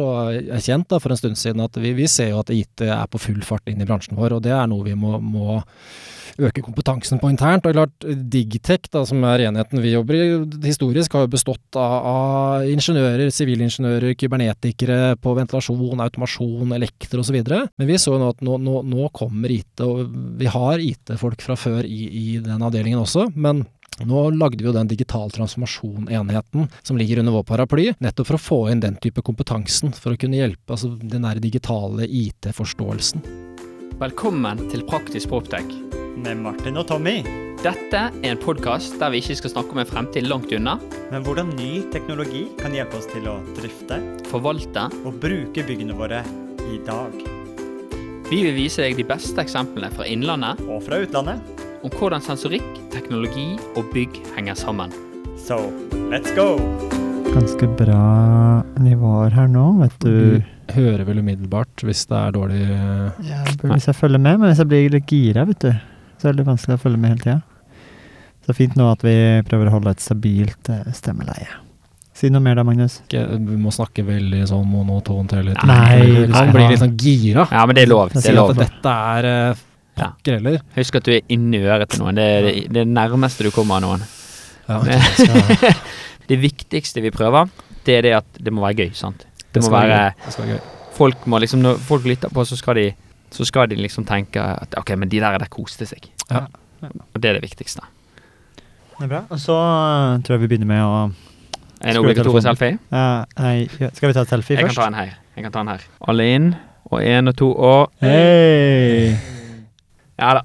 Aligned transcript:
og 0.00 0.52
erkjent 0.56 0.88
da, 0.88 1.00
for 1.02 1.12
en 1.12 1.20
stund 1.20 1.38
siden 1.40 1.62
at 1.64 1.76
vi, 1.80 1.92
vi 1.98 2.08
ser 2.10 2.32
jo 2.32 2.40
at 2.40 2.52
IT 2.54 2.86
er 2.86 3.04
på 3.10 3.20
full 3.20 3.42
fart 3.44 3.68
inn 3.68 3.82
i 3.82 3.88
bransjen 3.88 4.16
vår, 4.18 4.38
og 4.38 4.44
det 4.46 4.54
er 4.56 4.68
noe 4.70 4.86
vi 4.86 4.96
må, 4.98 5.18
må 5.20 5.60
øke 6.40 6.62
kompetansen 6.64 7.20
på 7.20 7.30
internt. 7.32 7.66
Og 7.68 7.76
klart, 7.76 8.06
Digtech, 8.32 8.88
da, 8.92 9.04
som 9.08 9.22
er 9.28 9.46
enheten 9.48 9.82
vi 9.82 9.92
jobber 9.92 10.16
i, 10.16 10.22
historisk 10.64 11.16
har 11.16 11.26
jo 11.26 11.32
bestått 11.34 11.78
av, 11.78 11.96
av 12.12 12.70
ingeniører, 12.72 13.32
sivilingeniører, 13.34 14.16
kybernetikere 14.20 15.00
på 15.22 15.36
ventilasjon, 15.38 16.00
automasjon, 16.06 16.72
elektro 16.78 17.22
osv. 17.24 17.38
Men 17.42 17.88
vi 17.88 18.00
så 18.00 18.16
jo 18.16 18.22
nå 18.22 18.32
at 18.32 18.42
nå, 18.44 18.58
nå, 18.62 18.80
nå 18.88 19.12
kommer 19.16 19.52
IT, 19.52 19.84
og 19.84 20.06
vi 20.40 20.50
har 20.50 20.82
IT-folk 20.82 21.44
fra 21.44 21.58
før 21.58 21.84
i, 21.84 22.02
i 22.08 22.26
den 22.42 22.64
avdelingen 22.64 23.04
også. 23.04 23.28
men 23.34 23.66
nå 24.00 24.24
lagde 24.36 24.62
vi 24.62 24.68
jo 24.70 24.74
den 24.74 24.88
digital 24.88 25.30
transformasjon-enheten 25.34 26.68
som 26.82 26.98
ligger 26.98 27.20
under 27.20 27.36
vår 27.36 27.46
paraply, 27.48 27.90
nettopp 28.00 28.30
for 28.30 28.38
å 28.38 28.42
få 28.42 28.60
inn 28.72 28.82
den 28.82 28.96
type 29.02 29.22
kompetansen, 29.24 29.92
for 29.92 30.14
å 30.14 30.20
kunne 30.20 30.40
hjelpe 30.40 30.74
altså 30.74 30.94
den 30.96 31.26
der 31.26 31.42
digitale 31.42 32.08
IT-forståelsen. 32.08 33.24
Velkommen 34.00 34.64
til 34.72 34.82
Praktisk 34.88 35.30
Proptech. 35.30 35.68
Med 36.22 36.40
Martin 36.42 36.80
og 36.80 36.88
Tommy. 36.90 37.20
Dette 37.62 38.00
er 38.10 38.32
en 38.32 38.40
podkast 38.42 38.96
der 38.98 39.12
vi 39.14 39.20
ikke 39.22 39.36
skal 39.38 39.52
snakke 39.52 39.76
om 39.76 39.80
en 39.82 39.88
fremtid 39.88 40.26
langt 40.26 40.50
unna. 40.52 40.74
Men 41.12 41.22
hvordan 41.22 41.52
ny 41.54 41.84
teknologi 41.94 42.48
kan 42.58 42.74
hjelpe 42.74 42.98
oss 42.98 43.06
til 43.12 43.28
å 43.30 43.36
drifte 43.54 44.00
Forvalte. 44.32 44.88
og 45.04 45.20
bruke 45.22 45.64
byggene 45.68 45.94
våre 45.94 46.24
i 46.66 46.80
dag. 46.86 47.14
Vi 48.32 48.40
vil 48.42 48.56
vise 48.56 48.82
deg 48.82 48.96
de 48.98 49.06
beste 49.06 49.38
eksemplene 49.44 49.92
fra 49.94 50.08
innlandet 50.08 50.64
Og 50.66 50.82
fra 50.86 50.98
utlandet. 51.04 51.62
Om 51.82 51.90
hvordan 51.98 52.22
sensorikk, 52.22 52.66
teknologi 52.92 53.56
og 53.76 53.88
bygg 53.94 54.18
henger 54.36 54.54
sammen. 54.58 54.92
So, 55.42 55.56
let's 56.12 56.30
go! 56.36 56.54
Ganske 57.32 57.66
bra 57.78 58.02
nivåer 58.82 59.32
her 59.34 59.48
nå, 59.50 59.64
vet 59.80 59.96
du. 60.04 60.12
Du 60.38 60.74
hører 60.76 61.02
vel 61.08 61.22
umiddelbart 61.22 61.82
hvis 61.86 62.04
det 62.10 62.18
er 62.18 62.34
dårlig 62.36 62.60
Ja, 62.68 63.40
burde 63.56 63.72
hvis 63.74 63.88
jeg 63.88 63.98
følger 63.98 64.20
med, 64.22 64.38
men 64.38 64.52
hvis 64.52 64.60
jeg 64.62 64.70
blir 64.70 64.94
litt 64.94 65.08
gira, 65.10 65.46
vet 65.48 65.64
du, 65.64 65.72
så 66.20 66.28
er 66.28 66.36
det 66.36 66.42
litt 66.42 66.50
vanskelig 66.52 66.76
å 66.78 66.82
følge 66.84 67.00
med 67.02 67.14
hele 67.14 67.24
tida. 67.24 67.40
Så 68.46 68.56
fint 68.58 68.78
nå 68.78 68.86
at 68.90 69.02
vi 69.06 69.16
prøver 69.48 69.70
å 69.70 69.74
holde 69.78 69.94
et 69.96 70.02
stabilt 70.02 70.70
eh, 70.72 70.86
stemmeleie. 70.94 71.50
Si 72.14 72.28
noe 72.30 72.42
mer 72.44 72.58
da, 72.60 72.64
Magnus. 72.66 73.00
ikke, 73.06 73.24
Vi 73.48 73.58
må 73.58 73.72
snakke 73.74 74.04
veldig 74.06 74.42
sånn 74.50 74.66
monotont 74.68 75.32
hele 75.34 75.54
tiden. 75.56 75.70
Nei, 75.72 76.30
han 76.36 76.50
blir 76.52 76.68
litt 76.74 76.82
sånn 76.82 76.96
gira. 77.00 77.46
Ja, 77.50 77.62
men 77.66 77.78
det 77.78 77.86
er 77.86 77.90
lov. 77.94 78.12
Det 78.12 78.22
er 78.28 78.36
lov. 78.36 78.52
dette 78.60 78.96
er 79.16 79.30
eh, 79.32 79.52
Ja. 79.56 79.68
Pokker 79.98 80.38
heller. 80.38 80.60
Husk 80.76 80.98
at 81.00 81.08
du 81.08 81.12
er 81.16 81.20
inni 81.32 81.62
øret 81.62 81.92
til 81.92 82.02
noen. 82.04 82.18
Det 82.18 82.24
er 82.24 82.46
det, 82.48 82.54
det 82.74 82.86
nærmeste 82.88 83.46
du 83.46 83.50
kommer 83.54 83.80
av 83.80 83.84
noen. 83.86 84.06
Ja, 84.68 84.78
okay. 84.80 84.98
skal, 85.18 85.74
Det 86.28 86.38
viktigste 86.40 87.02
vi 87.04 87.10
prøver, 87.14 87.50
det 87.86 87.98
er 87.98 88.06
det 88.06 88.12
at 88.22 88.38
det 88.38 88.52
må 88.54 88.64
være 88.64 88.86
gøy. 88.86 88.92
sant? 88.96 89.26
Det 89.52 89.62
må 89.64 89.72
være 89.74 89.90
være. 89.90 90.12
Det 90.26 90.38
være 90.38 90.54
gøy. 90.54 90.60
Folk 90.92 91.26
må 91.26 91.40
liksom, 91.42 91.62
Når 91.64 91.80
folk 91.82 92.04
lytter 92.06 92.30
på, 92.32 92.44
så 92.44 92.56
skal 92.56 92.78
de 92.78 92.92
så 93.32 93.44
skal 93.48 93.70
de 93.70 93.78
liksom 93.80 94.04
tenke 94.04 94.42
at 94.42 94.74
ok, 94.76 94.94
men 94.98 95.08
de 95.08 95.20
der 95.20 95.38
der 95.40 95.48
koste 95.48 95.86
seg. 95.88 96.08
Ja. 96.30 96.44
Og 96.82 97.20
det 97.22 97.30
er 97.30 97.38
det 97.38 97.42
viktigste. 97.46 97.80
Det 98.98 99.06
er 99.06 99.08
bra. 99.08 99.22
Og 99.30 99.40
så 99.40 99.56
eh, 99.56 100.20
tror 100.22 100.36
jeg 100.36 100.42
vi 100.44 100.50
begynner 100.52 100.68
med 100.68 100.84
å 100.84 100.96
En 101.82 101.98
obligatorisk 101.98 102.46
selfie? 102.46 102.78
Uh, 102.92 103.24
Nei, 103.40 103.66
ja, 103.80 103.88
skal 103.90 104.12
vi 104.12 104.14
ta 104.14 104.22
selfie 104.28 104.54
Jeg 104.54 104.68
kan 104.68 104.70
først? 104.70 104.82
ta 104.84 104.90
en 104.92 105.00
her. 105.00 105.16
Jeg 105.34 105.48
kan 105.48 105.54
ta 105.56 105.64
en 105.64 105.72
her. 105.72 105.86
Alle 106.06 106.28
inn. 106.36 106.52
Og 106.92 107.00
én 107.02 107.32
og 107.32 107.38
to 107.40 107.50
og 107.56 108.04
Hei! 108.04 109.40
Ja 110.18 110.34
da. 110.38 110.42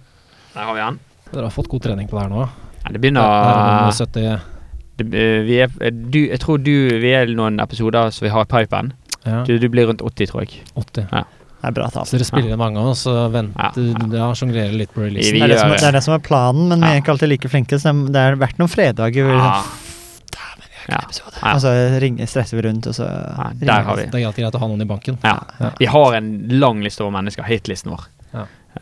Der 0.53 0.63
har 0.69 0.73
vi 0.77 0.81
han. 0.81 0.99
Dere 1.31 1.43
har 1.49 1.53
fått 1.53 1.67
god 1.69 1.83
trening 1.83 2.07
på 2.07 2.17
det 2.17 2.23
her 2.27 2.29
nå. 2.33 2.45
Ja, 2.83 2.91
det 2.93 3.01
begynner 3.03 3.21
å 3.25 4.11
det 4.13 4.39
det, 4.97 5.05
eh, 5.13 5.41
vi 5.45 5.57
er, 5.61 5.69
eh, 5.81 5.91
du, 5.91 6.19
Jeg 6.27 6.39
tror 6.41 6.57
du 6.63 6.71
Vi 6.99 7.11
er 7.13 7.27
noen 7.27 7.59
episoder 7.61 8.09
som 8.11 8.25
vi 8.25 8.31
har 8.33 8.41
i 8.41 8.45
pipen. 8.49 8.93
ja, 9.25 9.43
Du, 9.45 9.57
du 9.59 9.67
blir 9.69 9.85
rundt 9.87 10.01
80, 10.01 10.27
tror 10.31 10.41
jeg. 10.45 10.61
80. 10.75 11.05
Det 11.57 11.69
er 11.69 11.71
bra 11.73 11.89
tall. 11.89 12.05
Så 12.05 12.17
dere 12.17 12.25
spiller 12.25 12.53
inn 12.53 12.57
mange, 12.61 12.77
og 12.79 13.31
venter 13.33 13.59
Ja, 13.59 13.71
ja, 14.13 14.33
sjonglerer 14.33 14.73
litt 14.77 14.93
på 14.93 15.01
Vi 15.01 15.09
releasen. 15.09 15.33
Det 15.33 15.43
er 15.43 15.47
det, 15.47 15.59
som, 15.59 15.69
det 15.73 15.83
er 15.89 15.91
det 15.97 16.03
som 16.05 16.13
er 16.13 16.19
planen, 16.19 16.67
men 16.69 16.81
vi 16.81 16.87
er 16.87 17.01
ikke 17.01 17.13
alltid 17.15 17.29
like 17.29 17.49
flinke. 17.49 17.79
Så 17.81 17.93
det 18.13 18.15
har 18.23 18.35
vært 18.35 18.57
noen 18.61 18.69
fredager 18.69 19.25
hvor 19.25 19.33
vi 19.33 19.43
Ja. 19.43 19.61
sånn, 19.61 19.83
Ja. 20.87 20.99
Ja. 21.43 21.53
Og 21.55 21.59
så 21.61 21.99
ringer, 21.99 22.25
stresser 22.25 22.55
vi 22.61 22.63
rundt, 22.69 22.87
og 22.87 22.93
så 22.95 23.03
Ja, 23.03 23.49
ringer 23.51 23.65
der 23.65 23.83
har 23.83 23.95
vi. 23.97 24.05
Det 24.05 24.21
er 24.21 24.27
alltid 24.27 24.43
greit 24.45 24.55
å 24.55 24.59
ha 24.59 24.67
noen 24.67 24.81
i 24.81 24.85
banken. 24.85 25.17
Ja. 25.23 25.39
Ja. 25.59 25.71
Vi 25.79 25.85
har 25.85 26.13
en 26.15 26.47
lang 26.47 26.81
liste 26.81 27.01
over 27.03 27.11
mennesker. 27.11 27.43
Hitlisten 27.43 27.91
vår. 27.91 28.05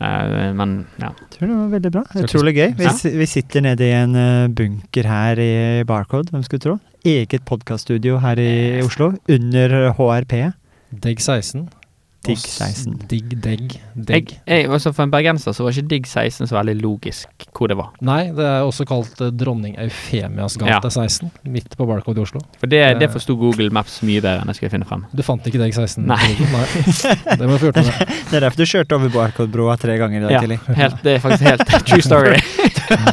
Eh, 0.00 0.52
men 0.56 0.86
ja. 1.00 1.10
Jeg 1.20 1.30
tror 1.36 1.48
det 1.48 1.56
var 1.56 1.70
veldig 1.76 1.92
bra. 1.92 2.02
Utrolig 2.22 2.54
gøy. 2.56 2.74
Vi, 2.78 2.84
Ja. 2.84 2.92
vi 3.22 3.26
sitter 3.26 3.60
nede 3.64 3.80
i 3.86 3.92
en 3.96 4.14
eh, 4.16 4.48
bunker 4.48 5.08
her 5.08 5.40
i 5.40 5.84
Barcode, 5.88 6.30
hvem 6.30 6.42
skulle 6.46 6.60
tro? 6.60 6.78
Eget 7.06 7.44
podkaststudio 7.46 8.18
her 8.18 8.36
i 8.42 8.82
Oslo, 8.82 9.12
under 9.28 9.92
HRP. 9.96 10.52
Deg 11.02 11.18
16. 11.20 11.68
Digg 12.26 12.38
16. 12.42 12.96
Digg 13.10 13.34
Degg. 13.44 13.76
Degg. 13.94 14.32
jeg, 14.46 14.68
også 14.72 14.92
for 14.96 15.06
en 15.06 15.12
bergenser 15.14 15.54
så 15.56 15.64
var 15.66 15.72
ikke 15.76 15.88
Digg 15.94 16.06
16 16.10 16.48
så 16.50 16.56
veldig 16.58 16.74
logisk 16.82 17.46
hvor 17.56 17.70
det 17.70 17.76
var. 17.78 17.92
Nei, 18.04 18.26
det 18.36 18.44
er 18.44 18.66
også 18.66 18.84
kalt 18.88 19.20
eh, 19.24 19.30
Dronning 19.32 19.76
Eufemias 19.80 20.56
gate 20.60 20.74
Ja. 20.76 20.90
16, 20.92 21.30
midt 21.54 21.76
på 21.78 21.86
Barcode 21.88 22.20
i 22.20 22.24
Oslo. 22.26 22.40
For 22.60 22.66
det, 22.70 22.82
det 23.00 23.08
Eh. 23.08 23.12
forsto 23.14 23.36
Google 23.40 23.70
Maps 23.72 24.00
mye 24.02 24.20
bedre 24.20 24.42
enn 24.42 24.50
jeg 24.52 24.58
skulle 24.60 24.72
finne 24.74 24.88
frem. 24.88 25.04
Du 25.14 25.22
fant 25.26 25.46
ikke 25.46 25.58
Degg 25.62 25.74
16? 25.76 26.04
Nei. 26.06 26.18
Nei. 26.54 26.66
Det 27.36 27.46
må 27.48 27.56
du 27.56 27.58
få 27.62 27.70
gjort 27.70 27.80
noe 27.80 27.88
med. 27.92 28.14
Det 28.30 28.36
er 28.40 28.46
derfor 28.48 28.60
du 28.60 28.66
kjørte 28.66 28.98
over 28.98 29.14
Barcode-broa 29.14 29.76
tre 29.80 29.96
ganger 30.02 30.20
i 30.20 30.24
dag 30.26 30.34
Ja, 30.36 30.40
tidlig. 30.44 30.60
helt, 30.76 31.02
det 31.06 31.14
er 31.16 31.22
faktisk 31.24 31.48
helt 31.50 31.66
true 31.88 32.02
story. 32.04 32.36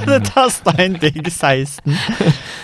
Du 0.03 0.11
tasta 0.27 0.73
inn 0.83 0.99
Digg 1.01 1.25
16. 1.31 1.95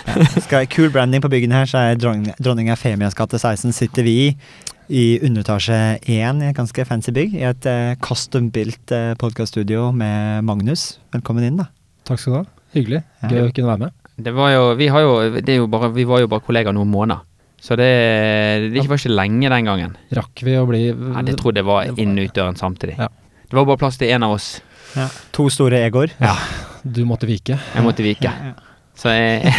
Ja. 0.06 0.26
Skal, 0.44 0.66
kul 0.70 0.90
branding 0.94 1.22
på 1.24 1.30
byggene 1.32 1.56
her, 1.58 1.66
så 1.70 1.80
er 1.90 1.96
dronning, 1.98 2.28
dronning 2.38 2.68
Eufemias 2.70 3.16
gate 3.18 3.38
16 3.40 3.72
sitter 3.74 4.06
vi 4.06 4.14
i. 4.28 4.28
I 4.90 5.20
underetasje 5.22 5.76
1 6.02 6.40
i 6.42 6.48
et 6.48 6.56
ganske 6.56 6.84
fancy 6.88 7.12
bygg, 7.14 7.36
i 7.38 7.44
et 7.46 7.66
uh, 7.70 7.92
custom-built 8.02 8.90
uh, 8.90 9.12
podkaststudio 9.20 9.92
med 9.94 10.42
Magnus. 10.48 10.96
Velkommen 11.14 11.46
inn, 11.46 11.60
da. 11.60 11.68
Takk 12.08 12.18
skal 12.18 12.32
du 12.32 12.38
ha. 12.40 12.44
Hyggelig. 12.74 13.02
Ja. 13.22 13.30
Gøy 13.30 13.44
å 13.44 13.52
kunne 13.54 13.70
være 13.70 13.82
med. 13.84 13.94
Det 14.26 14.32
var 14.34 14.50
jo, 14.50 14.64
vi, 14.80 14.88
har 14.90 15.04
jo, 15.04 15.12
det 15.36 15.54
er 15.54 15.60
jo 15.60 15.68
bare, 15.70 15.92
vi 15.94 16.06
var 16.10 16.24
jo 16.24 16.30
bare 16.32 16.42
kollegaer 16.42 16.74
noen 16.74 16.90
måneder. 16.90 17.22
Så 17.62 17.76
det, 17.78 17.86
det 18.72 18.82
var 18.88 18.98
ikke 18.98 19.14
lenge 19.14 19.52
den 19.52 19.70
gangen. 19.70 19.94
Rakk 20.16 20.42
vi 20.48 20.56
å 20.58 20.66
bli 20.66 20.82
Ja, 20.88 21.22
jeg 21.28 21.38
tror 21.38 21.54
det 21.54 21.62
var 21.68 21.86
Det 21.86 21.94
var- 21.94 22.02
inn 22.02 22.18
og 22.18 22.26
ut 22.26 22.34
døren 22.40 22.58
samtidig. 22.58 22.98
Ja. 22.98 23.06
Det 23.46 23.58
var 23.60 23.70
bare 23.70 23.82
plass 23.84 24.00
til 24.00 24.10
én 24.10 24.26
av 24.26 24.34
oss. 24.40 24.56
To 25.36 25.46
store 25.52 25.84
egoer. 25.86 26.10
Du 26.82 27.04
måtte 27.06 27.30
vike. 27.30 27.60
Jeg 27.62 27.86
måtte 27.86 28.02
vike. 28.02 28.26
Ja, 28.26 28.54
ja. 28.56 28.86
Så 28.98 29.14
jeg, 29.14 29.54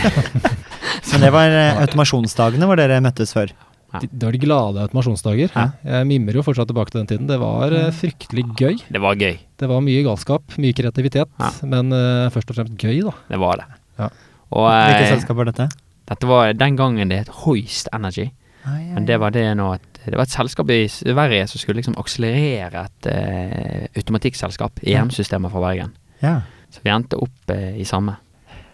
Men 1.11 1.23
det 1.23 1.31
var 1.33 1.55
uh, 1.55 1.81
automasjonsdagene 1.85 2.67
hvor 2.67 2.79
dere 2.79 2.99
møttes 3.05 3.31
før. 3.37 3.53
Ja. 3.91 3.99
Det 4.07 4.23
var 4.23 4.31
de 4.31 4.39
glade 4.39 4.81
automasjonsdager. 4.85 5.51
Ja. 5.51 5.65
Jeg 5.83 6.07
mimrer 6.07 6.37
jo 6.39 6.43
fortsatt 6.45 6.69
tilbake 6.71 6.93
til 6.93 7.01
den 7.01 7.09
tiden. 7.09 7.27
Det 7.27 7.37
var 7.41 7.73
eh, 7.75 7.89
fryktelig 7.91 8.45
gøy. 8.55 8.77
det 8.87 9.01
var 9.03 9.15
gøy. 9.19 9.37
Det 9.59 9.67
var 9.69 9.81
mye 9.83 10.03
galskap, 10.07 10.55
mye 10.57 10.73
kreativitet, 10.77 11.29
Ja. 11.39 11.49
men 11.67 11.91
uh, 11.91 12.29
først 12.31 12.49
og 12.53 12.55
fremst 12.57 12.77
gøy, 12.79 13.01
da. 13.03 13.11
Det 13.29 13.39
var 13.41 13.59
det. 13.59 13.65
Ja. 13.99 14.07
Og 14.51 14.67
Hvilket 14.71 15.07
eh, 15.07 15.11
selskap 15.17 15.37
var 15.41 15.49
dette? 15.51 15.67
dette 16.11 16.27
var 16.27 16.53
den 16.53 16.75
gangen 16.75 17.11
det 17.11 17.19
het 17.21 17.29
Hoist 17.43 17.87
Energy. 17.95 18.29
Men 18.65 19.05
det 19.07 19.15
var 19.19 19.31
det 19.33 19.45
nå 19.57 19.71
at 19.73 19.85
det 20.05 20.15
var 20.17 20.25
et 20.25 20.33
selskap 20.33 20.69
i 20.73 20.83
Sverige 20.91 21.47
som 21.49 21.61
skulle 21.61 21.79
liksom 21.79 21.95
akselerere 22.01 22.83
et 22.87 23.07
uh, 23.11 23.85
automatikkselskap, 23.97 24.81
EM-systemet 24.83 25.51
fra 25.53 25.61
Bergen. 25.63 25.91
Ja. 26.21 26.41
Så 26.73 26.81
vi 26.83 26.91
endte 26.93 27.19
opp 27.21 27.53
uh, 27.53 27.71
i 27.77 27.85
samme. 27.87 28.15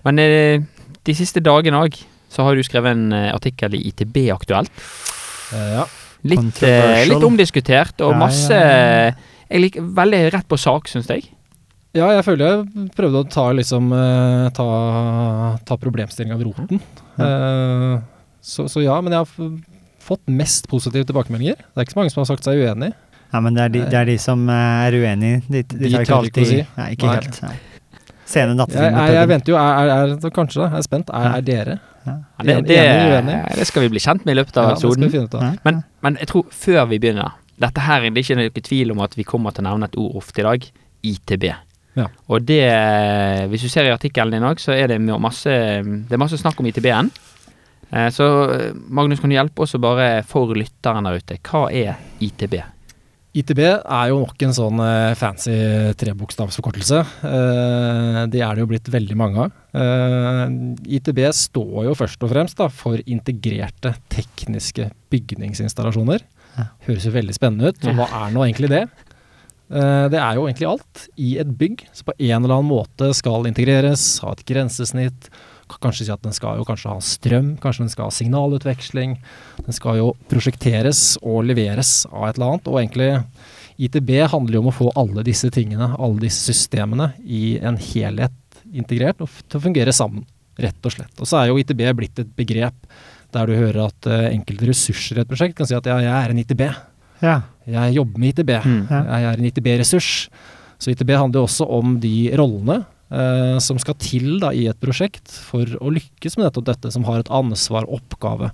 Men 0.07 0.19
uh, 0.19 0.63
de 1.07 1.16
siste 1.16 1.44
dagene 1.44 1.81
òg 1.83 2.00
så 2.33 2.43
har 2.45 2.57
du 2.57 2.63
skrevet 2.65 2.91
en 2.95 3.13
eh, 3.15 3.29
artikkel 3.33 3.77
i 3.77 3.85
ITB 3.91 4.17
Aktuelt. 4.35 4.71
Eh, 5.53 5.71
ja. 5.77 5.85
Litt, 6.27 6.61
eh, 6.65 7.05
litt 7.07 7.23
omdiskutert 7.23 8.01
og 8.03 8.15
Ja, 8.15 8.19
masse 8.19 8.55
ja, 8.57 9.11
Jeg 9.47 9.61
liker 9.63 9.85
veldig 9.95 10.21
rett 10.33 10.47
på 10.49 10.57
sak, 10.59 10.89
syns 10.91 11.07
jeg. 11.13 11.29
ja, 11.95 12.09
jeg 12.17 12.25
føler 12.25 12.49
jeg 12.49 12.89
prøvde 12.97 13.21
å 13.23 13.27
ta 13.31 13.45
liksom 13.55 13.93
eh, 13.95 14.47
ta, 14.57 14.67
ta 15.65 15.77
problemstillinga 15.79 16.35
ved 16.38 16.49
roten. 16.49 16.81
Eh, 17.17 17.93
så, 18.44 18.67
så 18.69 18.83
ja, 18.83 18.97
men 19.01 19.15
jeg 19.15 19.23
har 19.23 19.53
fått 20.07 20.23
mest 20.31 20.67
positive 20.71 21.07
tilbakemeldinger. 21.07 21.55
Det 21.63 21.79
er 21.81 21.88
ikke 21.88 21.95
så 21.95 22.01
mange 22.01 22.13
som 22.13 22.21
har 22.25 22.29
sagt 22.33 22.45
seg 22.47 22.59
uenig. 22.62 22.91
ja, 23.33 23.39
men 23.44 23.56
det 23.57 23.63
er 23.63 23.73
de, 23.73 23.85
det 23.91 23.97
er 24.01 24.12
de 24.12 24.18
som 24.21 24.44
eh, 24.51 24.85
er 24.89 25.00
uenige. 25.00 25.41
De, 25.47 25.63
de, 25.63 25.80
De 25.85 25.94
tar 25.95 26.03
ikke 26.03 26.03
tør 26.03 26.03
ikke 26.03 26.13
å 26.13 26.19
alltid 26.21 26.51
si. 26.51 26.59
Nei, 26.77 26.89
ikke 26.97 27.07
Nei. 27.09 27.15
helt. 27.21 27.41
Nei. 27.47 27.56
Sene 28.27 28.56
nattetimer 28.59 28.91
jeg, 28.91 29.07
jeg, 29.07 29.15
jeg 29.15 29.27
venter 29.31 29.53
jo, 29.53 29.57
er, 29.62 29.89
er, 29.95 30.13
er, 30.18 30.31
kanskje 30.35 30.59
da, 30.59 30.65
jeg 30.73 30.81
er 30.83 30.85
spent. 30.89 31.12
Er, 31.15 31.27
er 31.38 31.45
dere 31.47 31.75
Ja, 31.77 31.96
det, 32.44 32.56
det, 32.68 32.77
det 33.57 33.68
skal 33.69 33.83
vi 33.86 33.89
bli 33.94 34.00
kjent 34.04 34.25
med 34.25 34.36
i 34.36 34.39
løpet 34.39 34.57
av 34.62 34.71
episoden. 34.75 35.07
Men, 35.65 35.83
men 36.06 36.18
jeg 36.21 36.27
tror 36.31 36.45
før 36.51 36.86
vi 36.92 37.00
begynner 37.04 37.36
Dette 37.57 37.81
her 37.81 38.04
det 38.06 38.12
er 38.13 38.24
ikke 38.24 38.36
noe 38.38 38.62
tvil 38.68 38.92
om 38.94 39.00
at 39.01 39.15
vi 39.18 39.24
kommer 39.25 39.51
til 39.56 39.65
å 39.65 39.69
nevne 39.71 39.88
et 39.89 39.95
ord 39.98 40.19
ofte 40.19 40.44
i 40.44 40.45
dag. 40.45 40.68
ITB. 41.09 41.45
Ja. 41.98 42.06
Og 42.30 42.44
det 42.45 42.59
Hvis 43.50 43.63
du 43.65 43.69
ser 43.74 43.88
i 43.89 43.94
artikkelen 43.95 44.36
din 44.36 44.45
òg, 44.45 44.59
så 44.62 44.75
er 44.77 44.88
det 44.92 45.00
masse 45.01 45.50
Det 45.50 46.13
er 46.13 46.21
masse 46.21 46.38
snakk 46.38 46.59
om 46.62 46.69
ITB-en. 46.69 47.09
Eh, 47.92 48.09
Så 48.13 48.27
eh, 48.54 48.74
Magnus, 48.89 49.19
kan 49.19 49.31
du 49.31 49.36
hjelpe 49.38 49.63
oss 49.65 49.74
å 49.74 49.81
bare 49.81 50.24
for 50.27 50.54
lytteren 50.54 51.07
der 51.07 51.18
ute, 51.18 51.39
hva 51.50 51.68
er 51.71 51.95
ITB? 52.21 52.59
ITB 53.38 53.60
er 53.62 54.10
jo 54.10 54.22
nok 54.24 54.44
en 54.48 54.54
sånn 54.56 54.80
eh, 54.81 55.13
fancy 55.19 55.56
trebokstavsforkortelse. 56.00 57.01
Eh, 57.30 58.22
det 58.34 58.42
er 58.42 58.56
det 58.56 58.63
jo 58.63 58.69
blitt 58.72 58.89
veldig 58.94 59.18
mange 59.19 59.45
av. 59.45 59.57
Eh, 59.78 60.44
ITB 60.98 61.22
står 61.36 61.89
jo 61.89 61.98
først 61.98 62.24
og 62.25 62.31
fremst 62.34 62.57
da, 62.62 62.69
for 62.74 63.01
integrerte 63.06 63.94
tekniske 64.13 64.89
bygningsinstallasjoner. 65.13 66.25
Ja. 66.57 66.69
Høres 66.88 67.06
jo 67.06 67.13
veldig 67.13 67.36
spennende 67.38 67.74
ut. 67.74 67.84
Så 67.84 67.94
hva 67.98 68.10
er 68.24 68.34
nå 68.34 68.48
egentlig 68.48 68.72
det? 68.74 68.88
Det 69.68 70.16
er 70.16 70.38
jo 70.38 70.45
egentlig 70.48 70.68
alt 70.69 71.01
i 71.19 71.33
et 71.42 71.50
bygg 71.60 71.81
som 71.92 72.07
på 72.07 72.13
en 72.16 72.38
eller 72.38 72.54
annen 72.56 72.69
måte 72.69 73.10
skal 73.18 73.50
integreres, 73.50 74.06
ha 74.24 74.31
et 74.31 74.45
grensesnitt. 74.48 75.28
Kan 75.68 75.90
kanskje 75.90 76.08
si 76.08 76.14
at 76.14 76.24
den 76.24 76.36
skal 76.36 76.60
jo 76.60 76.66
kanskje 76.68 76.94
ha 76.94 77.02
strøm, 77.04 77.52
kanskje 77.64 77.86
den 77.86 77.92
skal 77.92 78.08
ha 78.08 78.16
signalutveksling. 78.16 79.18
Den 79.66 79.75
skal 79.75 80.00
jo 80.00 80.10
prosjekteres 80.31 81.18
og 81.22 81.44
leveres 81.50 82.06
av 82.12 82.30
et 82.30 82.40
eller 82.40 82.54
annet. 82.54 82.69
Og 82.72 82.80
egentlig 82.80 83.12
ITB 83.88 84.14
handler 84.31 84.58
jo 84.58 84.64
om 84.64 84.72
å 84.72 84.75
få 84.75 84.90
alle 84.98 85.25
disse 85.28 85.52
tingene, 85.54 85.92
alle 86.00 86.24
disse 86.24 86.50
systemene, 86.50 87.12
i 87.22 87.60
en 87.60 87.78
helhet 87.78 88.36
integrert 88.74 89.22
og 89.24 89.31
til 89.46 89.60
å 89.60 89.64
fungere 89.64 89.94
sammen, 89.96 90.25
rett 90.58 90.88
og 90.88 90.96
slett. 90.96 91.14
Og 91.22 91.30
så 91.30 91.42
er 91.42 91.52
jo 91.52 91.60
ITB 91.62 91.84
blitt 91.98 92.24
et 92.24 92.34
begrep 92.38 92.75
der 93.36 93.50
du 93.50 93.58
hører 93.58 93.90
at 93.90 94.08
uh, 94.10 94.28
enkelte 94.31 94.69
ressurser 94.69 95.19
i 95.19 95.24
et 95.24 95.30
prosjekt 95.30 95.58
kan 95.58 95.68
si 95.68 95.75
at 95.75 95.88
ja, 95.88 95.98
jeg 96.02 96.14
er 96.16 96.34
en 96.34 96.42
ITB. 96.42 96.64
Ja. 97.22 97.40
Jeg 97.68 97.98
jobber 97.98 98.22
med 98.24 98.34
ITB. 98.34 98.54
Mm. 98.64 98.84
Ja. 98.90 99.02
Jeg 99.04 99.28
er 99.28 99.42
en 99.42 99.50
ITB-ressurs. 99.50 100.12
Så 100.78 100.94
ITB 100.94 101.12
handler 101.18 101.42
jo 101.42 101.50
også 101.50 101.68
om 101.78 101.98
de 102.02 102.16
rollene 102.38 102.81
eh, 103.12 103.57
som 103.63 103.80
skal 103.80 103.95
til 104.01 104.39
da, 104.44 104.51
i 104.54 104.68
et 104.71 104.80
prosjekt 104.80 105.31
for 105.31 105.65
å 105.80 105.92
lykkes 105.94 106.38
med 106.38 106.48
nettopp 106.48 106.65
dette, 106.69 106.92
som 106.94 107.06
har 107.07 107.19
et 107.24 107.31
ansvar, 107.33 107.88
oppgave. 107.89 108.51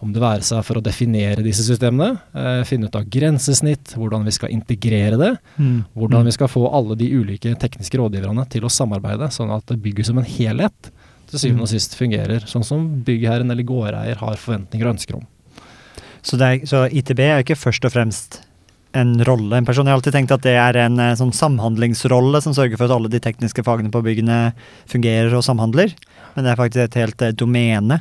Om 0.00 0.14
det 0.14 0.22
være 0.22 0.46
seg 0.46 0.62
for 0.64 0.80
å 0.80 0.82
definere 0.84 1.44
disse 1.44 1.66
systemene, 1.66 2.20
eh, 2.32 2.62
finne 2.64 2.88
ut 2.88 2.96
av 2.96 3.04
grensesnitt, 3.12 3.92
hvordan 4.00 4.24
vi 4.24 4.32
skal 4.32 4.50
integrere 4.54 5.18
det, 5.20 5.38
Mm. 5.58 5.84
hvordan 5.94 6.24
vi 6.24 6.32
skal 6.32 6.48
få 6.48 6.72
alle 6.72 6.96
de 6.96 7.10
ulike 7.12 7.52
tekniske 7.58 7.98
rådgiverne 8.00 8.48
til 8.48 8.62
å 8.62 8.72
samarbeide, 8.72 9.28
sånn 9.28 9.52
at 9.54 9.66
bygget 9.66 10.06
som 10.06 10.18
en 10.18 10.24
helhet 10.24 10.90
til 11.28 11.38
syvende 11.38 11.62
og 11.62 11.68
sist 11.68 11.94
fungerer 11.94 12.40
sånn 12.48 12.64
som 12.64 13.02
byggherren 13.04 13.50
eller 13.50 13.62
gårdeier 13.62 14.16
har 14.16 14.36
forventninger 14.36 14.86
og 14.86 14.96
ønsker 14.96 15.14
om. 15.16 15.26
Så, 16.22 16.36
det 16.36 16.46
er, 16.62 16.66
så 16.66 16.88
ITB 16.90 17.20
er 17.20 17.42
ikke 17.44 17.56
først 17.56 17.84
og 17.84 17.92
fremst 17.92 18.40
en 18.92 19.24
rolle, 19.24 19.56
en 19.56 19.66
person. 19.66 19.86
Jeg 19.86 19.94
har 19.94 20.00
alltid 20.00 20.16
tenkt 20.16 20.34
at 20.34 20.44
det 20.46 20.56
er 20.58 20.78
en 20.84 20.98
eh, 21.02 21.16
sånn 21.18 21.34
samhandlingsrolle 21.36 22.42
som 22.44 22.54
sørger 22.56 22.80
for 22.80 22.88
at 22.88 22.96
alle 22.96 23.10
de 23.12 23.22
tekniske 23.22 23.64
fagene 23.66 23.92
på 23.92 24.02
byggene 24.06 24.50
fungerer 24.90 25.34
og 25.36 25.44
samhandler. 25.46 25.94
Men 26.34 26.46
det 26.46 26.52
er 26.52 26.60
faktisk 26.60 26.86
et 26.86 27.02
helt 27.02 27.26
eh, 27.26 27.36
domene. 27.36 28.00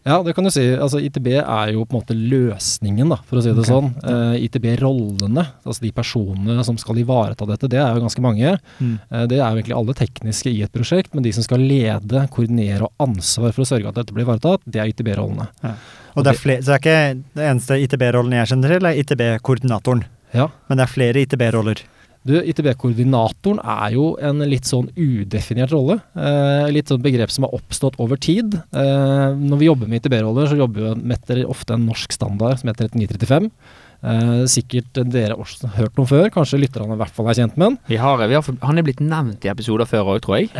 Ja, 0.00 0.22
det 0.24 0.32
kan 0.32 0.46
du 0.46 0.50
si. 0.52 0.62
Altså, 0.80 0.98
ITB 1.04 1.26
er 1.42 1.74
jo 1.74 1.84
på 1.84 1.92
en 1.92 2.00
måte 2.00 2.16
løsningen, 2.16 3.10
da, 3.12 3.18
for 3.28 3.36
å 3.36 3.42
si 3.44 3.52
det 3.52 3.60
okay. 3.60 3.68
sånn. 3.68 3.90
Uh, 4.00 4.36
ITB-rollene, 4.46 5.44
altså 5.60 5.84
de 5.84 5.90
personene 5.92 6.64
som 6.64 6.78
skal 6.80 7.02
ivareta 7.02 7.44
dette, 7.48 7.68
det 7.68 7.82
er 7.82 7.92
jo 7.92 8.06
ganske 8.06 8.24
mange. 8.24 8.54
Eh, 8.80 9.26
det 9.28 9.36
er 9.36 9.44
jo 9.44 9.60
egentlig 9.60 9.76
alle 9.76 9.96
tekniske 9.98 10.54
i 10.54 10.62
et 10.64 10.72
prosjekt, 10.72 11.12
men 11.12 11.26
de 11.26 11.34
som 11.36 11.44
skal 11.44 11.60
lede, 11.60 12.24
koordinere 12.32 12.88
og 12.88 13.10
ansvar 13.10 13.52
for 13.52 13.66
å 13.66 13.68
sørge 13.74 13.92
at 13.92 14.00
dette 14.00 14.16
blir 14.16 14.24
ivaretatt, 14.24 14.64
det 14.64 14.80
er 14.80 14.94
ITB-rollene. 14.94 15.50
Og 16.16 16.26
det 16.26 16.34
er 16.34 16.40
flere, 16.40 16.64
så 16.64 16.74
det 16.74 16.78
er 16.78 16.82
ikke 16.82 17.38
det 17.38 17.46
eneste 17.52 17.78
ITB-rollen 17.86 18.36
jeg 18.38 18.50
kjenner 18.52 18.74
til, 18.74 18.90
er 18.90 19.00
ITB-koordinatoren. 19.04 20.04
Ja. 20.36 20.50
Men 20.68 20.80
det 20.80 20.86
er 20.86 20.94
flere 20.94 21.24
ITB-roller. 21.24 21.82
Du, 22.28 22.34
ITB-koordinatoren 22.36 23.62
er 23.64 23.94
jo 23.94 24.10
en 24.20 24.42
litt 24.44 24.68
sånn 24.68 24.90
udefinert 24.92 25.72
rolle. 25.72 25.96
Eh, 26.12 26.66
litt 26.74 26.90
sånn 26.92 27.00
begrep 27.00 27.32
som 27.32 27.46
har 27.46 27.54
oppstått 27.56 27.96
over 28.02 28.20
tid. 28.20 28.58
Eh, 28.76 29.28
når 29.40 29.62
vi 29.62 29.70
jobber 29.70 29.88
med 29.88 30.02
ITB-roller, 30.02 30.50
så 30.50 30.58
jobber 30.58 30.98
vi 31.00 31.14
etter 31.16 31.40
ofte 31.48 31.78
en 31.78 31.86
norsk 31.88 32.12
standard 32.12 32.60
som 32.60 32.68
heter 32.68 32.92
3935. 32.92 33.48
Eh, 34.00 34.44
sikkert 34.52 35.00
dere 35.12 35.36
også 35.40 35.70
har 35.70 35.86
hørt 35.86 35.96
noe 36.00 36.08
før, 36.08 36.28
kanskje 36.32 36.60
lytterne 36.60 36.96
i 36.96 37.00
hvert 37.00 37.16
fall 37.16 37.32
er 37.32 37.40
kjent 37.40 37.56
med 37.56 37.66
den. 37.70 37.80
Vi 37.88 38.00
har, 38.00 38.20
vi 38.20 38.36
har, 38.36 38.52
han 38.68 38.80
er 38.80 38.86
blitt 38.86 39.00
nevnt 39.04 39.44
i 39.44 39.52
episoder 39.52 39.88
før 39.88 40.14
òg, 40.14 40.22
tror 40.24 40.42
jeg. 40.42 40.52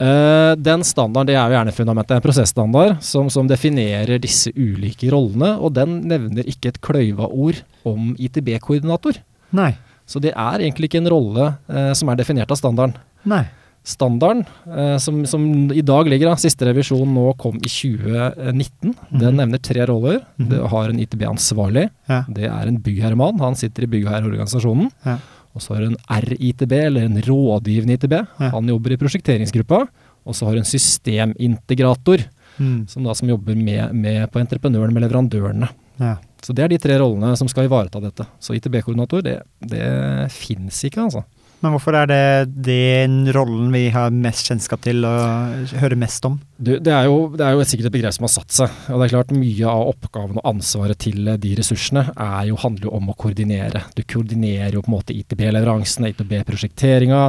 Eh, 0.00 0.52
den 0.60 0.82
standarden 0.84 1.26
det 1.30 1.36
er 1.38 1.48
jo 1.48 1.56
gjerne 1.56 1.72
fundamentet, 1.76 2.16
en 2.18 2.24
prosessstandard 2.24 2.98
som, 3.04 3.30
som 3.32 3.48
definerer 3.48 4.18
disse 4.20 4.52
ulike 4.52 5.08
rollene, 5.12 5.54
og 5.58 5.72
den 5.78 6.02
nevner 6.10 6.44
ikke 6.44 6.74
et 6.74 6.80
kløyva 6.84 7.28
ord 7.32 7.62
om 7.88 8.14
ITB-koordinator. 8.20 9.20
Nei. 9.56 9.72
Så 10.06 10.20
det 10.22 10.34
er 10.36 10.60
egentlig 10.62 10.90
ikke 10.90 11.00
en 11.02 11.10
rolle 11.10 11.46
uh, 11.66 11.92
som 11.96 12.10
er 12.12 12.18
definert 12.20 12.50
av 12.52 12.58
standarden. 12.60 12.94
Nei. 13.26 13.44
Standarden, 13.86 14.44
uh, 14.68 14.96
som, 15.02 15.22
som 15.26 15.42
i 15.74 15.82
dag 15.86 16.06
ligger, 16.10 16.28
da, 16.30 16.36
siste 16.38 16.66
revisjon 16.68 17.10
nå 17.14 17.32
kom 17.40 17.56
i 17.58 17.70
2019, 17.70 18.92
Mhm. 19.06 19.18
den 19.22 19.36
nevner 19.40 19.62
tre 19.62 19.86
roller. 19.88 20.20
Mhm. 20.36 20.48
Det 20.50 20.60
har 20.72 20.90
en 20.92 21.00
ITB-ansvarlig, 21.02 21.88
Ja. 22.10 22.20
det 22.28 22.50
er 22.50 22.68
en 22.68 22.78
byggherremann, 22.82 23.38
han 23.40 23.54
sitter 23.58 23.86
i 23.86 23.90
byggherreorganisasjonen. 23.96 24.90
Ja. 25.06 25.16
Og 25.56 25.62
så 25.64 25.72
har 25.74 25.80
du 25.86 25.94
en 25.94 26.22
RITB, 26.26 26.72
eller 26.84 27.06
en 27.08 27.16
rådgivende 27.24 27.96
ITB, 27.96 28.12
Ja. 28.12 28.50
han 28.52 28.68
jobber 28.68 28.92
i 28.92 28.98
prosjekteringsgruppa. 29.00 29.86
Og 30.26 30.34
så 30.36 30.44
har 30.46 30.52
du 30.52 30.58
en 30.60 30.68
systemintegrator, 30.68 32.24
Mm. 32.58 32.86
som 32.88 33.04
da 33.04 33.12
som 33.14 33.28
jobber 33.28 33.54
med, 33.54 33.92
med 33.92 34.30
på 34.32 34.40
entreprenøren, 34.40 34.92
med 34.94 35.02
leverandørene. 35.04 35.68
Ja. 36.00 36.14
Så 36.40 36.54
det 36.54 36.64
er 36.64 36.68
de 36.72 36.78
tre 36.78 36.94
rollene 36.98 37.34
som 37.36 37.48
skal 37.48 37.66
ivareta 37.68 38.00
dette. 38.00 38.24
Så 38.40 38.54
ITB-koordinator, 38.56 39.20
det, 39.22 39.42
det 39.60 40.30
fins 40.32 40.78
ikke, 40.88 41.02
altså. 41.04 41.24
Men 41.66 41.74
hvorfor 41.74 41.96
er 41.98 42.06
det 42.06 42.18
den 42.62 43.24
rollen 43.34 43.72
vi 43.74 43.88
har 43.90 44.14
mest 44.14 44.46
kjennskap 44.46 44.84
til 44.84 45.02
og 45.08 45.72
hører 45.80 45.98
mest 45.98 46.28
om? 46.28 46.36
Du, 46.54 46.76
det, 46.78 46.92
er 46.94 47.08
jo, 47.08 47.32
det 47.34 47.42
er 47.42 47.56
jo 47.56 47.66
sikkert 47.66 47.90
et 47.90 47.96
begrep 47.96 48.14
som 48.14 48.28
har 48.28 48.32
satt 48.36 48.54
seg. 48.54 48.76
Og 48.92 49.00
det 49.00 49.08
er 49.08 49.14
klart 49.16 49.34
Mye 49.34 49.66
av 49.72 49.90
oppgaven 49.90 50.38
og 50.38 50.46
ansvaret 50.46 51.00
til 51.02 51.26
eh, 51.26 51.40
de 51.42 51.56
ressursene 51.58 52.06
jo, 52.46 52.60
handler 52.62 52.86
jo 52.86 52.94
om 52.94 53.10
å 53.10 53.16
koordinere. 53.18 53.82
Du 53.98 54.04
koordinerer 54.06 54.78
jo 54.78 54.84
på 54.86 54.92
en 54.92 54.94
måte 54.94 55.16
ITB-leveransene, 55.16 56.12
ITB-prosjekteringa. 56.14 57.24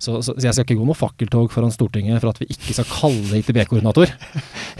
Så, 0.00 0.16
så, 0.24 0.32
jeg 0.40 0.56
skal 0.56 0.64
ikke 0.64 0.78
gå 0.78 0.86
noe 0.88 0.96
fakkeltog 0.96 1.50
foran 1.52 1.72
Stortinget 1.74 2.22
for 2.22 2.32
at 2.32 2.38
vi 2.40 2.46
ikke 2.48 2.72
skal 2.72 2.88
kalle 2.88 3.42
ITB-koordinator. 3.42 4.14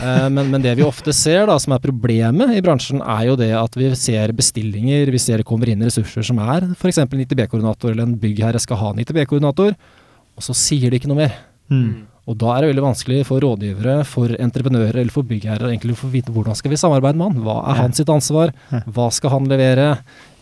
Eh, 0.00 0.28
men, 0.32 0.46
men 0.49 0.62
det 0.64 0.70
vi 0.78 0.84
ofte 0.87 1.12
ser 1.12 1.43
da, 1.50 1.58
som 1.61 1.75
er 1.76 1.82
problemet 1.84 2.55
i 2.56 2.62
bransjen, 2.64 3.02
er 3.05 3.26
jo 3.28 3.34
det 3.37 3.50
at 3.52 3.75
vi 3.76 3.90
ser 3.99 4.32
bestillinger, 4.32 5.11
vi 5.12 5.20
ser 5.20 5.43
det 5.43 5.44
kommer 5.49 5.69
inn 5.69 5.82
ressurser 5.84 6.25
som 6.25 6.38
er 6.40 6.70
f.eks. 6.72 7.02
en 7.02 7.25
ITB-koordinator, 7.26 7.93
eller 7.93 8.08
en 8.08 8.14
byggherre 8.22 8.62
skal 8.64 8.81
ha 8.81 8.94
en 8.94 9.02
ITB-koordinator, 9.05 9.75
og 9.76 10.46
så 10.46 10.56
sier 10.56 10.88
de 10.88 10.96
ikke 10.96 11.11
noe 11.11 11.20
mer. 11.20 11.37
Mm. 11.69 12.06
Og 12.31 12.38
da 12.40 12.55
er 12.55 12.62
det 12.62 12.70
veldig 12.70 12.84
vanskelig 12.87 13.19
for 13.28 13.43
rådgivere, 13.44 13.99
for 14.08 14.32
entreprenører 14.40 15.02
eller 15.02 15.12
for 15.12 15.26
byggherrer 15.26 15.69
egentlig 15.69 15.99
å 15.99 16.00
få 16.00 16.11
vite 16.14 16.32
hvordan 16.32 16.56
skal 16.56 16.73
vi 16.73 16.78
samarbeide 16.81 17.20
med 17.20 17.28
han. 17.28 17.44
Hva 17.44 17.58
er 17.73 17.82
hans 17.82 18.00
sitt 18.00 18.12
ansvar? 18.12 18.55
Hva 18.87 19.11
skal 19.14 19.34
han 19.34 19.50
levere? 19.50 19.90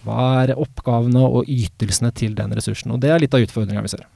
Hva 0.06 0.28
er 0.44 0.54
oppgavene 0.54 1.24
og 1.26 1.48
ytelsene 1.50 2.12
til 2.14 2.38
den 2.38 2.54
ressursen? 2.54 2.94
Og 2.94 3.02
det 3.02 3.10
er 3.10 3.22
litt 3.22 3.34
av 3.34 3.42
utfordringa 3.42 3.82
vi 3.82 3.94
ser. 3.96 4.06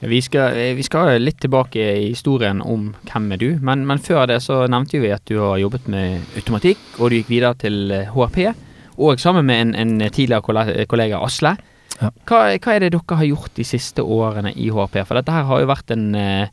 Vi 0.00 0.20
skal, 0.20 0.56
eh, 0.56 0.74
vi 0.76 0.82
skal 0.84 1.16
litt 1.22 1.38
tilbake 1.40 1.80
i 1.80 2.08
historien 2.10 2.60
om 2.60 2.90
hvem 3.08 3.30
er 3.32 3.40
du, 3.40 3.48
men, 3.64 3.86
men 3.88 4.02
før 4.02 4.26
det 4.28 4.42
så 4.44 4.66
nevnte 4.68 5.00
vi 5.00 5.12
at 5.14 5.24
du 5.28 5.38
har 5.40 5.56
jobbet 5.62 5.88
med 5.88 6.36
automatikk, 6.36 6.82
og 6.98 7.10
du 7.10 7.16
gikk 7.16 7.30
videre 7.32 7.56
til 7.62 7.94
eh, 7.94 8.10
HRP, 8.12 8.52
og 9.00 9.20
sammen 9.20 9.48
med 9.48 9.62
en, 9.62 9.72
en 9.74 10.10
tidligere 10.12 10.44
kollega, 10.88 11.20
Asle. 11.24 11.56
Ja. 11.96 12.10
Hva, 12.28 12.42
hva 12.60 12.74
er 12.74 12.84
det 12.84 12.92
dere 12.92 13.18
har 13.20 13.28
gjort 13.28 13.56
de 13.56 13.64
siste 13.64 14.04
årene 14.04 14.52
i 14.52 14.68
HRP? 14.72 15.00
For 15.08 15.16
dette 15.16 15.32
her 15.32 15.48
har 15.48 15.64
jo 15.64 15.72
vært 15.72 15.92
en, 15.96 16.06
eh, 16.14 16.52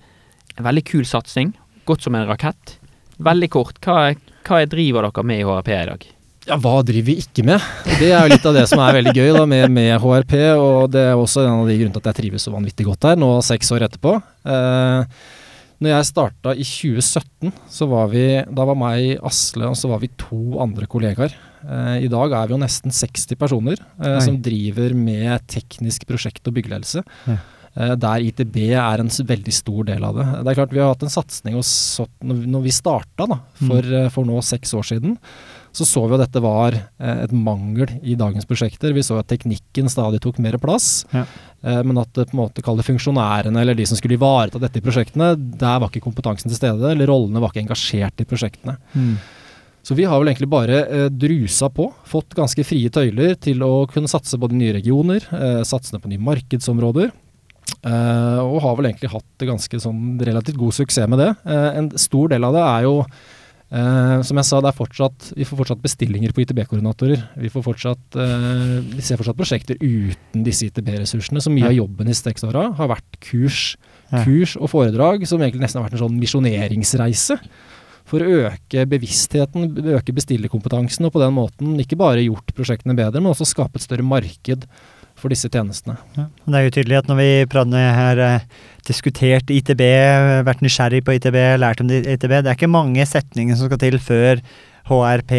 en 0.56 0.68
veldig 0.68 0.86
kul 0.88 1.08
satsing, 1.08 1.52
gått 1.88 2.08
som 2.08 2.16
en 2.16 2.28
rakett. 2.30 2.78
Veldig 3.24 3.52
kort, 3.52 3.80
hva, 3.84 4.14
hva 4.48 4.64
driver 4.72 5.10
dere 5.10 5.28
med 5.28 5.44
i 5.44 5.48
HRP 5.48 5.74
i 5.76 5.88
dag? 5.92 6.13
Ja, 6.48 6.58
hva 6.60 6.82
driver 6.84 7.08
vi 7.08 7.16
ikke 7.24 7.46
med? 7.48 7.64
Det 8.02 8.10
er 8.12 8.26
jo 8.26 8.34
litt 8.34 8.48
av 8.50 8.58
det 8.58 8.66
som 8.72 8.82
er 8.84 8.98
veldig 8.98 9.14
gøy 9.16 9.30
da, 9.38 9.46
med, 9.48 9.70
med 9.72 9.94
HRP, 10.04 10.34
og 10.60 10.90
det 10.92 11.06
er 11.12 11.16
også 11.16 11.46
en 11.46 11.62
av 11.62 11.70
de 11.70 11.78
grunnene 11.80 11.96
til 11.96 12.04
at 12.04 12.10
jeg 12.12 12.20
trives 12.20 12.44
så 12.48 12.52
vanvittig 12.52 12.88
godt 12.90 13.08
her, 13.08 13.16
nå 13.22 13.30
seks 13.48 13.72
år 13.76 13.86
etterpå. 13.88 14.18
Eh, 14.52 15.06
når 15.84 15.92
jeg 15.94 16.10
starta 16.12 16.54
i 16.56 16.66
2017, 16.68 17.54
så 17.72 17.88
var 17.92 18.12
vi, 18.12 18.26
da 18.56 18.68
var 18.68 18.78
meg, 18.80 19.16
Asle, 19.24 19.72
og 19.72 19.80
så 19.80 19.90
var 19.92 20.04
vi 20.04 20.12
to 20.20 20.60
andre 20.64 20.88
kollegaer. 20.92 21.34
Eh, 21.64 21.96
I 22.10 22.12
dag 22.12 22.36
er 22.36 22.52
vi 22.52 22.58
jo 22.58 22.62
nesten 22.62 22.92
60 22.96 23.40
personer 23.40 23.80
eh, 24.04 24.20
som 24.24 24.38
driver 24.44 24.96
med 25.00 25.48
teknisk 25.52 26.04
prosjekt 26.12 26.44
og 26.52 26.56
byggeledelse. 26.60 27.04
Ja. 27.32 27.40
Eh, 27.74 27.96
der 27.98 28.28
ITB 28.28 28.60
er 28.76 29.02
en 29.02 29.10
veldig 29.32 29.56
stor 29.56 29.88
del 29.88 30.04
av 30.06 30.20
det. 30.20 30.28
Det 30.44 30.52
er 30.52 30.60
klart 30.60 30.76
Vi 30.76 30.84
har 30.84 30.92
hatt 30.92 31.08
en 31.08 31.16
satsing 31.16 31.56
hos, 31.58 31.72
når 32.22 32.62
vi- 32.68 32.76
starta 32.76 33.28
da, 33.32 33.40
for, 33.64 33.80
eh, 34.04 34.10
for 34.14 34.28
nå 34.28 34.44
seks 34.44 34.76
år 34.78 34.88
siden 34.92 35.18
så 35.74 35.88
så 35.90 36.04
vi 36.06 36.18
at 36.18 36.28
dette 36.28 36.42
var 36.44 36.76
eh, 36.78 37.24
et 37.26 37.34
mangel 37.34 37.90
i 38.06 38.14
dagens 38.20 38.46
prosjekter. 38.50 38.94
Vi 38.94 39.04
så 39.06 39.18
at 39.20 39.30
teknikken 39.32 39.90
stadig 39.90 40.22
tok 40.24 40.38
mer 40.44 40.60
plass. 40.62 41.06
Ja. 41.14 41.26
Eh, 41.66 41.80
men 41.82 41.98
at 42.02 42.12
det 42.14 42.28
på 42.30 42.38
en 42.38 42.44
måte 42.44 42.66
kalle 42.66 42.86
funksjonærene 42.86 43.64
eller 43.64 43.78
de 43.78 43.88
som 43.90 43.98
skulle 43.98 44.20
ivareta 44.20 44.62
dette 44.62 44.78
i 44.78 44.86
prosjektene, 44.86 45.34
der 45.38 45.80
var 45.82 45.90
ikke 45.90 46.06
kompetansen 46.06 46.52
til 46.52 46.60
stede, 46.60 46.92
eller 46.94 47.10
rollene 47.10 47.42
var 47.42 47.54
ikke 47.54 47.66
engasjert 47.66 48.22
i 48.22 48.30
prosjektene. 48.30 48.78
Mm. 48.94 49.16
Så 49.84 49.98
vi 50.00 50.06
har 50.08 50.22
vel 50.22 50.32
egentlig 50.32 50.52
bare 50.52 50.80
eh, 50.86 51.10
drusa 51.12 51.68
på, 51.74 51.90
fått 52.08 52.38
ganske 52.38 52.64
frie 52.64 52.92
tøyler 52.94 53.36
til 53.36 53.66
å 53.66 53.84
kunne 53.92 54.12
satse 54.12 54.40
på 54.40 54.48
de 54.52 54.62
nye 54.62 54.78
regioner, 54.78 55.26
eh, 55.36 55.62
satsende 55.68 56.00
på 56.04 56.12
nye 56.14 56.24
markedsområder. 56.24 57.12
eh, 57.84 58.40
og 58.40 58.62
har 58.64 58.78
vel 58.78 58.92
egentlig 58.92 59.12
hatt 59.12 59.44
ganske 59.48 59.80
sånn 59.84 60.20
relativt 60.24 60.60
god 60.60 60.76
suksess 60.78 61.10
med 61.10 61.20
det. 61.20 61.32
Eh, 61.44 61.70
en 61.80 61.90
stor 62.00 62.32
del 62.32 62.44
av 62.48 62.56
det 62.56 62.64
er 62.64 62.86
jo 62.88 62.94
Eh, 63.74 64.20
som 64.22 64.38
jeg 64.38 64.46
sa, 64.46 64.60
er 64.62 64.76
fortsatt, 64.78 65.32
vi 65.34 65.46
får 65.50 65.60
fortsatt 65.64 65.82
bestillinger 65.82 66.34
på 66.36 66.44
ITB-koordinatorer. 66.44 67.24
Vi, 67.42 67.50
uh, 67.50 68.82
vi 68.86 69.02
ser 69.02 69.18
fortsatt 69.18 69.40
prosjekter 69.40 69.80
uten 69.82 70.44
disse 70.46 70.68
ITB-ressursene. 70.68 71.42
Så 71.42 71.50
mye 71.50 71.66
Ja. 71.66 71.72
av 71.72 71.80
jobben 71.80 72.08
i 72.08 72.14
seks 72.14 72.44
åra 72.44 72.72
har 72.76 72.88
vært 72.88 73.18
kurs, 73.20 73.76
Ja. 74.12 74.24
kurs 74.24 74.56
og 74.58 74.70
foredrag, 74.70 75.26
som 75.26 75.40
egentlig 75.40 75.62
nesten 75.62 75.82
har 75.82 75.90
vært 75.90 76.00
en 76.00 76.08
sånn 76.08 76.20
misjoneringsreise. 76.22 77.40
For 78.06 78.20
å 78.20 78.52
øke 78.52 78.86
bevisstheten, 78.86 79.74
øke 79.74 80.14
bestillerkompetansen, 80.14 81.06
og 81.06 81.14
på 81.14 81.20
den 81.24 81.34
måten 81.34 81.80
ikke 81.80 81.98
bare 81.98 82.22
gjort 82.22 82.54
prosjektene 82.54 82.96
bedre, 82.96 83.22
men 83.22 83.34
også 83.34 83.48
skape 83.48 83.78
et 83.78 83.82
større 83.82 84.04
marked 84.04 84.68
for 85.20 85.34
disse 85.34 85.50
tjenestene. 85.52 85.96
Ja. 86.18 86.28
Det 86.46 86.60
er 86.60 86.68
jo 86.68 86.76
tydelig 86.78 87.00
at 87.00 87.10
når 87.10 87.20
vi 87.20 87.30
prater 87.52 87.96
her, 87.98 88.22
eh, 88.26 88.46
diskutert 88.88 89.50
ITB, 89.54 89.84
vært 90.44 90.64
nysgjerrig 90.66 91.04
på 91.06 91.16
ITB, 91.16 91.40
lært 91.62 91.82
om 91.82 91.90
ITB, 91.90 92.42
det 92.42 92.52
er 92.52 92.58
ikke 92.58 92.72
mange 92.72 93.06
setninger 93.08 93.56
som 93.56 93.70
skal 93.70 93.82
til 93.82 94.00
før 94.04 94.44
HRP 94.84 95.32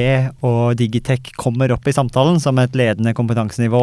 og 0.46 0.72
Digitech 0.80 1.34
kommer 1.36 1.72
opp 1.74 1.84
i 1.84 1.92
samtalen 1.92 2.38
som 2.40 2.56
et 2.62 2.72
ledende 2.72 3.12
kompetansenivå. 3.12 3.82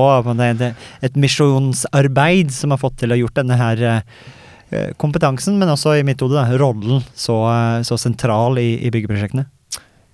Et 1.05 1.15
misjonsarbeid 1.21 2.49
som 2.55 2.73
har 2.73 2.81
fått 2.81 2.97
til 3.03 3.13
å 3.13 3.19
gjort 3.19 3.37
denne 3.37 3.59
her 3.59 3.83
eh, 3.85 4.89
kompetansen, 4.97 5.59
men 5.61 5.69
også 5.69 5.99
i 5.99 6.05
mitt 6.07 6.21
hode 6.23 6.41
rollen, 6.57 7.03
så, 7.13 7.37
så 7.85 7.99
sentral 7.99 8.57
i, 8.57 8.79
i 8.81 8.89
byggeprosjektene. 8.89 9.45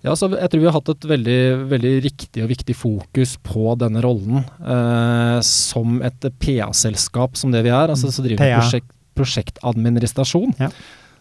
Ja, 0.06 0.14
så 0.16 0.30
Jeg 0.30 0.52
tror 0.52 0.62
vi 0.62 0.68
har 0.70 0.76
hatt 0.76 0.92
et 0.94 1.08
veldig, 1.10 1.40
veldig 1.72 1.94
riktig 2.06 2.44
og 2.46 2.52
viktig 2.52 2.76
fokus 2.78 3.36
på 3.44 3.74
denne 3.82 4.04
rollen 4.06 4.44
eh, 4.44 5.40
som 5.46 5.98
et 6.06 6.30
PA-selskap 6.38 7.38
som 7.40 7.52
det 7.54 7.64
vi 7.66 7.74
er. 7.74 7.90
altså 7.90 8.12
Så 8.14 8.26
driver 8.26 8.46
vi 8.46 8.54
prosjekt, 8.62 8.94
prosjektadministrasjon. 9.18 10.54
Ja. 10.62 10.70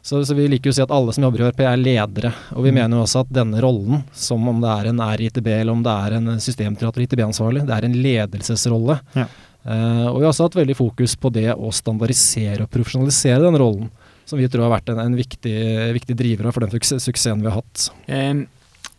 Så, 0.07 0.21
så, 0.23 0.37
vi 0.39 0.47
liker 0.47 0.71
jo 0.71 0.75
å 0.75 0.77
si 0.77 0.85
at 0.85 0.93
alle 0.95 1.11
som 1.17 1.25
jobber 1.25 1.41
i 1.41 1.47
ØRP 1.49 1.65
er 1.67 1.81
ledere. 1.81 2.31
Og 2.55 2.63
vi 2.63 2.71
mm. 2.71 2.77
mener 2.79 2.99
jo 2.99 3.07
også 3.09 3.25
at 3.25 3.33
denne 3.35 3.59
rollen, 3.65 4.05
som 4.15 4.45
om 4.47 4.61
det 4.63 4.71
er 4.71 4.91
en 4.93 5.03
RITB 5.03 5.49
eller 5.57 5.73
om 5.73 5.83
det 5.83 5.95
er 6.07 6.19
en 6.21 6.37
systemteater 6.43 7.07
ITB-ansvarlig, 7.07 7.65
det 7.67 7.75
er 7.75 7.89
en 7.89 7.97
ledelsesrolle. 8.05 9.01
Ja. 9.17 9.27
Eh, 9.67 10.05
og 10.07 10.21
vi 10.21 10.27
har 10.27 10.31
også 10.31 10.47
hatt 10.47 10.61
veldig 10.61 10.77
fokus 10.79 11.17
på 11.19 11.33
det 11.35 11.49
å 11.57 11.73
standardisere 11.75 12.69
og 12.69 12.71
profesjonalisere 12.71 13.43
den 13.49 13.59
rollen. 13.59 13.89
Som 14.27 14.39
vi 14.39 14.47
tror 14.51 14.69
har 14.69 14.77
vært 14.77 14.93
en, 14.93 15.01
en 15.03 15.17
viktig, 15.19 15.57
viktig, 15.97 16.15
driver 16.19 16.55
for 16.55 16.67
den 16.67 16.75
suksessen 16.77 17.43
vi 17.43 17.51
har 17.51 17.59
hatt. 17.63 17.89
Um 18.07 18.47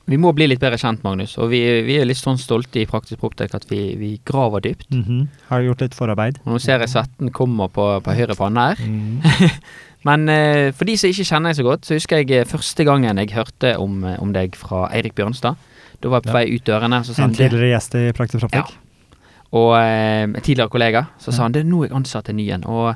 vi 0.07 0.17
må 0.21 0.31
bli 0.35 0.45
litt 0.47 0.61
bedre 0.61 0.79
kjent, 0.79 1.01
Magnus. 1.03 1.33
Og 1.41 1.49
vi, 1.51 1.59
vi 1.83 1.97
er 1.99 2.07
litt 2.07 2.19
sånn 2.19 2.39
stolte 2.39 2.79
i 2.79 2.87
Praktisk 2.87 3.19
Proptek 3.19 3.55
at 3.57 3.65
vi, 3.67 3.81
vi, 3.99 4.13
graver 4.25 4.63
dypt. 4.63 4.87
Mm 4.91 5.03
-hmm. 5.03 5.27
Har 5.49 5.61
gjort 5.61 5.81
litt 5.81 5.95
forarbeid. 5.95 6.39
Og 6.45 6.53
nå 6.53 6.59
ser 6.59 6.79
jeg 6.79 6.89
svetten 6.89 7.31
kommer 7.31 7.67
på, 7.67 7.99
på 7.99 8.15
høyre 8.15 8.35
panne 8.35 8.59
her. 8.69 8.77
Mm. 8.79 9.21
Men 10.07 10.29
eh, 10.29 10.71
for 10.71 10.85
de 10.85 10.97
som 10.97 11.09
ikke 11.09 11.27
kjenner 11.27 11.49
deg 11.49 11.57
så 11.57 11.63
godt, 11.63 11.85
så 11.85 11.93
husker 11.93 12.17
jeg 12.17 12.31
eh, 12.31 12.45
første 12.45 12.83
gangen 12.83 13.17
jeg 13.17 13.33
hørte 13.33 13.77
om, 13.77 14.03
eh, 14.03 14.21
om 14.21 14.31
deg 14.33 14.55
fra 14.55 14.87
Eirik 14.93 15.15
Bjørnstad. 15.15 15.55
Da 15.99 16.09
var 16.09 16.21
jeg 16.21 16.31
på 16.31 16.37
vei 16.37 16.55
ut 16.55 16.65
dørene. 16.65 17.03
Så 17.03 17.21
en 17.23 17.33
tidligere 17.33 17.73
gjest 17.73 17.95
i 17.95 18.11
Praktisk 18.13 18.41
Proptek. 18.45 18.71
Ja. 18.71 19.11
Og 19.51 19.75
eh, 19.75 20.23
en 20.23 20.41
tidligere 20.41 20.69
kollega. 20.69 21.05
Så 21.19 21.31
sa 21.31 21.43
han 21.43 21.51
det 21.51 21.65
er 21.65 21.69
nå 21.69 21.83
jeg 21.83 21.91
ansatte 21.91 22.31
en 22.31 22.37
ny 22.37 22.49
en. 22.51 22.63
Og 22.63 22.95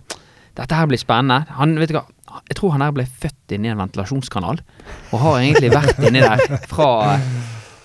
dette 0.55 0.75
her 0.75 0.87
blir 0.87 0.99
spennende. 1.01 1.45
Han, 1.57 1.75
vet 1.79 1.89
du 1.89 1.97
hva, 1.97 2.05
jeg 2.49 2.57
tror 2.59 2.75
han 2.75 2.83
her 2.85 2.93
ble 2.95 3.05
født 3.05 3.55
inni 3.55 3.71
en 3.71 3.81
ventilasjonskanal, 3.81 4.61
og 5.11 5.23
har 5.25 5.39
egentlig 5.41 5.71
vært 5.73 5.99
inni 6.07 6.23
der 6.23 6.61
fra, 6.71 7.17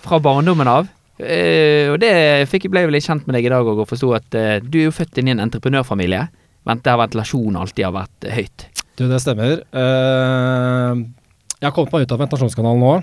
fra 0.05 0.21
barndommen 0.23 0.69
av. 0.71 0.93
Uh, 1.17 1.95
og 1.95 2.01
det 2.03 2.13
fikk, 2.51 2.67
ble 2.69 2.83
jeg 2.83 2.93
litt 2.93 3.07
kjent 3.07 3.25
med 3.25 3.33
deg 3.39 3.47
i 3.47 3.49
dag 3.49 3.65
og 3.65 3.87
forsto 3.89 4.11
at 4.13 4.35
uh, 4.37 4.59
du 4.61 4.83
er 4.83 4.85
jo 4.85 4.93
født 4.93 5.17
inn 5.17 5.31
i 5.31 5.33
en 5.33 5.41
entreprenørfamilie 5.47 6.27
der 6.67 6.99
ventilasjon 6.99 7.57
alltid 7.57 7.87
har 7.87 7.95
vært 7.95 8.27
uh, 8.27 8.33
høyt. 8.37 8.65
Du, 8.97 9.05
det 9.09 9.19
stemmer. 9.21 9.59
jeg 11.57 11.65
har 11.67 11.73
kommet 11.73 11.93
meg 11.93 12.05
ut 12.05 12.13
av 12.15 12.21
ventilasjonskanalen 12.23 12.81
nå. 12.81 12.93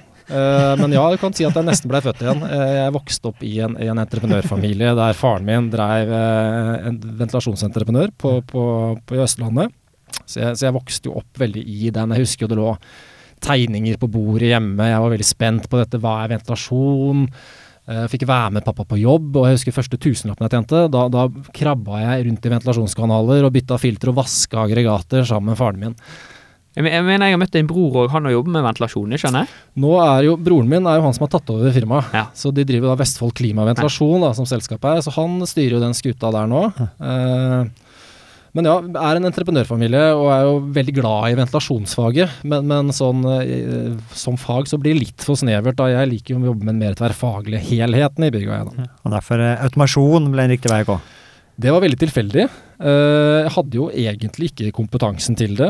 men 0.80 0.94
ja, 0.96 1.04
du 1.06 1.20
kan 1.22 1.36
si 1.36 1.46
at 1.46 1.54
jeg 1.54 1.66
nesten 1.68 1.90
ble 1.90 2.00
født 2.02 2.24
igjen. 2.24 2.42
jeg 2.50 2.94
vokste 2.96 3.30
opp 3.30 3.44
i 3.46 3.52
en, 3.62 3.76
en 3.78 4.00
entreprenørfamilie 4.02 4.90
der 4.98 5.14
faren 5.14 5.46
min 5.46 5.68
drev 5.70 6.10
en 6.10 6.98
ventilasjonsentreprenør 7.20 8.10
på, 8.18 8.40
på, 8.50 8.64
på 9.06 9.20
Østlandet. 9.22 9.70
Så 10.24 10.40
jeg, 10.40 10.56
så 10.58 10.68
jeg, 10.68 10.76
vokste 10.76 11.10
jo 11.10 11.18
opp 11.20 11.42
veldig 11.42 11.64
i 11.64 11.90
den. 11.94 12.14
Jeg 12.14 12.26
husker 12.26 12.46
jo 12.46 12.52
det 12.52 12.60
lå 12.60 12.70
tegninger 13.44 14.00
på 14.00 14.08
bordet 14.08 14.52
hjemme. 14.54 14.88
Jeg 14.88 15.02
var 15.04 15.12
veldig 15.12 15.28
spent 15.28 15.68
på 15.70 15.80
dette. 15.80 16.00
Hva 16.00 16.16
er 16.22 16.32
ventilasjon? 16.32 17.26
Eh, 17.84 18.04
jeg 18.04 18.12
fikk 18.14 18.28
være 18.30 18.54
med 18.56 18.64
pappa 18.66 18.86
på 18.88 19.00
jobb, 19.00 19.34
og 19.36 19.48
jeg 19.48 19.58
husker 19.58 19.76
første 19.76 20.00
tusenlappen 20.00 20.46
jeg 20.46 20.54
tjente. 20.56 20.86
Da, 20.92 21.08
da 21.12 21.26
krabba 21.56 22.00
jeg 22.00 22.28
rundt 22.28 22.46
i 22.46 22.54
ventilasjonskanaler 22.54 23.44
og 23.44 23.52
bytta 23.56 23.80
filter 23.80 24.12
og 24.12 24.22
vaska 24.22 24.64
aggregater 24.64 25.26
sammen 25.28 25.52
med 25.52 25.60
faren 25.60 25.82
min. 25.82 25.98
Jeg 26.74 26.90
mener 27.06 27.28
jeg 27.28 27.36
har 27.36 27.38
møtt 27.38 27.54
en 27.54 27.68
bror 27.70 27.96
og 28.00 28.08
han 28.10 28.24
har 28.26 28.32
jobbet 28.34 28.50
med 28.56 28.64
ventilasjon, 28.66 29.12
jeg 29.14 29.22
skjønner? 29.22 29.50
Nå 29.78 29.92
er 30.02 30.24
jo, 30.26 30.32
Broren 30.42 30.66
min 30.72 30.88
er 30.90 30.96
jo 30.98 31.04
han 31.04 31.14
som 31.14 31.28
har 31.28 31.30
tatt 31.36 31.52
over 31.54 31.70
firmaet. 31.76 32.08
Ja. 32.16 32.24
Så 32.34 32.50
de 32.50 32.64
driver 32.66 32.90
da 32.90 32.96
Vestfold 32.98 33.36
Klimaventilasjon 33.38 34.24
da, 34.26 34.32
som 34.34 34.48
selskapet 34.48 34.88
er. 34.90 35.04
Så 35.06 35.14
han 35.14 35.36
styrer 35.46 35.76
jo 35.76 35.84
den 35.84 35.94
skuta 35.94 36.32
der 36.34 36.50
nå. 36.50 36.64
Ja. 36.74 36.88
Uh, 36.98 37.83
men 38.54 38.68
ja, 38.68 38.74
er 38.78 39.18
en 39.18 39.26
entreprenørfamilie 39.26 40.02
og 40.14 40.28
er 40.30 40.44
jo 40.46 40.58
veldig 40.76 40.94
glad 40.94 41.32
i 41.32 41.38
ventilasjonsfaget. 41.40 42.36
Men, 42.46 42.68
men 42.70 42.92
sånn, 42.94 43.24
eh, 43.32 43.96
som 44.14 44.38
fag 44.38 44.70
så 44.70 44.78
blir 44.78 44.94
det 44.94 45.08
litt 45.08 45.26
for 45.26 45.40
snevert. 45.40 45.74
da 45.80 45.90
Jeg 45.90 46.12
liker 46.12 46.36
jo 46.36 46.42
å 46.44 46.52
jobbe 46.52 46.68
med 46.68 46.76
den 46.76 46.84
mer 46.84 46.94
tverrfaglige 46.98 47.64
helheten 47.66 48.28
i 48.28 48.30
bygget. 48.34 48.78
Ja, 48.78 48.86
og 49.02 49.16
derfor 49.16 49.42
eh, 49.42 49.58
automasjon 49.66 50.30
ble 50.30 50.46
en 50.46 50.54
riktig 50.54 50.70
vei 50.70 50.84
å 50.86 50.92
gå? 50.94 51.00
Det 51.54 51.70
var 51.70 51.82
veldig 51.82 51.98
tilfeldig. 51.98 52.46
Uh, 52.74 53.44
jeg 53.44 53.50
hadde 53.54 53.78
jo 53.78 53.84
egentlig 53.94 54.48
ikke 54.50 54.72
kompetansen 54.74 55.36
til 55.38 55.52
det 55.54 55.68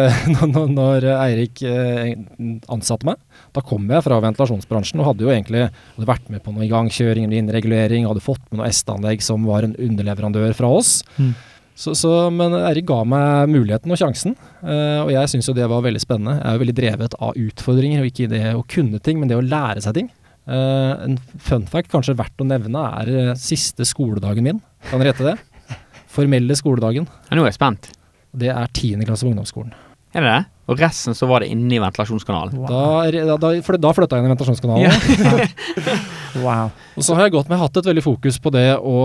når, 0.78 1.06
Eirik 1.16 1.62
ansatte 1.66 3.08
meg. 3.08 3.18
Da 3.54 3.62
kom 3.66 3.90
jeg 3.90 4.04
fra 4.06 4.20
ventilasjonsbransjen 4.22 5.02
og 5.02 5.10
hadde 5.10 5.26
jo 5.26 5.32
egentlig 5.34 5.64
hadde 5.66 6.08
vært 6.10 6.30
med 6.30 6.44
på 6.44 6.54
noe 6.54 6.66
igangkjøring 6.68 7.26
eller 7.26 7.42
innregulering, 7.42 8.06
hadde 8.06 8.22
fått 8.22 8.44
med 8.50 8.62
noe 8.62 8.70
S-anlegg 8.70 9.26
som 9.26 9.46
var 9.50 9.66
en 9.66 9.74
underleverandør 9.74 10.54
fra 10.58 10.70
oss. 10.78 11.00
Mm. 11.18 11.34
Så, 11.76 11.92
så, 11.92 12.10
men 12.32 12.54
Eirik 12.56 12.86
ga 12.88 13.02
meg 13.04 13.50
muligheten 13.52 13.92
og 13.92 13.98
sjansen, 14.00 14.32
uh, 14.62 15.02
og 15.04 15.10
jeg 15.12 15.28
syns 15.28 15.50
jo 15.50 15.54
det 15.56 15.66
var 15.68 15.84
veldig 15.84 16.00
spennende. 16.00 16.38
Jeg 16.38 16.48
er 16.48 16.56
jo 16.56 16.62
veldig 16.62 16.76
drevet 16.78 17.16
av 17.20 17.36
utfordringer, 17.36 18.00
og 18.00 18.08
ikke 18.08 18.30
det 18.32 18.44
å 18.56 18.64
kunne 18.72 19.00
ting, 19.04 19.20
men 19.20 19.28
det 19.28 19.36
å 19.36 19.44
lære 19.44 19.84
seg 19.84 19.98
ting. 19.98 20.08
Uh, 20.48 20.96
en 21.04 21.18
fun 21.42 21.66
fact 21.68 21.92
kanskje 21.92 22.16
verdt 22.16 22.40
å 22.40 22.48
nevne 22.48 22.86
er 23.02 23.12
uh, 23.12 23.30
siste 23.36 23.84
skoledagen 23.88 24.48
min. 24.48 24.64
Kan 24.88 25.02
dere 25.02 25.12
gjette 25.12 25.34
det? 25.34 25.76
Formelle 26.16 26.56
skoledagen. 26.56 27.08
Ja, 27.28 27.36
Nå 27.36 27.44
er 27.44 27.52
jeg 27.52 27.58
spent. 27.58 27.90
Det 28.36 28.48
er 28.54 28.72
tiende 28.76 29.08
klasse 29.08 29.28
på 29.28 29.34
ungdomsskolen. 29.34 29.76
Er 30.16 30.24
det 30.24 30.32
det? 30.32 30.44
Og 30.66 30.80
resten 30.80 31.14
så 31.14 31.28
var 31.30 31.44
det 31.44 31.52
inni 31.54 31.78
ventilasjonskanalen? 31.78 32.56
Wow. 32.58 33.06
Da, 33.06 33.36
da, 33.38 33.50
for 33.62 33.78
da 33.78 33.92
flytta 33.94 34.18
jeg 34.18 34.24
inn 34.24 34.30
i 34.30 34.32
ventilasjonskanalen. 34.32 34.82
Ja. 34.82 35.44
wow. 36.44 36.72
Og 36.96 37.06
så 37.06 37.14
har 37.14 37.28
jeg 37.28 37.36
gått 37.36 37.52
med 37.52 37.60
hatt 37.60 37.78
et 37.78 37.86
veldig 37.86 38.02
fokus 38.02 38.40
på 38.42 38.50
det 38.54 38.72
å, 38.74 38.96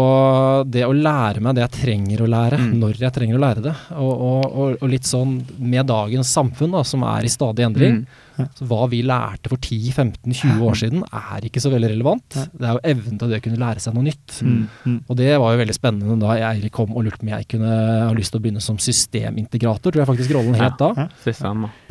det 0.66 0.88
å 0.88 0.96
lære 0.96 1.44
meg 1.44 1.58
det 1.58 1.66
jeg 1.68 1.74
trenger 1.76 2.24
å 2.26 2.30
lære, 2.34 2.58
mm. 2.64 2.72
når 2.82 3.04
jeg 3.04 3.14
trenger 3.14 3.38
å 3.38 3.44
lære 3.44 3.66
det. 3.68 3.76
Og, 3.94 4.12
og, 4.16 4.58
og, 4.74 4.88
litt 4.90 5.06
sånn 5.06 5.38
med 5.60 5.86
dagens 5.92 6.34
samfunn, 6.34 6.74
da, 6.80 6.82
som 6.88 7.06
er 7.06 7.28
i 7.28 7.34
stadig 7.34 7.68
endring. 7.68 8.02
Mm. 8.02 8.20
Så 8.58 8.66
hva 8.70 8.86
vi 8.92 9.02
lærte 9.06 9.52
for 9.52 9.62
10-15-20 9.62 10.64
år 10.66 10.80
siden, 10.80 11.04
er 11.06 11.48
ikke 11.48 11.64
så 11.64 11.72
veldig 11.74 11.92
relevant. 11.94 12.38
Det 12.52 12.68
er 12.68 12.78
jo 12.78 12.84
evnen 12.94 13.20
til 13.20 13.32
det 13.32 13.42
å 13.42 13.46
kunne 13.46 13.62
lære 13.62 13.84
seg 13.84 13.96
noe 13.98 14.08
nytt. 14.08 14.38
Mm. 14.46 14.58
Mm. 14.86 14.98
Og 15.06 15.20
det 15.20 15.30
var 15.44 15.56
jo 15.56 15.62
veldig 15.62 15.78
spennende 15.78 16.20
da 16.22 16.38
Eirik 16.52 16.74
kom 16.76 16.96
og 16.96 17.06
lurte 17.08 17.22
på 17.22 17.28
om 17.28 17.34
jeg 17.34 17.50
kunne 17.52 17.72
ha 18.08 18.12
lyst 18.18 18.34
til 18.34 18.42
å 18.42 18.46
begynne 18.46 18.64
som 18.64 18.80
systemintegrator, 18.82 19.92
tror 19.92 20.04
jeg 20.04 20.12
faktisk 20.14 20.36
rollen 20.38 20.58
het 20.60 20.80
da. 20.82 21.08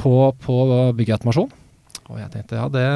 På, 0.00 0.14
på 0.40 0.60
byggeautomasjon. 0.98 1.50
Og 2.10 2.18
jeg 2.18 2.32
tenkte 2.32 2.58
ja, 2.58 2.66
det, 2.72 2.86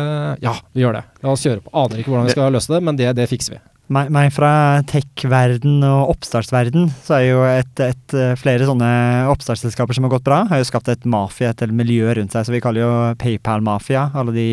ja, 0.43 0.57
vi 0.75 0.83
gjør 0.83 0.99
det. 0.99 1.05
La 1.23 1.35
oss 1.35 1.45
kjøre 1.47 1.63
på. 1.63 1.71
Aner 1.79 2.03
ikke 2.03 2.11
hvordan 2.11 2.27
vi 2.27 2.35
skal 2.35 2.55
løse 2.55 2.73
det, 2.75 2.81
men 2.83 2.99
det, 2.99 3.13
det 3.15 3.29
fikser 3.31 3.57
vi. 3.57 3.61
Meg, 3.93 4.09
meg 4.09 4.31
fra 4.33 4.81
tech-verden 4.89 5.83
og 5.85 6.15
oppstartsverden, 6.15 6.87
så 7.05 7.19
er 7.19 7.25
jo 7.27 7.43
et, 7.45 7.73
et, 7.85 8.15
eh, 8.17 8.33
flere 8.41 8.65
sånne 8.65 8.89
oppstartsselskaper 9.29 9.93
som 9.93 10.07
har 10.07 10.15
gått 10.15 10.25
bra, 10.25 10.39
har 10.49 10.63
jo 10.63 10.69
skapt 10.71 10.89
et 10.89 11.05
mafia, 11.05 11.51
et 11.53 11.65
miljø 11.69 12.15
rundt 12.17 12.33
seg. 12.33 12.47
Så 12.47 12.55
vi 12.55 12.63
kaller 12.65 12.81
jo 12.81 12.95
PayPal-mafia 13.21 14.07
alle 14.17 14.33
de 14.33 14.47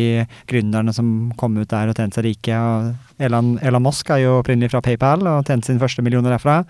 gründerne 0.52 0.92
som 0.92 1.32
kom 1.40 1.56
ut 1.56 1.70
der 1.72 1.88
og 1.88 1.96
tjente 1.96 2.20
seg 2.20 2.28
rike. 2.28 2.58
og 2.58 3.24
Elon, 3.24 3.54
Elon 3.64 3.86
Musk 3.86 4.12
er 4.12 4.20
jo 4.26 4.36
opprinnelig 4.42 4.74
fra 4.74 4.84
PayPal 4.84 5.24
og 5.24 5.48
tjente 5.48 5.70
sine 5.70 5.80
første 5.80 6.04
millioner 6.04 6.36
derfra. 6.36 6.60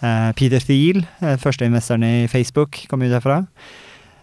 Uh, 0.00 0.32
Peter 0.34 0.58
Thiel, 0.64 1.04
uh, 1.20 1.36
første 1.38 1.68
investoren 1.68 2.02
i 2.08 2.26
Facebook, 2.32 2.82
kom 2.90 3.04
ut 3.04 3.12
derfra. 3.12 3.44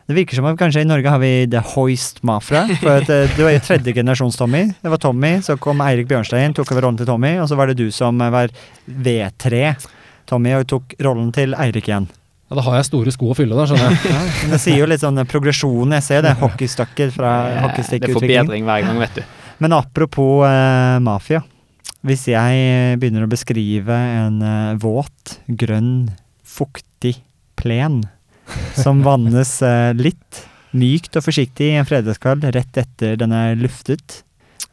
Det 0.07 0.15
virker 0.15 0.39
som 0.39 0.45
at 0.47 0.55
kanskje 0.55 0.85
i 0.85 0.87
Norge 0.87 1.11
har 1.11 1.19
vi 1.19 1.31
The 1.51 1.59
Hoist 1.73 2.21
Mafra. 2.23 2.61
For 2.79 3.01
at, 3.01 3.09
uh, 3.11 3.33
du 3.35 3.41
er 3.43 3.57
jo 3.57 3.63
tredje 3.65 3.91
generasjons 3.91 4.37
Tommy. 4.39 4.61
Det 4.79 4.91
var 4.93 5.01
Tommy, 5.03 5.33
så 5.43 5.57
kom 5.59 5.83
Eirik 5.83 6.07
Bjørnstein, 6.07 6.55
tok 6.55 6.71
over 6.71 6.87
rollen 6.87 6.99
til 7.01 7.09
Tommy. 7.09 7.33
Og 7.43 7.49
så 7.51 7.57
var 7.59 7.67
det 7.67 7.75
du 7.81 7.91
som 7.91 8.23
var 8.31 8.53
V3 8.87 9.73
Tommy, 10.31 10.55
og 10.55 10.63
tok 10.71 10.95
rollen 11.03 11.33
til 11.35 11.57
Eirik 11.59 11.91
igjen. 11.91 12.07
Ja, 12.47 12.55
Da 12.55 12.63
har 12.69 12.79
jeg 12.79 12.87
store 12.87 13.11
sko 13.11 13.33
å 13.33 13.35
fylle, 13.35 13.59
da, 13.59 13.67
skjønner 13.67 13.91
jeg. 13.91 13.99
ja, 14.15 14.23
men 14.45 14.55
det 14.55 14.63
sier 14.63 14.79
jo 14.79 14.87
litt 14.87 15.03
sånn 15.03 15.19
progresjon. 15.27 15.99
Jeg 15.99 16.07
ser 16.07 16.23
det. 16.23 16.37
Hockeystucket 16.39 17.11
fra 17.11 17.35
hockeystikkutvikling. 17.67 18.23
Det 18.23 18.39
er 18.39 18.43
forbedring 18.47 18.71
hver 18.71 18.87
gang, 18.87 19.03
vet 19.03 19.19
du. 19.19 19.39
Men 19.59 19.75
apropos 19.75 20.45
uh, 20.47 21.03
mafia. 21.03 21.43
Hvis 22.07 22.29
jeg 22.31 22.99
begynner 23.01 23.27
å 23.27 23.31
beskrive 23.35 24.03
en 24.21 24.39
uh, 24.39 24.77
våt, 24.79 25.41
grønn, 25.51 26.13
fuktig 26.47 27.17
plen 27.59 28.05
som 28.77 29.03
vannes 29.05 29.61
eh, 29.65 29.93
litt 29.97 30.43
mykt 30.77 31.17
og 31.17 31.25
forsiktig 31.25 31.71
i 31.71 31.77
en 31.79 31.87
fredagskveld 31.87 32.47
rett 32.55 32.81
etter 32.83 33.17
den 33.19 33.33
er 33.35 33.57
luftet. 33.59 34.21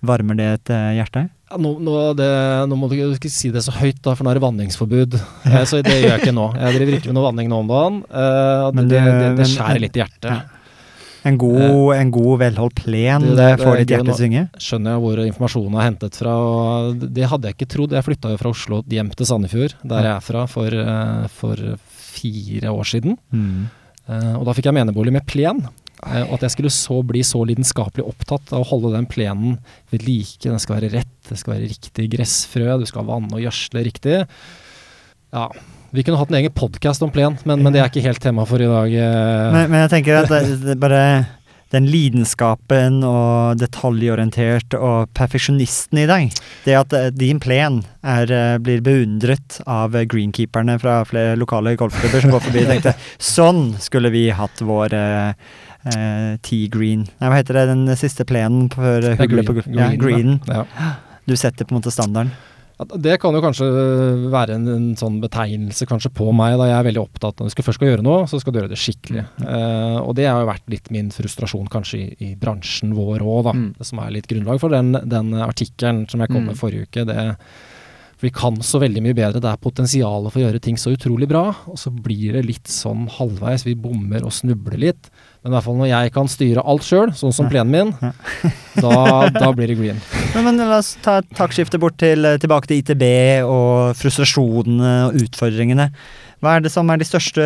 Varmer 0.05 0.37
det 0.39 0.49
et 0.59 0.75
eh, 0.75 0.91
hjerte? 0.99 1.29
Ja, 1.51 1.61
nå, 1.61 1.77
nå, 1.85 1.95
det, 2.19 2.27
nå, 2.67 2.77
må 2.81 2.89
du 2.91 2.97
ikke 2.99 3.31
si 3.31 3.51
det 3.55 3.63
så 3.65 3.73
høyt, 3.77 4.01
da, 4.05 4.17
for 4.17 4.27
nå 4.27 4.33
er 4.33 4.41
det 4.41 4.47
vanningsforbud. 4.47 5.21
Eh, 5.45 5.63
så 5.69 5.81
det 5.85 6.01
gjør 6.01 6.15
jeg 6.17 6.25
ikke 6.25 6.35
nå. 6.35 6.49
Jeg 6.57 6.79
driver 6.79 6.99
ikke 6.99 7.11
med 7.13 7.19
noe 7.19 7.29
vanning 7.29 7.51
nå 7.53 7.63
om 7.63 7.71
dagen. 7.71 8.03
Eh, 8.09 8.69
det, 8.81 8.85
det, 8.91 9.31
det, 9.39 9.49
skjærer 9.53 9.83
litt 9.83 9.97
i 9.99 10.03
hjertet. 10.03 10.31
Ja. 10.33 10.43
En 11.25 11.39
god, 11.41 11.95
en 11.97 12.11
god 12.13 12.41
velholdt 12.43 12.83
plen 12.85 13.23
Det- 13.37 13.57
får 13.57 13.79
ditt 13.81 13.93
hjerte 13.95 14.17
synge. 14.19 14.43
skjønner 14.61 14.93
jeg 14.93 15.01
hvor 15.01 15.21
informasjonen 15.25 15.79
er 15.79 15.87
hentet 15.87 16.19
fra. 16.21 16.35
og 16.37 17.07
Det 17.17 17.25
hadde 17.31 17.49
jeg 17.49 17.57
ikke 17.57 17.71
trodd. 17.77 17.95
Jeg 17.97 18.05
flytta 18.05 18.33
jo 18.35 18.41
fra 18.43 18.53
Oslo 18.53 18.83
hjem 18.93 19.13
til 19.17 19.29
Sandefjord, 19.31 19.77
der 19.89 20.05
jeg 20.05 20.13
er 20.13 20.27
fra, 20.27 20.45
for, 20.47 20.69
eh, 20.69 21.25
for 21.33 21.65
fire 22.25 22.73
år 22.73 22.89
siden. 22.89 23.19
Mm. 23.33 23.67
Uh, 24.09 24.35
Og 24.41 24.45
da 24.49 24.55
fikk 24.57 24.67
jeg 24.71 24.77
menebolig 24.77 25.13
med 25.13 25.27
plen. 25.29 25.63
Uh, 26.05 26.25
Og 26.27 26.35
at 26.39 26.49
jeg 26.49 26.57
skulle 26.57 26.73
så 26.73 26.99
bli 27.07 27.23
så 27.25 27.45
lidenskapelig 27.45 28.05
opptatt 28.05 28.53
av 28.53 28.65
å 28.65 28.69
holde 28.73 28.95
den 28.97 29.07
plenen 29.09 29.59
ved 29.93 30.05
like. 30.09 30.43
Den 30.49 30.61
skal 30.61 30.81
være 30.81 30.93
rett, 30.97 31.15
det 31.29 31.39
skal 31.41 31.55
være 31.55 31.71
riktig 31.71 32.11
gressfrø, 32.17 32.75
du 32.81 32.89
skal 32.89 33.07
vanne 33.09 33.33
og 33.33 33.41
gjødsle 33.45 33.85
riktig. 33.87 34.25
Ja. 35.35 35.47
Vi 35.95 36.03
kunne 36.03 36.19
hatt 36.19 36.33
en 36.33 36.41
egen 36.41 36.53
podkast 36.53 37.05
om 37.07 37.13
plen, 37.15 37.37
men, 37.47 37.63
men 37.63 37.73
det 37.73 37.81
er 37.81 37.89
ikke 37.93 38.03
helt 38.03 38.21
tema 38.23 38.45
for 38.51 38.59
i 38.61 38.67
dag. 38.67 38.91
eh. 38.99 39.53
Men, 39.55 39.71
men 39.71 39.85
jeg 39.85 39.93
tenker 39.95 40.25
at 40.25 40.33
det, 40.33 40.43
det 40.65 40.75
bare 40.83 41.01
den 41.75 41.89
lidenskapen 41.91 43.03
og 43.07 43.59
detaljorientert 43.61 44.77
og 44.79 45.11
perfeksjonisten 45.17 46.01
i 46.05 46.07
deg, 46.11 46.39
det 46.65 46.79
at 46.79 46.97
eh, 46.97 47.11
din 47.15 47.43
plen 47.43 47.83
er, 48.01 48.31
eh, 48.31 48.57
blir 48.63 48.83
beundret 48.85 49.61
av 49.67 49.97
greenkeeperne 50.11 50.79
fra 50.83 51.01
flere 51.09 51.37
lokale 51.41 51.75
golfklubber 51.81 52.25
som 52.25 52.35
går 52.35 52.47
forbi 52.47 52.65
og 52.65 52.73
tenkte 52.73 52.97
sånn 53.35 53.63
skulle 53.83 54.13
vi 54.15 54.29
hatt 54.35 54.63
vår 54.65 54.97
eh, 54.99 55.53
eh, 55.95 56.33
T-green. 56.45 57.07
Nei, 57.19 57.29
hva 57.31 57.41
heter 57.41 57.61
det, 57.61 57.69
den 57.73 57.87
siste 58.01 58.27
plenen 58.29 58.71
før 58.73 59.13
er 59.15 59.21
på 59.21 59.61
ja, 59.75 59.93
greenen. 59.99 60.41
Du 61.25 61.37
setter 61.41 61.65
på 61.65 61.75
en 61.75 61.81
måte 61.81 61.95
standarden. 61.95 62.35
Det 62.99 63.21
kan 63.23 63.37
jo 63.37 63.41
kanskje 63.45 63.67
være 64.33 64.57
en, 64.59 64.65
en 64.73 64.87
sånn 64.99 65.21
betegnelse 65.23 65.87
kanskje 65.87 66.11
på 66.17 66.27
meg, 66.35 66.57
da 66.59 66.67
jeg 66.67 66.79
er 66.81 66.87
veldig 66.89 67.03
opptatt 67.05 67.39
av 67.41 67.47
at 67.47 67.55
du 67.55 67.63
først 67.63 67.79
skal 67.79 67.93
gjøre 67.93 68.03
noe, 68.07 68.25
så 68.27 68.41
skal 68.43 68.53
du 68.53 68.59
gjøre 68.59 68.73
det 68.73 68.81
skikkelig. 68.83 69.23
Eh, 69.47 69.99
og 70.03 70.17
det 70.19 70.27
har 70.27 70.41
jo 70.43 70.49
vært 70.51 70.67
litt 70.75 70.91
min 70.95 71.13
frustrasjon 71.15 71.71
kanskje 71.71 72.01
i, 72.03 72.09
i 72.27 72.33
bransjen 72.41 72.97
vår 72.99 73.23
òg, 73.23 73.45
da. 73.47 73.55
Mm. 73.55 73.69
Som 73.87 74.03
er 74.03 74.11
litt 74.17 74.27
grunnlag 74.31 74.59
for 74.63 74.75
den, 74.75 74.91
den 75.07 75.31
artikkelen 75.47 76.05
som 76.11 76.25
jeg 76.25 76.33
kom 76.35 76.43
Mm. 76.45 76.51
med 76.51 76.59
forrige 76.59 76.89
uke. 76.91 77.07
det 77.07 77.29
vi 78.25 78.33
kan 78.35 78.57
så 78.65 78.81
veldig 78.81 79.03
mye 79.05 79.17
bedre. 79.17 79.43
Det 79.43 79.51
er 79.51 79.61
potensialet 79.61 80.33
for 80.33 80.41
å 80.41 80.47
gjøre 80.47 80.61
ting 80.65 80.79
så 80.81 80.95
utrolig 80.95 81.29
bra, 81.29 81.47
og 81.69 81.79
så 81.81 81.93
blir 81.93 82.39
det 82.39 82.45
litt 82.47 82.71
sånn 82.71 83.05
halvveis. 83.19 83.67
Vi 83.67 83.77
bommer 83.79 84.25
og 84.25 84.33
snubler 84.33 84.81
litt. 84.81 85.11
Men 85.43 85.53
i 85.53 85.55
hvert 85.59 85.67
fall 85.67 85.77
når 85.77 85.91
jeg 85.91 86.13
kan 86.15 86.31
styre 86.33 86.65
alt 86.65 86.87
sjøl, 86.87 87.13
sånn 87.13 87.35
som 87.37 87.51
plenen 87.53 87.75
min, 87.75 88.13
da, 88.85 88.95
da 89.35 89.51
blir 89.53 89.69
det 89.69 89.77
green. 89.77 90.01
Men, 90.33 90.49
men 90.49 90.63
la 90.63 90.81
oss 90.81 90.95
ta 91.05 91.19
et 91.21 91.29
taktskifte 91.37 91.81
bort 91.83 91.99
til, 92.01 92.25
eh, 92.25 92.39
tilbake 92.41 92.71
til 92.71 92.81
ITB 92.81 93.05
og 93.45 93.99
frustrasjonene 94.01 94.95
og 95.11 95.21
utfordringene. 95.27 95.91
Hva 96.41 96.57
er 96.57 96.65
det 96.65 96.73
som 96.73 96.89
er 96.93 97.01
de 97.01 97.07
største 97.09 97.45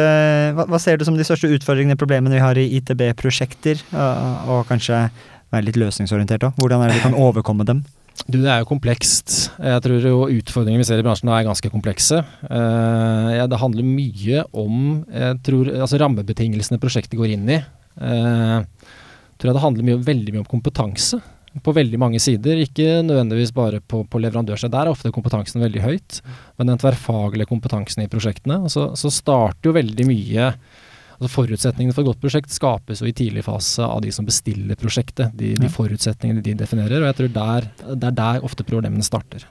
Hva, 0.56 0.64
hva 0.66 0.78
ser 0.82 0.98
du 0.98 1.04
som 1.06 1.18
de 1.18 1.26
største 1.26 1.50
utfordringene 1.54 1.98
og 1.98 2.00
problemene 2.00 2.38
vi 2.38 2.42
har 2.42 2.58
i 2.58 2.70
ITB-prosjekter? 2.78 3.82
Og, 3.90 4.48
og 4.54 4.64
kanskje 4.70 5.08
være 5.54 5.66
litt 5.68 5.78
løsningsorientert 5.80 6.46
òg. 6.46 6.58
Hvordan 6.62 6.84
er 6.84 6.92
det 6.92 7.00
vi 7.00 7.06
kan 7.08 7.18
overkomme 7.26 7.66
dem? 7.66 7.82
Du, 8.26 8.40
det 8.42 8.50
er 8.50 8.62
jo 8.62 8.68
komplekst. 8.68 9.36
Jeg 9.62 9.84
tror 9.84 10.04
jo 10.04 10.26
utfordringene 10.26 10.82
vi 10.82 10.88
ser 10.88 11.00
i 11.00 11.06
bransjen 11.06 11.30
er 11.32 11.46
ganske 11.46 11.70
komplekse. 11.72 12.20
Eh, 12.48 13.46
det 13.48 13.62
handler 13.62 13.86
mye 13.86 14.44
om 14.52 15.04
tror, 15.46 15.70
altså 15.78 16.00
rammebetingelsene 16.02 16.80
prosjektet 16.82 17.18
går 17.20 17.36
inn 17.36 17.48
i. 17.48 17.62
Jeg 17.98 19.40
tror 19.40 19.54
det 19.54 19.62
handler 19.62 19.86
mye, 19.86 20.00
veldig 20.02 20.34
mye 20.34 20.42
om 20.42 20.50
kompetanse 20.50 21.20
på 21.64 21.74
veldig 21.74 21.98
mange 22.00 22.20
sider. 22.22 22.60
Ikke 22.62 23.00
nødvendigvis 23.06 23.54
bare 23.54 23.80
på, 23.80 24.02
på 24.04 24.20
leverandørsiden. 24.22 24.72
Der 24.74 24.86
er 24.86 24.92
ofte 24.92 25.12
kompetansen 25.14 25.62
veldig 25.62 25.84
høyt. 25.84 26.20
Men 26.58 26.72
den 26.72 26.80
tverrfaglige 26.82 27.48
kompetansen 27.50 28.04
i 28.04 28.10
prosjektene. 28.10 28.60
Så, 28.72 28.90
så 28.98 29.12
starter 29.12 29.70
jo 29.70 29.76
veldig 29.76 30.08
mye 30.08 30.52
altså 31.18 31.30
Forutsetningene 31.34 31.94
for 31.94 32.04
et 32.04 32.10
godt 32.12 32.20
prosjekt 32.22 32.52
skapes 32.54 33.02
jo 33.02 33.08
i 33.10 33.14
tidlig 33.16 33.42
fase 33.46 33.82
av 33.82 34.02
de 34.04 34.12
som 34.14 34.26
bestiller 34.26 34.78
prosjektet. 34.78 35.34
De, 35.38 35.54
de 35.58 35.70
forutsetningene 35.72 36.44
de 36.44 36.54
definerer. 36.58 37.02
Og 37.02 37.08
jeg 37.10 37.18
tror 37.18 37.32
der, 37.34 37.70
det 37.90 38.10
er 38.10 38.18
der 38.20 38.46
ofte 38.46 38.66
problemene 38.66 39.06
starter. 39.06 39.46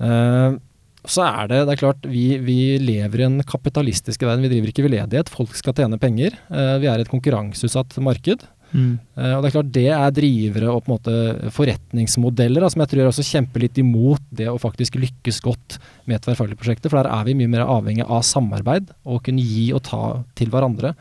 Uh, 0.00 0.60
så 1.08 1.24
er 1.24 1.48
det, 1.48 1.62
det 1.64 1.74
er 1.74 1.80
klart, 1.80 2.04
vi, 2.04 2.24
vi 2.44 2.76
lever 2.82 3.22
i 3.22 3.28
en 3.30 3.40
kapitalistisk 3.48 4.26
verden. 4.26 4.44
Vi 4.44 4.52
driver 4.52 4.72
ikke 4.72 4.84
ved 4.84 4.94
ledighet. 4.98 5.32
Folk 5.32 5.56
skal 5.56 5.76
tjene 5.78 6.00
penger. 6.00 6.36
Uh, 6.52 6.76
vi 6.82 6.90
er 6.92 7.00
et 7.00 7.12
konkurranseutsatt 7.12 7.96
marked. 8.04 8.44
Eh, 8.70 9.32
og 9.34 9.42
det 9.42 9.48
er 9.48 9.54
klart 9.56 9.72
det 9.74 9.86
er 9.90 10.12
drivere 10.14 10.68
og 10.70 10.84
på 10.84 10.90
en 10.92 10.96
måte 10.98 11.50
forretningsmodeller 11.56 12.62
da, 12.62 12.68
som 12.70 12.82
jeg 12.84 12.90
tror 12.92 13.08
også 13.10 13.24
kjemper 13.26 13.64
litt 13.64 13.78
imot 13.82 14.22
det 14.30 14.46
å 14.50 14.58
faktisk 14.62 14.98
lykkes 15.00 15.40
godt 15.42 15.78
med 16.06 16.16
et 16.18 16.24
tverrfaglig 16.26 16.58
prosjekt 16.60 16.86
For 16.86 17.00
der 17.00 17.10
er 17.10 17.24
vi 17.26 17.34
mye 17.38 17.50
mer 17.50 17.64
avhengig 17.66 18.06
av 18.06 18.22
samarbeid 18.26 18.92
og 19.04 19.22
kunne 19.26 19.42
gi 19.42 19.70
og 19.74 19.82
ta 19.88 20.02
til 20.38 20.50
hverandre 20.52 20.94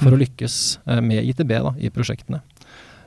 for 0.00 0.12
å 0.12 0.20
lykkes 0.20 0.58
eh, 0.86 1.00
med 1.00 1.24
ITB 1.32 1.54
da, 1.64 1.72
i 1.80 1.88
prosjektene. 1.94 2.42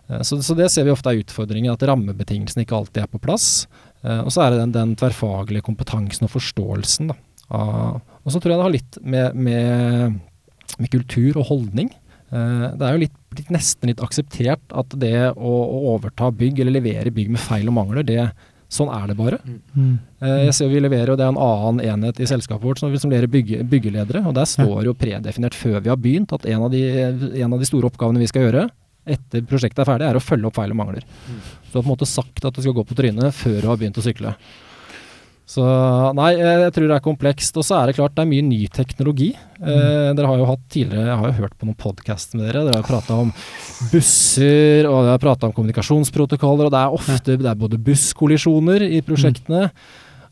Eh, 0.10 0.22
Så, 0.24 0.42
så 0.42 0.56
det 0.58 0.72
ser 0.72 0.86
vi 0.88 0.92
ofte 0.96 1.12
er 1.14 1.22
utfordringen, 1.22 1.74
at 1.74 1.84
rammebetingelsene 1.86 2.64
ikke 2.66 2.78
alltid 2.80 3.04
er 3.04 3.12
på 3.12 3.20
plass. 3.22 3.68
Og 4.08 4.30
så 4.32 4.44
er 4.46 4.52
det 4.54 4.60
den, 4.62 4.72
den 4.72 4.92
tverrfaglige 4.96 5.66
kompetansen 5.66 6.24
og 6.28 6.32
forståelsen. 6.32 7.10
Da. 7.10 7.16
av- 7.50 8.02
Og 8.24 8.32
så 8.32 8.40
tror 8.40 8.54
jeg 8.54 8.60
det 8.60 8.66
har 8.68 8.76
litt 8.76 8.98
med, 9.04 9.36
med, 9.36 10.20
med 10.80 10.90
kultur 10.94 11.38
og 11.42 11.48
holdning. 11.50 11.90
Eh, 12.32 12.68
Det 12.78 12.84
er 12.88 12.94
jo 12.98 13.02
litt, 13.06 13.18
litt 13.38 13.50
nesten 13.54 13.88
litt 13.92 14.02
akseptert 14.04 14.74
at 14.76 14.96
det 15.00 15.16
å, 15.32 15.54
å 15.64 15.82
overta 15.96 16.30
bygg 16.32 16.60
eller 16.64 16.76
levere 16.80 17.12
bygg 17.14 17.30
med 17.36 17.40
feil 17.44 17.68
og 17.72 17.76
mangler, 17.78 18.04
det, 18.08 18.26
sånn 18.70 18.90
er 18.92 19.06
det 19.08 19.16
bare. 19.20 19.38
Eh, 20.20 20.42
Jeg 20.48 20.54
ser 20.58 20.68
vi 20.74 20.82
leverer, 20.84 21.14
og 21.14 21.18
det 21.22 21.24
er 21.28 21.32
en 21.32 21.40
annen 21.40 21.80
enhet 21.86 22.20
i 22.20 22.28
selskapet 22.28 22.66
vårt 22.68 22.82
som, 22.82 22.92
som 23.00 23.12
leverer 23.14 23.32
bygge, 23.32 23.62
byggeledere. 23.72 24.26
Og 24.28 24.36
der 24.36 24.50
står 24.50 24.90
jo 24.90 24.94
predefinert 24.98 25.56
før 25.56 25.80
vi 25.80 25.90
har 25.94 25.98
begynt 26.04 26.34
at 26.36 26.46
en 26.46 26.66
av, 26.68 26.72
de, 26.74 26.84
en 27.44 27.54
av 27.54 27.60
de 27.64 27.70
store 27.70 27.88
oppgavene 27.92 28.20
vi 28.20 28.28
skal 28.28 28.48
gjøre 28.50 28.68
etter 29.08 29.40
prosjektet 29.48 29.80
er 29.80 29.88
ferdig, 29.88 30.04
er 30.10 30.18
å 30.20 30.20
følge 30.20 30.50
opp 30.50 30.58
feil 30.60 30.74
og 30.74 30.82
mangler. 30.82 31.06
Så 31.70 31.72
du 31.72 31.78
har 31.78 31.84
på 31.84 31.88
en 31.88 31.94
måte 31.94 32.08
sagt 32.12 32.44
at 32.44 32.58
du 32.58 32.60
skal 32.60 32.74
gå 32.76 32.84
på 32.90 32.98
trynet 33.00 33.32
før 33.40 33.62
du 33.64 33.68
har 33.72 33.78
begynt 33.80 33.96
å 34.02 34.04
sykle. 34.04 34.34
Så 35.48 35.64
nei, 36.18 36.34
jeg, 36.36 36.56
jeg 36.66 36.72
tror 36.76 36.90
det 36.90 36.96
er 36.98 37.04
komplekst. 37.06 37.58
Og 37.60 37.64
så 37.64 37.78
er 37.78 37.90
det 37.90 37.98
klart 37.98 38.16
det 38.18 38.26
er 38.26 38.32
mye 38.34 38.44
ny 38.44 38.60
teknologi. 38.74 39.30
Eh, 39.62 40.10
dere 40.18 40.28
har 40.28 40.42
jo 40.42 40.50
hatt 40.50 40.66
tidligere, 40.74 41.06
Jeg 41.08 41.22
har 41.22 41.30
jo 41.30 41.38
hørt 41.38 41.56
på 41.56 41.70
noen 41.70 41.78
podkast 41.80 42.36
med 42.36 42.50
dere. 42.50 42.66
Dere 42.68 42.82
har 42.82 42.88
prata 42.88 43.16
om 43.24 43.32
busser, 43.94 44.90
og 44.90 45.06
dere 45.06 45.16
har 45.16 45.24
prata 45.24 45.48
om 45.48 45.56
kommunikasjonsprotokoller, 45.56 46.68
og 46.68 46.76
det 46.76 46.82
er 46.82 47.00
ofte 47.00 47.40
det 47.40 47.48
er 47.48 47.64
både 47.64 47.80
busskollisjoner 47.80 48.90
i 48.90 49.00
prosjektene. 49.08 49.70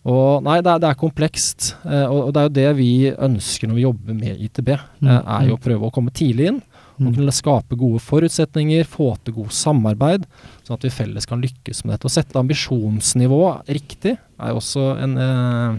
Og 0.06 0.43
nei, 0.45 0.60
det 0.62 0.69
er, 0.69 0.82
det 0.84 0.91
er 0.91 0.99
komplekst. 0.99 1.71
Eh, 1.88 2.06
og, 2.06 2.28
og 2.28 2.36
det 2.36 2.41
er 2.41 2.49
jo 2.49 2.56
det 2.60 2.69
vi 2.78 2.91
ønsker 3.10 3.71
når 3.71 3.80
vi 3.80 3.88
jobber 3.88 4.19
med 4.19 4.43
ITB. 4.49 4.75
Mm. 4.99 5.10
Eh, 5.10 5.21
er 5.39 5.47
jo 5.49 5.56
å 5.56 5.63
prøve 5.63 5.88
å 5.88 5.95
komme 5.95 6.13
tidlig 6.13 6.51
inn. 6.51 6.60
Og 6.95 7.12
kunne 7.17 7.34
skape 7.36 7.75
gode 7.75 7.99
forutsetninger, 7.99 8.86
få 8.88 9.10
til 9.25 9.34
god 9.36 9.49
samarbeid, 9.51 10.23
sånn 10.63 10.77
at 10.77 10.86
vi 10.88 10.93
felles 10.95 11.25
kan 11.27 11.41
lykkes 11.43 11.84
med 11.84 11.91
dette. 11.97 12.08
Å 12.08 12.13
sette 12.13 12.39
ambisjonsnivået 12.39 13.67
riktig 13.75 14.13
er 14.15 14.53
jo 14.53 14.62
også 14.62 14.86
en, 15.03 15.17
eh, 15.19 15.75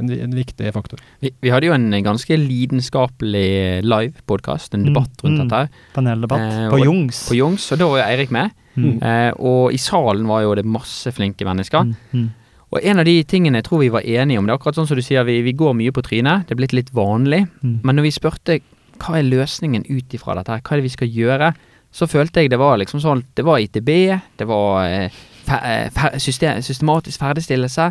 en, 0.00 0.10
en 0.24 0.36
viktig 0.38 0.72
faktor. 0.72 1.02
Vi, 1.20 1.34
vi 1.44 1.52
hadde 1.52 1.68
jo 1.68 1.74
en 1.76 1.90
ganske 2.06 2.38
lidenskapelig 2.40 3.82
live-podkast, 3.84 4.74
en 4.74 4.86
Mm, 4.86 4.88
debatt 4.94 5.22
rundt 5.24 5.42
mm. 5.42 5.48
dette, 5.48 5.68
Paneldebatt 5.94 6.40
Eh, 6.40 6.70
på 6.70 6.78
Jungs. 6.84 7.28
på 7.28 7.36
Jungs, 7.36 7.68
og 7.72 7.78
da 7.78 7.88
var 7.88 7.98
jo 8.00 8.06
Eirik 8.08 8.30
med. 8.30 8.50
Mm. 8.78 9.02
Eh, 9.02 9.32
og 9.38 9.72
i 9.74 9.76
salen 9.76 10.26
var 10.26 10.42
jo 10.42 10.54
det 10.54 10.64
masse 10.64 11.10
flinke 11.12 11.44
mennesker. 11.44 11.84
Mm, 11.84 11.94
mm. 12.12 12.28
Og 12.72 12.80
en 12.84 12.98
av 13.00 13.04
de 13.08 13.22
tingene 13.24 13.58
jeg 13.60 13.64
tror 13.64 13.80
vi 13.80 13.88
var 13.88 14.00
enige 14.04 14.38
om, 14.38 14.46
det 14.46 14.52
er 14.52 14.58
akkurat 14.58 14.76
sånn 14.76 14.86
som 14.86 14.96
du 14.96 15.02
sier, 15.02 15.24
vi, 15.24 15.40
vi 15.42 15.52
går 15.56 15.72
mye 15.74 15.92
på 15.92 16.02
trynet, 16.04 16.46
det 16.46 16.52
er 16.52 16.60
blitt 16.60 16.72
litt 16.76 16.90
vanlig. 16.94 17.46
Mm. 17.64 17.78
Men 17.82 17.96
når 17.96 18.02
vi 18.08 18.10
spurte 18.12 18.58
hva 19.02 19.18
er 19.18 19.28
løsningen 19.28 19.86
ut 19.88 20.14
ifra 20.14 20.36
dette, 20.38 20.54
her, 20.54 20.62
hva 20.62 20.74
er 20.74 20.80
det 20.80 20.88
vi 20.88 20.94
skal 20.94 21.12
gjøre, 21.12 21.52
så 21.94 22.08
følte 22.10 22.44
jeg 22.44 22.52
det 22.52 22.58
var 22.60 22.76
liksom 22.76 23.00
sånn 23.00 23.22
Det 23.34 23.44
var 23.48 23.62
ITB, 23.64 23.90
det 24.36 24.46
var 24.48 24.82
eh, 24.84 25.14
eh, 25.56 25.86
fer 25.94 26.18
system, 26.20 26.60
systematisk 26.62 27.22
ferdigstillelse. 27.22 27.86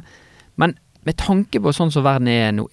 Men 0.61 0.75
med 1.07 1.17
tanke 1.17 1.61
på 1.63 1.73
sånn 1.73 1.91
som 1.93 2.05
verden 2.05 2.29
er 2.29 2.53
nå, 2.53 2.67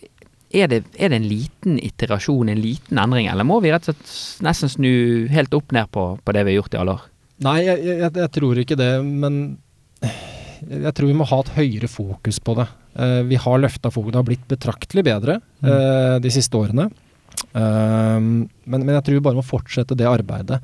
er 0.55 0.69
det, 0.71 0.83
er 1.01 1.11
det 1.11 1.19
en 1.19 1.27
liten 1.27 1.79
iterasjon, 1.83 2.51
en 2.53 2.61
liten 2.63 3.01
endring, 3.01 3.27
eller 3.31 3.47
må 3.47 3.59
vi 3.65 3.73
rett 3.73 3.89
og 3.89 3.97
slett 3.97 4.45
nesten 4.45 4.71
snu 4.71 4.93
helt 5.33 5.55
opp 5.57 5.73
ned 5.75 5.91
på, 5.95 6.07
på 6.23 6.37
det 6.37 6.45
vi 6.45 6.55
har 6.55 6.63
gjort 6.63 6.77
i 6.77 6.81
alle 6.83 6.95
år? 6.99 7.09
Nei, 7.45 7.59
jeg, 7.67 7.81
jeg, 7.89 8.11
jeg 8.21 8.31
tror 8.37 8.61
ikke 8.63 8.79
det, 8.79 8.93
men 9.03 9.41
jeg 10.05 10.93
tror 10.97 11.11
vi 11.11 11.17
må 11.19 11.27
ha 11.29 11.41
et 11.43 11.55
høyere 11.57 11.91
fokus 11.91 12.39
på 12.45 12.55
det. 12.61 12.69
Uh, 12.95 13.23
vi 13.27 13.39
har 13.41 13.59
løfta 13.61 13.91
fokus, 13.91 14.13
det 14.15 14.21
har 14.21 14.29
blitt 14.29 14.47
betraktelig 14.51 15.05
bedre 15.07 15.41
uh, 15.41 16.21
de 16.23 16.33
siste 16.33 16.59
årene. 16.59 16.87
Um, 17.55 18.49
men, 18.67 18.83
men 18.83 18.97
jeg 18.97 19.05
tror 19.07 19.19
vi 19.21 19.25
bare 19.29 19.39
må 19.39 19.45
fortsette 19.47 19.97
det 19.99 20.07
arbeidet. 20.11 20.61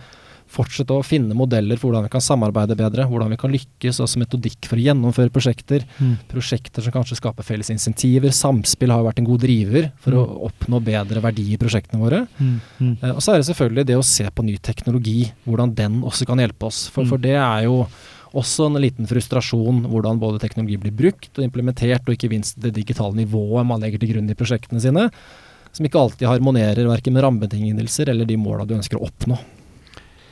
Fortsette 0.50 0.90
å 0.90 1.04
finne 1.06 1.30
modeller 1.38 1.78
for 1.78 1.92
hvordan 1.92 2.08
vi 2.08 2.10
kan 2.10 2.22
samarbeide 2.24 2.74
bedre, 2.74 3.04
hvordan 3.06 3.30
vi 3.30 3.36
kan 3.38 3.52
lykkes, 3.54 4.00
også 4.02 4.18
metodikk 4.18 4.66
for 4.66 4.80
å 4.80 4.82
gjennomføre 4.82 5.30
prosjekter. 5.30 5.84
Mm. 6.02 6.16
Prosjekter 6.32 6.82
som 6.82 6.94
kanskje 6.96 7.20
skaper 7.20 7.46
felles 7.46 7.70
insentiver. 7.70 8.34
Samspill 8.34 8.90
har 8.90 8.98
jo 8.98 9.06
vært 9.06 9.20
en 9.22 9.28
god 9.28 9.44
driver 9.44 9.86
for 10.02 10.18
å 10.18 10.24
oppnå 10.48 10.80
bedre 10.82 11.22
verdi 11.22 11.44
i 11.54 11.58
prosjektene 11.60 12.02
våre. 12.02 12.24
Mm. 12.40 12.56
Mm. 12.80 12.94
Eh, 12.98 13.12
Og 13.14 13.22
så 13.22 13.36
er 13.36 13.38
det 13.38 13.46
selvfølgelig 13.52 13.84
det 13.92 13.98
å 14.00 14.06
se 14.10 14.26
på 14.26 14.46
ny 14.48 14.56
teknologi, 14.58 15.20
hvordan 15.46 15.74
den 15.78 16.00
også 16.02 16.26
kan 16.26 16.42
hjelpe 16.42 16.66
oss. 16.66 16.88
For, 16.90 17.06
for 17.06 17.22
Mm. 17.22 17.26
det 17.28 17.36
er 17.38 17.68
jo 17.68 17.84
også 18.34 18.66
en 18.66 18.80
liten 18.82 19.06
frustrasjon 19.10 19.84
hvordan 19.90 20.18
både 20.22 20.38
teknologi 20.42 20.76
blir 20.82 20.92
brukt 20.94 21.30
og 21.38 21.46
implementert, 21.46 22.02
og 22.06 22.14
ikke 22.14 22.30
minst 22.30 22.58
det 22.62 22.74
digitale 22.74 23.14
nivået 23.14 23.66
man 23.66 23.80
legger 23.82 24.02
til 24.02 24.16
grunn 24.16 24.30
i 24.30 24.34
prosjektene 24.38 24.82
sine, 24.82 25.06
som 25.72 25.86
ikke 25.86 26.00
alltid 26.00 26.28
harmonerer 26.28 26.88
verken 26.90 27.14
med 27.14 27.24
rammebetingelser 27.24 28.10
eller 28.10 28.26
de 28.28 28.36
måla 28.40 28.66
du 28.66 28.74
ønsker 28.74 28.98
å 28.98 29.06
oppnå. 29.06 29.38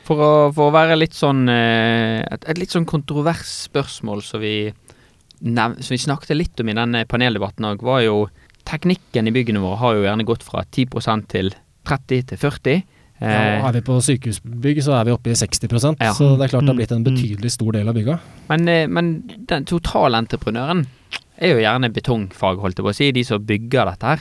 For 0.08 0.16
å, 0.24 0.30
for 0.56 0.70
å 0.70 0.74
være 0.74 0.96
litt 0.96 1.14
sånn 1.14 1.48
eh, 1.52 2.24
et, 2.24 2.44
et 2.48 2.58
litt 2.58 2.72
sånn 2.72 2.86
kontrovers 2.88 3.44
spørsmål 3.68 4.22
som 4.24 4.40
vi, 4.40 4.72
som 5.44 5.76
vi 5.92 5.98
snakket 6.00 6.36
litt 6.38 6.60
om 6.64 6.70
i 6.72 6.76
denne 6.78 7.04
paneldebatten 7.08 7.68
òg, 7.68 7.82
var 7.84 8.04
jo 8.06 8.28
Teknikken 8.68 9.24
i 9.24 9.32
byggene 9.32 9.62
våre 9.62 9.78
har 9.80 9.94
jo 9.96 10.02
gjerne 10.04 10.24
gått 10.28 10.42
fra 10.44 10.60
10% 10.60 11.22
til 11.32 11.46
30 11.88 12.26
til 12.28 12.40
40. 12.42 12.82
Ja, 13.18 13.28
Eh, 13.28 13.56
og 13.58 13.64
er 13.66 13.72
vi 13.72 13.80
på 13.82 13.94
sykehusbygg, 14.04 14.78
så 14.84 14.92
er 14.94 15.06
vi 15.08 15.10
oppe 15.10 15.32
i 15.32 15.34
60 15.34 15.96
Ja. 15.98 16.12
Så 16.14 16.36
det 16.38 16.44
er 16.44 16.52
klart 16.52 16.62
det 16.62 16.70
har 16.70 16.76
blitt 16.78 16.92
en 16.92 17.02
Mm. 17.02 17.08
betydelig 17.08 17.50
stor 17.50 17.72
del 17.72 17.88
av 17.88 17.94
bygga. 17.96 18.18
men, 18.48 18.68
eh, 18.68 18.86
men 18.86 19.22
den 19.48 19.64
totalentreprenøren 19.64 20.86
er 21.40 21.48
jo 21.48 21.58
gjerne 21.64 21.90
betongfag, 21.92 22.60
holdt 22.60 22.76
jeg 22.78 22.84
på 22.84 22.92
å 22.92 22.94
si, 22.94 23.10
de 23.12 23.24
som 23.24 23.42
bygger 23.44 23.86
dette 23.90 24.06
her. 24.06 24.20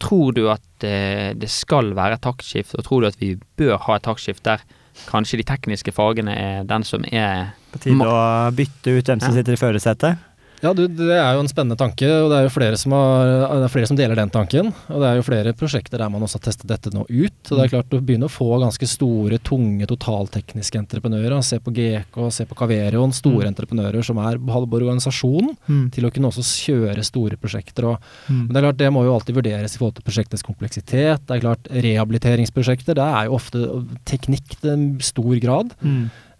Tror 0.00 0.32
du 0.36 0.46
at 0.50 0.84
eh, 0.86 1.32
det 1.36 1.50
skal 1.52 1.92
være 1.96 2.16
et 2.16 2.22
taktskift, 2.24 2.74
og 2.78 2.84
tror 2.86 3.00
du 3.04 3.06
at 3.10 3.18
vi 3.20 3.34
bør 3.60 3.76
ha 3.86 3.98
et 3.98 4.02
taktskift 4.06 4.42
der 4.48 4.62
kanskje 5.08 5.38
de 5.40 5.44
tekniske 5.48 5.92
fagene 5.94 6.32
er 6.36 6.64
den 6.68 6.82
som 6.84 7.04
er 7.12 7.52
På 7.72 7.78
tide 7.80 8.04
å 8.04 8.50
bytte 8.56 8.96
ut 8.98 9.06
hvem 9.12 9.20
som 9.22 9.30
Ja. 9.30 9.36
sitter 9.38 9.54
i 9.56 9.60
førersetet. 9.60 10.18
Ja, 10.60 10.74
du, 10.76 10.82
det 10.92 11.14
er 11.16 11.34
jo 11.38 11.40
en 11.40 11.48
spennende 11.48 11.76
tanke, 11.80 12.04
og 12.20 12.26
det 12.28 12.36
er 12.36 12.44
jo 12.44 12.50
flere 12.52 12.76
som, 12.76 12.92
har, 12.92 13.30
det 13.48 13.64
er 13.64 13.72
flere 13.72 13.88
som 13.88 13.96
deler 13.96 14.18
den 14.18 14.28
tanken. 14.28 14.66
Og 14.92 14.98
det 15.00 15.06
er 15.08 15.16
jo 15.16 15.24
flere 15.24 15.54
prosjekter 15.56 15.96
der 16.02 16.10
man 16.12 16.20
også 16.26 16.36
har 16.36 16.44
testet 16.50 16.68
dette 16.68 16.92
nå 16.92 17.06
ut. 17.08 17.38
Og 17.48 17.54
det 17.56 17.62
er 17.64 17.72
klart 17.72 17.88
du 17.88 17.96
begynner 18.04 18.28
å 18.28 18.34
få 18.34 18.48
ganske 18.60 18.84
store, 18.90 19.38
tunge 19.40 19.88
totaltekniske 19.88 20.76
entreprenører. 20.82 21.40
Se 21.46 21.56
på 21.64 21.72
GK, 21.72 22.18
se 22.36 22.44
på 22.50 22.58
Caverion. 22.60 23.14
Store 23.16 23.46
Mm. 23.48 23.54
entreprenører 23.54 24.04
som 24.04 24.18
er 24.20 24.36
halve 24.52 24.76
organisasjonen 24.82 25.56
til 25.96 26.04
å 26.04 26.12
kunne 26.12 26.28
også 26.28 26.44
kjøre 26.44 27.04
store 27.08 27.36
prosjekter. 27.40 27.88
Og, 27.94 27.98
Mm. 28.28 28.46
men 28.46 28.52
det 28.52 28.56
er 28.60 28.66
klart, 28.68 28.76
det 28.84 28.92
må 28.92 29.04
jo 29.04 29.14
alltid 29.16 29.34
vurderes 29.40 29.74
i 29.74 29.78
forhold 29.80 29.94
til 29.96 30.04
prosjektets 30.04 30.42
kompleksitet. 30.44 31.24
Det 31.26 31.36
er 31.38 31.40
klart, 31.40 31.68
Rehabiliteringsprosjekter, 31.72 32.94
det 33.00 33.06
er 33.08 33.24
jo 33.30 33.36
ofte 33.38 33.64
teknikk 34.04 34.58
til 34.60 34.70
en 34.74 34.86
stor 35.00 35.40
grad. 35.40 35.72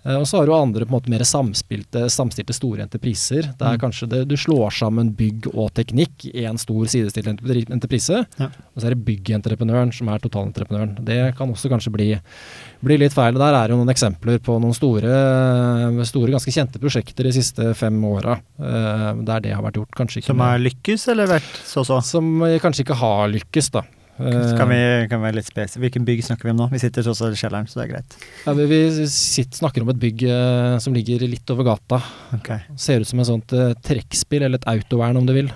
Eh, 0.07 0.17
Og 0.17 0.25
så 0.27 0.39
har 0.39 0.47
du 0.47 0.55
andre 0.57 0.87
på 0.87 0.95
en 0.95 0.97
måte 0.97 1.11
mer 1.13 1.25
samspilte, 1.29 2.07
samstilte 2.09 2.55
store 2.57 2.83
entrepriser. 2.87 3.51
Det 3.59 3.61
er 3.67 3.77
Mm. 3.77 3.81
kanskje 3.83 4.09
det, 4.09 4.29
du 4.29 4.35
slår 4.37 4.71
sammen 4.73 5.11
bygg 5.15 5.49
og 5.55 5.75
teknikk 5.75 6.25
i 6.35 6.45
en 6.47 6.57
stor 6.57 6.85
sidestilt 6.87 7.27
entreprise. 7.71 8.27
Ja. 8.39 8.47
Og 8.75 8.81
så 8.81 8.87
er 8.87 8.95
det 8.95 9.05
byggentreprenøren 9.05 9.93
som 9.93 10.09
er 10.09 10.19
totalentreprenøren. 10.19 11.05
Det 11.05 11.37
kan 11.37 11.49
også 11.53 11.69
kanskje 11.69 11.93
bli, 11.93 12.09
bli 12.83 12.97
litt 12.97 13.13
feil. 13.13 13.35
Der 13.35 13.55
er 13.55 13.69
jo 13.69 13.77
noen 13.77 13.93
eksempler 13.93 14.39
på 14.41 14.59
noen 14.61 14.75
store, 14.75 16.05
store 16.07 16.33
ganske 16.33 16.53
kjente 16.55 16.81
prosjekter 16.81 17.25
de 17.29 17.33
siste 17.37 17.75
fem 17.77 18.01
åra 18.05 18.39
eh, 18.59 19.13
der 19.27 19.41
det 19.45 19.53
har 19.55 19.63
vært 19.63 19.75
gjort. 19.81 19.95
Kanskje 19.97 20.21
ikke 20.23 20.33
Som 20.33 20.41
har 20.41 20.59
lykkes, 20.59 21.09
eller 21.13 21.27
vært 21.27 21.57
så-så? 21.67 22.01
som 22.03 22.43
eh, 22.43 22.59
kanskje 22.59 22.85
ikke 22.87 22.97
har 23.01 23.29
lykkes, 23.29 23.71
da. 23.77 23.83
Eh, 24.19 24.57
Kan 24.59 24.69
vi, 24.69 24.79
kan 25.09 25.21
vi 25.21 25.27
være 25.29 25.39
litt 25.39 25.49
spesifikke? 25.49 25.81
Hvilken 25.87 26.05
bygg 26.09 26.23
snakker 26.27 26.49
vi 26.49 26.53
om 26.53 26.59
nå? 26.61 26.67
Vi 26.73 26.81
sitter 26.83 27.05
tross 27.07 27.23
alt 27.25 27.37
i 27.37 27.41
kjelleren, 27.41 27.69
så 27.71 27.79
det 27.81 27.85
er 27.87 27.93
greit. 27.95 28.17
ja, 28.45 28.53
vi 28.59 28.67
vi 28.69 28.81
sitter, 29.09 29.57
snakker 29.63 29.85
om 29.87 29.93
et 29.95 30.01
bygg 30.03 30.25
eh, 30.29 30.75
som 30.85 30.97
ligger 30.97 31.25
litt 31.25 31.53
over 31.55 31.65
gata. 31.71 32.01
Okay. 32.37 32.61
Ser 32.77 33.01
ut 33.01 33.09
som 33.09 33.23
et 33.23 33.31
sånt 33.31 33.55
eh, 33.57 33.73
trekkspill, 33.87 34.43
eller 34.45 34.61
et 34.61 34.69
autovern 34.75 35.17
om 35.23 35.29
du 35.29 35.33
vil. 35.37 35.49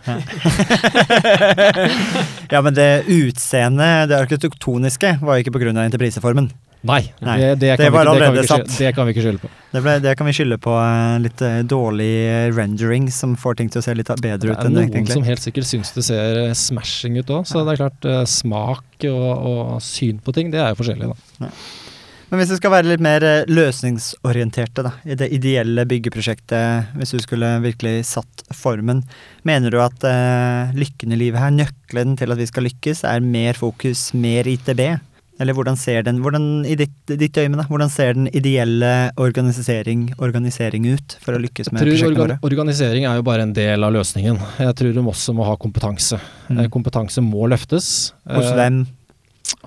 Ja, 2.51 2.61
men 2.64 2.75
det 2.77 2.88
utseendet, 3.11 4.09
det 4.12 4.21
arkitektoniske, 4.23 5.19
var 5.25 5.37
jo 5.38 5.45
ikke 5.45 5.57
pga. 5.59 5.75
entrepriseformen. 5.85 6.49
Nei, 6.85 7.01
Nei, 7.25 7.38
det, 7.40 7.55
det, 7.62 7.77
kan 7.81 7.92
vi 7.94 8.01
det, 8.05 8.20
kan 8.20 8.35
vi 8.35 8.40
ikke 8.44 8.59
det 8.77 8.90
kan 8.92 9.07
vi 9.07 9.14
ikke 9.14 9.23
skylde 9.25 9.40
på. 9.40 9.51
Det, 9.73 9.81
ble, 9.87 9.94
det 10.05 10.12
kan 10.20 10.29
vi 10.29 10.35
skylde 10.37 10.59
på 10.61 10.75
eh, 10.77 11.14
litt 11.25 11.44
eh, 11.44 11.62
dårlig 11.64 12.11
rendering 12.53 13.07
som 13.14 13.33
får 13.40 13.57
ting 13.61 13.70
til 13.73 13.81
å 13.81 13.85
se 13.87 13.94
litt 13.97 14.11
bedre 14.20 14.53
ut. 14.53 14.59
Det 14.59 14.68
er 14.68 14.75
noen 14.75 14.90
egentlig. 14.90 15.16
som 15.16 15.25
helt 15.25 15.44
sikkert 15.44 15.70
syns 15.70 15.94
det 15.97 16.05
ser 16.11 16.42
eh, 16.42 16.53
smashing 16.59 17.16
ut 17.23 17.33
òg, 17.38 17.49
så 17.49 17.64
det 17.64 17.75
er 17.75 17.81
klart 17.87 18.11
eh, 18.11 18.20
smak 18.29 19.09
og, 19.09 19.31
og 19.33 19.73
syn 19.85 20.20
på 20.25 20.37
ting, 20.37 20.53
det 20.53 20.61
er 20.61 20.75
jo 20.75 20.83
forskjellig, 20.83 21.14
da. 21.40 21.49
Men 22.35 22.40
hvis 22.40 22.51
vi 22.51 22.57
skal 22.59 22.73
være 22.73 22.88
litt 22.88 23.03
mer 23.05 23.23
eh, 23.23 23.47
løsningsorienterte, 23.47 24.83
da, 24.83 24.90
i 25.07 25.16
det 25.18 25.29
ideelle 25.37 25.85
byggeprosjektet, 25.88 26.94
hvis 26.99 27.14
du 27.14 27.20
skulle 27.23 27.51
virkelig 27.62 28.09
satt 28.09 28.44
formen, 28.51 29.05
mener 29.47 29.70
du 29.70 29.79
at 29.79 30.03
uh, 30.03 30.73
lykken 30.75 31.14
i 31.14 31.20
livet 31.20 31.38
her, 31.38 31.53
nøkkelen 31.55 32.16
til 32.18 32.35
at 32.35 32.40
vi 32.40 32.49
skal 32.51 32.66
lykkes, 32.66 33.05
er 33.07 33.23
mer 33.23 33.55
fokus, 33.55 34.09
mer 34.18 34.51
ITB? 34.51 34.83
Eller 35.42 35.57
hvordan 35.57 35.75
ser 35.77 36.05
den, 36.07 36.20
hvordan, 36.23 36.44
i 36.64 36.77
ditt, 36.79 36.94
ditt 37.11 37.35
øyne, 37.42 37.59
da, 37.59 37.64
hvordan 37.66 37.90
ser 37.90 38.14
den 38.14 38.29
ideelle 38.31 39.11
organisering, 39.18 40.12
organisering 40.23 40.87
ut 40.94 41.16
for 41.25 41.35
å 41.35 41.40
lykkes 41.42 41.73
med 41.73 41.83
prosjektene 41.83 42.12
organ 42.12 42.23
våre? 42.23 42.37
organisering 42.47 43.07
er 43.11 43.18
jo 43.18 43.25
bare 43.27 43.42
en 43.42 43.55
del 43.57 43.83
av 43.83 43.92
løsningen. 43.97 44.38
Jeg 44.62 44.77
tror 44.79 44.94
de 44.94 45.03
også 45.14 45.35
må 45.35 45.47
ha 45.49 45.57
kompetanse. 45.59 46.20
Mm. 46.49 46.61
Eh, 46.61 46.68
Kompetanse 46.70 47.25
må 47.25 47.49
løftes. 47.51 48.12
Hos 48.31 48.53
Eh. 48.53 48.85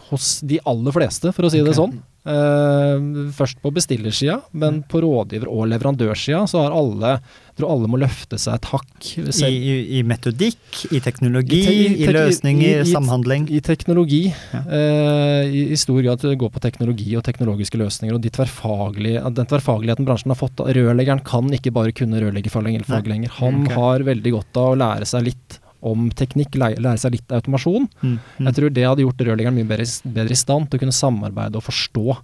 Hos 0.08 0.40
de 0.42 0.60
aller 0.66 0.92
fleste, 0.96 1.34
for 1.36 1.44
å 1.46 1.52
si 1.52 1.60
det 1.60 1.74
Ok. 1.76 1.76
sånn. 1.76 1.98
Eh, 2.28 3.04
først 3.32 3.62
på 3.64 3.72
bestillersida, 3.72 4.42
men 4.52 4.82
på 4.84 5.00
rådgiver- 5.00 5.48
og 5.48 5.70
leverandørsida 5.72 6.42
så 6.52 6.66
har 6.66 6.76
alle 6.76 7.18
Jeg 7.18 7.62
tror 7.64 7.72
alle 7.74 7.90
må 7.90 7.98
løfte 7.98 8.38
seg 8.38 8.54
et 8.54 8.68
hakk. 8.70 9.06
I, 9.18 9.48
i, 9.50 9.76
I 9.98 10.02
metodikk, 10.06 10.60
i 10.94 11.00
teknologi, 11.02 11.58
I 11.58 11.66
te- 11.66 11.78
i, 11.88 12.04
i 12.04 12.12
løsninger, 12.14 12.84
samhandling? 12.86 13.48
I 13.50 13.62
teknologi. 13.66 14.20
Ja. 14.54 14.62
Uh, 14.68 15.48
i, 15.50 15.64
I 15.74 15.80
stor 15.82 16.04
grad 16.06 16.22
gå 16.22 16.50
på 16.54 16.62
teknologi 16.62 17.16
og 17.18 17.26
teknologiske 17.26 17.80
løsninger. 17.82 18.14
Og 18.14 18.22
de 18.22 18.30
tverrfaglige, 18.36 19.24
den 19.40 19.50
tverrfagligheten 19.50 20.06
bransjen 20.06 20.36
har 20.36 20.38
fått. 20.38 20.62
Rørleggeren 20.62 21.24
kan 21.26 21.50
ikke 21.50 21.74
bare 21.74 21.96
kunne 21.98 22.22
rørleggerfag 22.22 22.68
lenger. 22.68 23.34
Han 23.40 23.64
okay. 23.64 23.80
har 23.80 24.06
veldig 24.12 24.36
godt 24.38 24.62
av 24.62 24.76
å 24.76 24.78
lære 24.84 25.10
seg 25.10 25.32
litt 25.32 25.58
om 25.86 26.08
teknikk, 26.18 26.58
lære, 26.58 26.96
seg 27.02 27.18
litt 27.18 27.38
automasjon. 27.38 27.86
Mm, 28.02 28.18
mm. 28.18 28.48
Jeg 28.48 28.58
tror 28.58 28.74
det 28.74 28.88
hadde 28.88 29.06
gjort 29.06 29.22
rørleggeren 29.28 29.58
mye 29.58 29.70
bedre, 29.70 29.86
bedre 30.18 30.34
i 30.36 30.40
stand 30.40 30.70
til 30.70 30.80
å 30.80 30.86
kunne 30.86 30.96
samarbeide 30.96 31.60
og 31.60 31.68
forstå. 31.68 32.18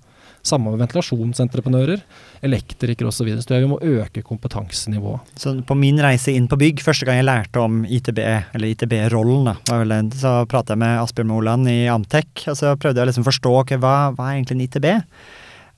Samme 0.43 0.73
med 0.73 0.81
ventilasjonsentreprenører, 0.81 2.01
elektrikere 2.43 3.07
osv. 3.07 3.29
Så, 3.37 3.45
så 3.45 3.59
vi 3.63 3.69
må 3.71 3.77
øke 3.79 4.25
kompetansenivået. 4.27 5.29
Så 5.39 5.53
på 5.63 5.77
min 5.79 6.01
reise 6.03 6.33
inn 6.35 6.49
på 6.51 6.59
bygg, 6.59 6.83
første 6.83 7.07
gang 7.07 7.21
jeg 7.21 7.29
lærte 7.29 7.63
om 7.63 7.85
ITB, 7.87 8.19
eller 8.25 8.73
ITB-rollen, 8.73 9.53
så 10.19 10.33
pratet 10.51 10.75
jeg 10.75 10.83
med 10.83 10.99
Asbjørn 10.99 11.31
Moland 11.31 11.71
i 11.71 11.77
Amtec, 11.93 12.43
og 12.51 12.59
så 12.59 12.75
prøvde 12.75 12.99
jeg 12.99 13.13
liksom 13.13 13.23
å 13.23 13.31
forstå 13.31 13.55
okay, 13.61 13.79
hva, 13.79 14.11
hva 14.17 14.33
er 14.33 14.41
egentlig 14.41 14.59
en 14.59 14.67
ITB? 14.67 14.89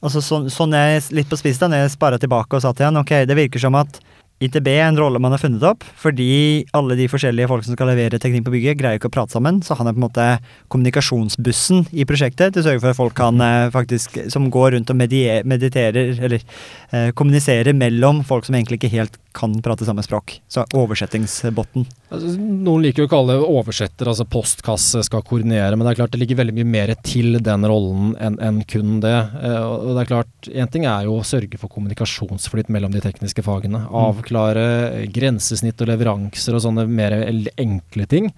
Og 0.05 0.11
så 0.13 0.21
sånn, 0.21 0.49
sånn 0.53 0.73
jeg 0.75 1.05
litt 1.17 1.29
på 1.29 1.37
spissen, 1.39 1.73
jeg 1.73 1.93
sparra 1.93 2.17
tilbake 2.21 2.57
og 2.57 2.65
sa 2.65 2.73
til 2.73 2.89
han 2.89 3.01
ok, 3.01 3.13
det 3.29 3.37
virker 3.37 3.61
som 3.61 3.77
at 3.77 4.01
ITB 4.43 4.67
er 4.67 4.89
en 4.89 4.97
rolle 4.99 5.19
man 5.23 5.31
har 5.31 5.39
funnet 5.39 5.63
opp, 5.63 5.85
fordi 5.95 6.65
alle 6.75 6.97
de 6.99 7.07
forskjellige 7.07 7.47
folk 7.47 7.63
som 7.63 7.77
skal 7.77 7.87
levere 7.87 8.19
teknikk 8.19 8.43
på 8.43 8.51
bygget, 8.57 8.79
greier 8.81 8.99
ikke 8.99 9.07
å 9.07 9.13
prate 9.15 9.31
sammen, 9.31 9.61
så 9.63 9.77
han 9.79 9.87
er 9.87 9.95
på 9.95 10.01
en 10.01 10.07
måte 10.09 10.25
kommunikasjonsbussen 10.73 11.85
i 11.95 12.03
prosjektet 12.09 12.51
til 12.51 12.63
å 12.63 12.65
sørge 12.67 12.83
for 12.83 12.91
at 12.91 12.99
folk 12.99 13.15
kan 13.15 13.39
eh, 13.39 13.69
faktisk, 13.71 14.19
som 14.33 14.49
går 14.51 14.75
rundt 14.75 14.91
og 14.91 14.99
mediterer, 14.99 16.17
eller 16.27 16.43
eh, 16.43 17.13
kommuniserer 17.15 17.77
mellom 17.77 18.25
folk 18.27 18.47
som 18.47 18.59
egentlig 18.59 18.81
ikke 18.81 18.91
helt 18.97 19.15
kan 19.35 19.55
prate 19.63 19.87
samme 19.87 20.03
språk. 20.03 20.37
Så 20.51 20.63
oversettingsbotten. 20.75 21.87
Altså, 22.11 22.35
noen 22.39 22.85
liker 22.85 23.03
jo 23.03 23.07
å 23.09 23.11
kalle 23.11 23.35
det 23.35 23.47
oversetter, 23.47 24.07
altså 24.11 24.27
postkasse 24.29 25.01
skal 25.07 25.23
koordinere, 25.27 25.75
men 25.75 25.87
det 25.87 25.93
er 25.93 25.99
klart 26.01 26.15
det 26.15 26.21
ligger 26.21 26.39
veldig 26.39 26.55
mye 26.59 26.69
mer 26.75 26.93
til 27.07 27.39
den 27.43 27.67
rollen 27.67 28.13
enn 28.23 28.37
en 28.43 28.61
kun 28.67 28.99
det. 29.03 29.15
Eh, 29.15 29.59
og 29.63 29.93
det 29.95 30.05
er 30.05 30.11
klart, 30.11 30.31
Én 30.55 30.69
ting 30.71 30.85
er 30.87 31.07
jo 31.07 31.17
å 31.17 31.25
sørge 31.25 31.57
for 31.59 31.71
kommunikasjonsflyt 31.71 32.69
mellom 32.71 32.93
de 32.93 33.01
tekniske 33.03 33.43
fagene. 33.45 33.81
Avklare 34.25 35.05
grensesnitt 35.13 35.81
og 35.83 35.89
leveranser 35.91 36.55
og 36.57 36.63
sånne 36.63 36.85
mer 36.89 37.13
enkle 37.61 38.07
ting. 38.09 38.31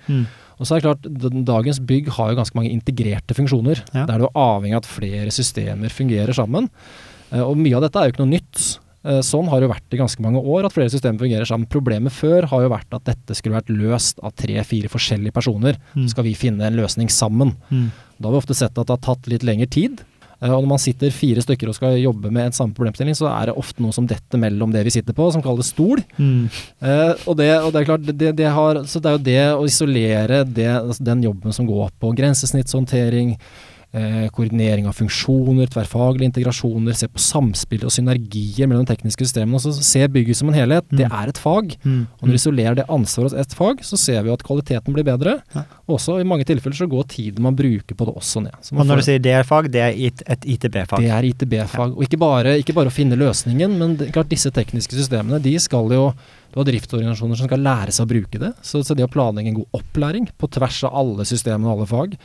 Og 0.59 0.65
så 0.65 0.75
er 0.75 0.81
det 0.81 0.87
klart, 0.87 1.45
Dagens 1.45 1.79
bygg 1.79 2.09
har 2.17 2.31
jo 2.31 2.39
ganske 2.39 2.57
mange 2.57 2.71
integrerte 2.73 3.35
funksjoner. 3.37 3.83
Ja. 3.93 4.05
Der 4.09 4.17
du 4.19 4.25
er 4.25 4.33
avhengig 4.41 4.73
av 4.75 4.83
at 4.83 4.89
flere 4.89 5.31
systemer 5.31 5.89
fungerer 5.93 6.33
sammen. 6.33 6.69
Eh, 7.31 7.41
Og 7.41 7.55
mye 7.57 7.75
av 7.77 7.83
dette 7.85 7.99
er 7.99 8.07
jo 8.09 8.15
ikke 8.15 8.25
noe 8.25 8.33
nytt. 8.39 8.79
Eh, 9.05 9.21
Sånn 9.21 9.47
har 9.47 9.59
det 9.61 9.67
jo 9.67 9.73
vært 9.75 9.93
i 9.93 9.97
ganske 10.01 10.19
mange 10.25 10.41
år, 10.41 10.65
at 10.65 10.73
flere 10.73 10.89
systemer 10.89 11.19
fungerer 11.21 11.45
sammen. 11.45 11.69
Problemet 11.69 12.11
før 12.11 12.47
har 12.49 12.61
jo 12.65 12.73
vært 12.73 12.91
at 12.97 13.05
dette 13.05 13.35
skulle 13.37 13.55
vært 13.61 13.69
løst 13.69 14.19
av 14.23 14.33
tre-fire 14.33 14.89
forskjellige 14.89 15.31
personer. 15.37 15.77
Mm. 15.93 16.07
Så 16.07 16.15
skal 16.15 16.23
vi 16.25 16.33
finne 16.33 16.65
en 16.65 16.75
løsning 16.81 17.07
sammen. 17.13 17.53
Mm. 17.69 17.91
Da 18.19 18.27
har 18.27 18.33
vi 18.33 18.41
ofte 18.41 18.55
sett 18.57 18.73
at 18.77 18.87
det 18.87 18.97
har 18.97 19.15
tatt 19.15 19.27
litt 19.29 19.43
lengre 19.45 19.69
tid. 19.69 20.01
Eh, 20.41 20.51
Og 20.51 20.61
når 20.63 20.69
man 20.69 20.81
sitter 20.81 21.13
fire 21.13 21.41
stykker 21.41 21.71
og 21.71 21.77
skal 21.77 21.97
jobbe 21.99 22.31
med 22.31 22.49
en 22.49 22.57
samme 22.57 22.75
problemstilling, 22.77 23.15
så 23.17 23.29
er 23.31 23.49
det 23.49 23.57
ofte 23.57 23.81
noe 23.83 23.95
som 23.95 24.07
detter 24.09 24.41
mellom 24.41 24.73
det 24.75 24.83
vi 24.87 24.93
sitter 24.97 25.15
på, 25.17 25.29
som 25.33 25.41
kalles 25.45 25.71
stol. 25.73 26.03
Mm. 26.17 26.49
Eh, 26.81 27.13
og, 27.25 27.37
det, 27.39 27.49
og 27.61 27.71
det 27.73 27.81
er 27.81 27.89
klart, 27.89 28.05
det, 28.11 28.33
det 28.37 28.51
har, 28.53 28.83
så 28.85 29.01
det 29.01 29.09
er 29.09 29.17
jo 29.17 29.25
det 29.29 29.39
å 29.55 29.65
isolere 29.69 30.43
det, 30.45 30.69
altså 30.77 31.03
den 31.09 31.23
jobben 31.25 31.55
som 31.55 31.67
går 31.69 31.89
på 31.99 32.13
grensesnittshåndtering, 32.19 33.37
koordinering 34.33 34.87
av 34.89 34.93
funksjoner, 34.97 35.67
tverrfaglige 35.73 36.29
integrasjoner, 36.31 36.95
se 36.97 37.07
på 37.11 37.19
samspill 37.21 37.83
og 37.87 37.91
synergier 37.93 38.67
mellom 38.69 38.85
de 38.85 38.91
tekniske 38.95 39.25
systemene. 39.27 39.55
og 39.59 39.73
Se 39.73 40.07
bygget 40.07 40.35
som 40.35 40.49
en 40.49 40.55
helhet. 40.55 40.85
Det 40.91 41.07
Mm. 41.07 41.11
er 41.23 41.27
et 41.29 41.37
fag. 41.37 41.75
Mm. 41.83 42.07
Og 42.21 42.27
når 42.27 42.33
vi 42.35 42.39
isolerer 42.41 42.75
det 42.75 42.85
ansvaret 42.87 43.31
hos 43.31 43.39
ett 43.39 43.53
fag, 43.53 43.79
så 43.81 43.97
ser 43.97 44.21
vi 44.23 44.29
jo 44.29 44.33
at 44.33 44.43
kvaliteten 44.43 44.93
blir 44.93 45.03
bedre. 45.03 45.41
Ja. 45.55 45.63
Også 45.89 46.19
i 46.19 46.23
mange 46.23 46.45
tilfeller 46.45 46.75
så 46.75 46.87
går 46.89 47.07
tiden 47.07 47.39
man 47.41 47.55
bruker 47.55 47.95
på 47.95 48.05
det 48.05 48.15
også 48.15 48.43
ned. 48.43 48.53
Så 48.61 48.73
man 48.73 48.81
Og 48.81 48.87
når 48.87 48.95
får- 48.95 48.99
du 48.99 49.05
sier 49.11 49.19
det 49.19 49.31
er 49.33 49.43
fag, 49.43 49.71
det 49.71 49.81
er 49.81 50.11
et 50.27 50.41
ITB-fag. 50.45 50.99
det 50.99 51.09
er 51.09 51.23
ITB-fag. 51.23 51.95
Og 51.97 52.03
ikke 52.03 52.17
bare, 52.19 52.57
ikke 52.61 52.73
bare 52.73 52.87
å 52.87 52.91
finne 52.91 53.15
løsningen, 53.17 53.77
men 53.77 53.95
det, 53.97 54.11
klart 54.13 54.29
disse 54.29 54.51
tekniske 54.51 54.93
systemene 54.93 55.41
de 55.41 55.57
skal 55.59 55.89
jo 55.89 56.13
Du 56.53 56.63
har 56.63 56.71
driftsorganisasjoner 56.71 57.35
som 57.37 57.45
skal 57.47 57.59
lære 57.59 57.91
seg 57.91 58.07
å 58.07 58.09
bruke 58.09 58.39
det. 58.39 58.53
Så, 58.63 58.79
så 58.83 58.95
det 58.95 59.03
å 59.05 59.11
planlegge 59.11 59.49
en 59.49 59.53
god 59.55 59.67
opplæring 59.75 60.27
på 60.39 60.49
tvers 60.49 60.83
av 60.85 60.95
alle 60.95 61.23
systemene 61.25 61.65
og 61.67 61.77
alle 61.77 61.85
fag 61.85 62.17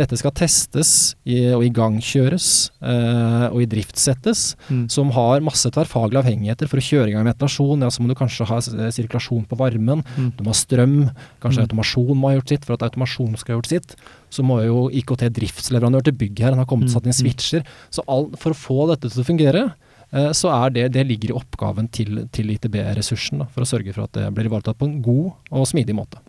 Dette 0.00 0.16
skal 0.16 0.32
testes 0.32 0.90
i, 1.28 1.50
og 1.52 1.60
igangkjøres 1.66 2.46
eh, 2.80 3.46
og 3.50 3.58
i 3.60 3.66
driftsettes. 3.68 4.54
Mm. 4.70 4.86
Som 4.92 5.10
har 5.12 5.42
masse 5.44 5.68
tverrfaglige 5.74 6.22
avhengigheter. 6.22 6.70
For 6.70 6.80
å 6.80 6.84
kjøre 6.86 7.10
i 7.10 7.14
gang 7.16 7.26
ventilasjon, 7.28 7.84
ja, 7.84 7.90
så 7.92 8.00
må 8.00 8.08
du 8.08 8.16
kanskje 8.16 8.46
ha 8.48 8.60
eh, 8.62 8.88
sirkulasjon 8.96 9.44
på 9.50 9.58
varmen. 9.60 10.00
Mm. 10.16 10.30
Du 10.38 10.44
må 10.46 10.54
ha 10.54 10.56
strøm. 10.56 10.96
Kanskje 11.44 11.60
Mm. 11.60 11.66
automasjon 11.68 12.16
må 12.16 12.30
ha 12.30 12.38
gjort 12.38 12.54
sitt. 12.54 12.64
For 12.64 12.78
at 12.78 12.86
automasjon 12.88 13.36
skal 13.36 13.52
ha 13.52 13.58
gjort 13.60 13.70
sitt, 13.74 13.94
så 14.32 14.44
må 14.46 14.62
jo 14.64 14.86
IKT-driftsleverandør 15.02 16.08
til 16.08 16.16
byggherren 16.16 16.58
ha 16.62 16.64
kommet 16.64 16.88
Mm, 16.88 16.94
satt 16.94 17.04
inn 17.04 17.12
mm. 17.12 17.20
switcher. 17.20 17.64
Så 17.92 18.04
all, 18.08 18.30
for 18.40 18.54
å 18.54 18.56
få 18.56 18.88
dette 18.88 19.10
til 19.12 19.20
å 19.22 19.26
fungere, 19.26 19.74
eh, 20.12 20.30
så 20.32 20.48
er 20.54 20.70
det, 20.70 20.92
det 20.96 21.06
ligger 21.06 21.34
i 21.34 21.38
oppgaven 21.38 21.90
til, 21.92 22.24
til 22.32 22.50
ITB-ressursen. 22.56 23.44
For 23.52 23.62
å 23.66 23.68
sørge 23.68 23.92
for 23.92 24.04
at 24.08 24.16
det 24.16 24.30
blir 24.34 24.48
ivaretatt 24.48 24.78
på 24.80 24.88
en 24.88 25.02
god 25.02 25.32
og 25.50 25.68
smidig 25.68 25.94
måte. 25.94 26.22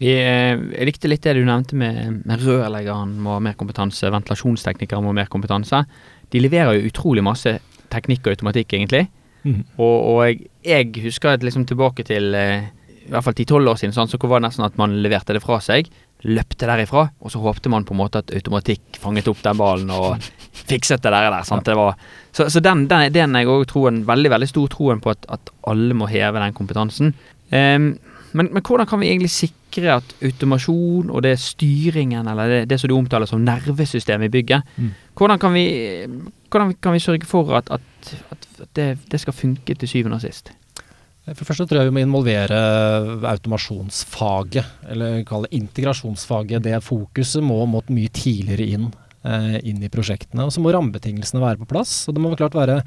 Vi, 0.00 0.14
eh, 0.16 0.56
jeg 0.56 0.88
likte 0.88 1.10
litt 1.10 1.24
det 1.26 1.36
du 1.36 1.44
nevnte 1.44 1.76
med, 1.76 2.22
med 2.24 2.44
rørleggeren 2.44 3.18
må 3.20 3.36
ha 3.36 3.44
mer 3.44 3.56
kompetanse, 3.60 4.08
ventilasjonsteknikere 4.12 5.02
må 5.04 5.12
ha 5.12 5.18
mer 5.20 5.32
kompetanse. 5.32 5.82
De 6.32 6.40
leverer 6.40 6.78
jo 6.78 6.88
utrolig 6.88 7.24
masse 7.26 7.58
teknikk 7.92 8.24
og 8.24 8.36
automatikk, 8.36 8.72
egentlig. 8.78 9.08
Og, 9.80 9.96
og 10.12 10.18
jeg, 10.26 10.50
jeg 10.66 11.04
husker 11.06 11.34
et 11.34 11.44
liksom 11.46 11.64
tilbake 11.68 12.04
til 12.06 12.34
eh, 12.36 12.68
i 13.06 13.12
hvert 13.12 13.26
fall 13.26 13.34
10-12 13.34 13.70
år 13.72 13.78
siden, 13.80 13.94
sånn, 13.96 14.10
så 14.10 14.20
var 14.22 14.40
det 14.40 14.46
nesten 14.48 14.66
at 14.66 14.76
man 14.78 14.98
leverte 15.02 15.34
det 15.34 15.42
fra 15.42 15.58
seg, 15.64 15.88
løpte 16.28 16.68
derifra, 16.68 17.06
og 17.18 17.32
så 17.32 17.40
håpte 17.40 17.72
man 17.72 17.86
på 17.88 17.94
en 17.96 18.00
måte 18.02 18.20
at 18.20 18.32
automatikk 18.36 19.00
fanget 19.00 19.30
opp 19.32 19.40
den 19.42 19.58
ballen 19.58 19.92
og 19.94 20.20
fikset 20.70 21.02
det 21.02 21.12
der. 21.14 21.30
der 21.32 21.48
sant? 21.48 21.66
Det 21.66 21.76
var, 21.78 21.96
så 22.36 22.50
så 22.52 22.62
den, 22.62 22.84
den, 22.90 23.08
den 23.14 23.38
jeg 23.40 23.48
også 23.48 23.72
troen, 23.72 24.02
veldig 24.06 24.34
veldig 24.36 24.50
stor 24.52 24.68
troen 24.72 25.00
på 25.02 25.14
at, 25.14 25.24
at 25.32 25.52
alle 25.70 25.96
må 25.96 26.10
heve 26.10 26.42
den 26.42 26.56
kompetansen. 26.56 27.14
Um, 27.50 27.94
men, 28.36 28.52
men 28.52 28.62
hvordan 28.62 28.86
kan 28.86 29.00
vi 29.00 29.10
egentlig 29.10 29.32
sikre 29.32 29.59
at 29.78 30.14
automasjon 30.22 31.10
og 31.10 31.22
det 31.22 31.38
styringen, 31.38 32.26
eller 32.28 32.48
det, 32.48 32.68
det 32.68 32.80
som 32.80 32.88
du 32.88 32.96
omtaler 32.96 33.26
som 33.26 33.40
nervesystemet 33.44 34.24
i 34.26 34.28
bygget, 34.28 34.62
Mm. 34.76 34.90
hvordan 35.14 35.38
kan 35.38 35.52
vi, 35.54 36.06
hvordan 36.50 36.74
kan 36.82 36.92
vi 36.92 36.98
sørge 36.98 37.24
for 37.24 37.54
at, 37.56 37.70
at, 37.70 38.14
at 38.30 38.68
det, 38.76 38.98
det 39.10 39.20
skal 39.20 39.32
funke 39.32 39.74
til 39.74 39.88
syvende 39.88 40.14
og 40.14 40.20
sist? 40.20 40.52
For 41.26 41.34
det 41.34 41.46
første 41.46 41.66
tror 41.66 41.78
jeg 41.80 41.86
vi 41.86 41.94
må 41.94 42.00
involvere 42.00 42.60
automasjonsfaget, 43.28 44.64
eller 44.90 45.22
kall 45.28 45.42
det 45.46 45.52
integrasjonsfaget. 45.60 46.64
Det 46.64 46.82
fokuset 46.82 47.42
må, 47.44 47.66
måtte 47.66 47.92
mye 47.94 48.08
tidligere 48.08 48.66
inn, 48.74 48.86
eh, 48.90 49.09
inn 49.22 49.82
i 49.84 49.90
prosjektene. 49.92 50.46
Og 50.46 50.52
så 50.54 50.62
må 50.64 50.72
rammebetingelsene 50.72 51.42
være 51.42 51.60
på 51.60 51.68
plass. 51.68 51.92
Og 52.08 52.16
det 52.16 52.22
må 52.24 52.32
klart 52.38 52.56
være 52.56 52.80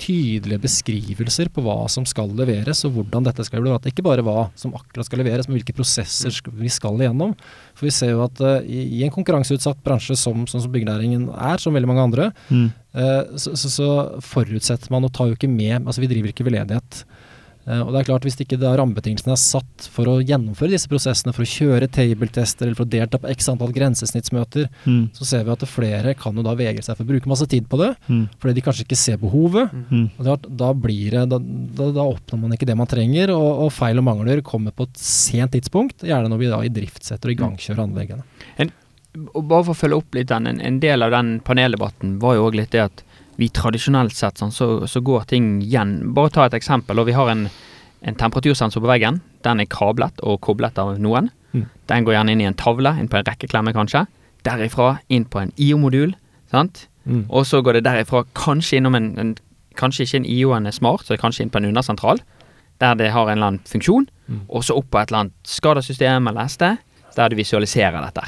tydelige 0.00 0.62
beskrivelser 0.62 1.50
på 1.52 1.64
hva 1.64 1.84
som 1.92 2.06
skal 2.08 2.30
leveres, 2.36 2.84
og 2.86 2.94
hvordan 2.94 3.26
dette 3.26 3.44
skal 3.46 3.64
bli. 3.64 3.72
At 3.74 3.84
det 3.84 3.92
ikke 3.94 4.06
bare 4.06 4.24
hva 4.24 4.48
som 4.58 4.74
akkurat 4.78 5.08
skal 5.08 5.22
leveres, 5.22 5.48
men 5.48 5.58
hvilke 5.58 5.76
prosesser 5.76 6.34
vi 6.56 6.70
skal 6.72 7.00
igjennom. 7.00 7.34
For 7.76 7.88
vi 7.88 7.94
ser 7.94 8.14
jo 8.14 8.24
at 8.24 8.40
eh, 8.44 8.70
i, 8.70 9.02
en 9.04 9.14
konkurranseutsatt 9.14 9.82
bransje 9.86 10.16
som, 10.20 10.46
sånn 10.50 10.64
som 10.64 10.72
byggenæringen 10.72 11.28
er, 11.34 11.60
som 11.62 11.76
veldig 11.76 11.90
mange 11.92 12.06
andre, 12.10 12.30
Mm. 12.50 12.70
Eh, 12.96 13.36
så, 13.38 13.52
så, 13.58 13.68
så 13.70 13.88
forutsetter 14.26 14.90
man 14.90 15.04
og 15.06 15.12
tar 15.14 15.28
jo 15.30 15.36
ikke 15.36 15.46
med 15.50 15.84
Altså 15.84 16.02
vi 16.02 16.08
driver 16.10 16.32
ikke 16.32 16.46
veldedighet. 16.48 17.02
Eh, 17.04 17.19
og 17.66 17.90
det 17.92 18.00
er 18.00 18.06
klart 18.08 18.24
Hvis 18.24 18.38
ikke 18.40 18.56
rammebetingelsene 18.58 19.34
er 19.34 19.40
satt 19.40 19.86
for 19.92 20.08
å 20.08 20.14
gjennomføre 20.24 20.72
disse 20.72 20.88
prosessene, 20.90 21.32
for 21.36 21.44
å 21.44 21.50
kjøre 21.50 21.88
table-tester 21.92 22.66
eller 22.66 22.78
for 22.78 22.86
å 22.88 22.90
delta 22.90 23.18
på 23.20 23.28
x 23.30 23.48
antall 23.52 23.72
grensesnittsmøter, 23.76 24.68
Mm. 24.86 25.10
så 25.12 25.24
ser 25.28 25.44
vi 25.44 25.50
at 25.52 25.60
flere 25.68 26.14
kan 26.16 26.34
jo 26.34 26.42
da 26.42 26.54
vegre 26.54 26.82
seg 26.82 26.96
for 26.96 27.04
å 27.04 27.10
bruke 27.12 27.28
masse 27.28 27.46
tid 27.46 27.68
på 27.68 27.78
det, 27.78 27.94
Mm. 28.08 28.28
fordi 28.40 28.54
de 28.54 28.60
kanskje 28.62 28.84
ikke 28.86 28.96
ser 28.96 29.16
behovet. 29.18 29.70
Mm. 29.90 30.10
Og 30.18 30.24
det 30.24 30.26
er 30.26 30.36
klart, 30.36 30.56
da, 30.56 30.72
blir 30.72 31.10
det, 31.10 31.28
da, 31.28 31.38
da, 31.38 31.90
da 31.92 32.02
oppnår 32.08 32.40
man 32.40 32.52
ikke 32.52 32.66
det 32.66 32.76
man 32.76 32.86
trenger, 32.86 33.30
og, 33.30 33.66
og 33.66 33.72
feil 33.72 33.98
og 33.98 34.04
mangler 34.04 34.42
kommer 34.42 34.72
på 34.72 34.88
et 34.88 34.96
sent 34.96 35.52
tidspunkt, 35.52 36.00
gjerne 36.02 36.28
når 36.32 36.38
vi 36.38 36.46
da 36.50 36.60
i 36.64 36.68
driftsetter 36.72 37.28
og 37.30 37.36
igangkjører 37.36 37.84
anleggene. 37.84 38.24
Og 39.34 39.42
bare 39.48 39.64
for 39.66 39.74
å 39.74 39.80
følge 39.80 39.96
opp 39.98 40.14
litt 40.14 40.28
den, 40.30 40.46
en, 40.46 40.60
en 40.60 40.78
del 40.82 41.02
av 41.02 41.10
den 41.10 41.40
paneldebatten 41.42 42.18
var 42.22 42.36
jo 42.36 42.44
òg 42.48 42.54
litt 42.60 42.70
det 42.70 42.84
at 42.84 43.02
vi 43.40 43.48
tradisjonelt 43.56 44.14
sett 44.16 44.40
sånn, 44.40 44.52
så, 44.52 44.68
så 44.90 45.00
går 45.04 45.26
ting 45.30 45.58
igjen. 45.64 45.98
Bare 46.16 46.32
ta 46.34 46.46
et 46.46 46.56
eksempel. 46.58 47.00
og 47.00 47.08
Vi 47.08 47.16
har 47.16 47.30
en, 47.32 47.46
en 48.04 48.18
temperatursensor 48.20 48.84
på 48.84 48.90
veggen. 48.90 49.22
Den 49.46 49.62
er 49.62 49.70
kablet 49.70 50.20
og 50.20 50.40
koblet 50.44 50.78
av 50.80 50.98
noen. 51.00 51.30
Mm. 51.54 51.66
Den 51.90 52.06
går 52.06 52.18
gjerne 52.18 52.34
inn 52.34 52.42
i 52.44 52.48
en 52.50 52.58
tavle, 52.58 52.92
inn 53.00 53.08
på 53.10 53.20
en 53.20 53.26
rekkeklemme 53.26 53.72
kanskje. 53.76 54.04
Derifra 54.46 54.98
inn 55.08 55.24
på 55.28 55.40
en 55.40 55.54
IO-modul. 55.56 56.12
sant? 56.52 56.86
Mm. 57.04 57.24
Og 57.28 57.46
så 57.48 57.62
går 57.64 57.78
det 57.78 57.86
derifra 57.86 58.26
kanskje 58.36 58.80
innom 58.80 58.98
en, 58.98 59.14
en 59.18 59.38
Kanskje 59.78 60.02
ikke 60.02 60.18
en 60.18 60.24
IO-en 60.26 60.66
er 60.66 60.74
smart, 60.74 61.04
så 61.06 61.14
det 61.14 61.20
er 61.20 61.22
kanskje 61.22 61.44
inn 61.44 61.50
på 61.54 61.60
en 61.60 61.68
undersentral. 61.68 62.18
Der 62.82 62.96
det 62.98 63.12
har 63.14 63.28
en 63.30 63.38
eller 63.38 63.52
annen 63.52 63.68
funksjon. 63.70 64.08
Mm. 64.26 64.40
Og 64.50 64.64
så 64.66 64.74
opp 64.76 64.88
på 64.90 64.98
et 64.98 65.08
eller 65.08 65.20
annet 65.22 65.46
skadesystem 65.46 66.26
eller 66.26 66.50
SD, 66.50 66.64
der 67.16 67.30
du 67.30 67.36
visualiserer 67.38 68.02
dette. 68.02 68.24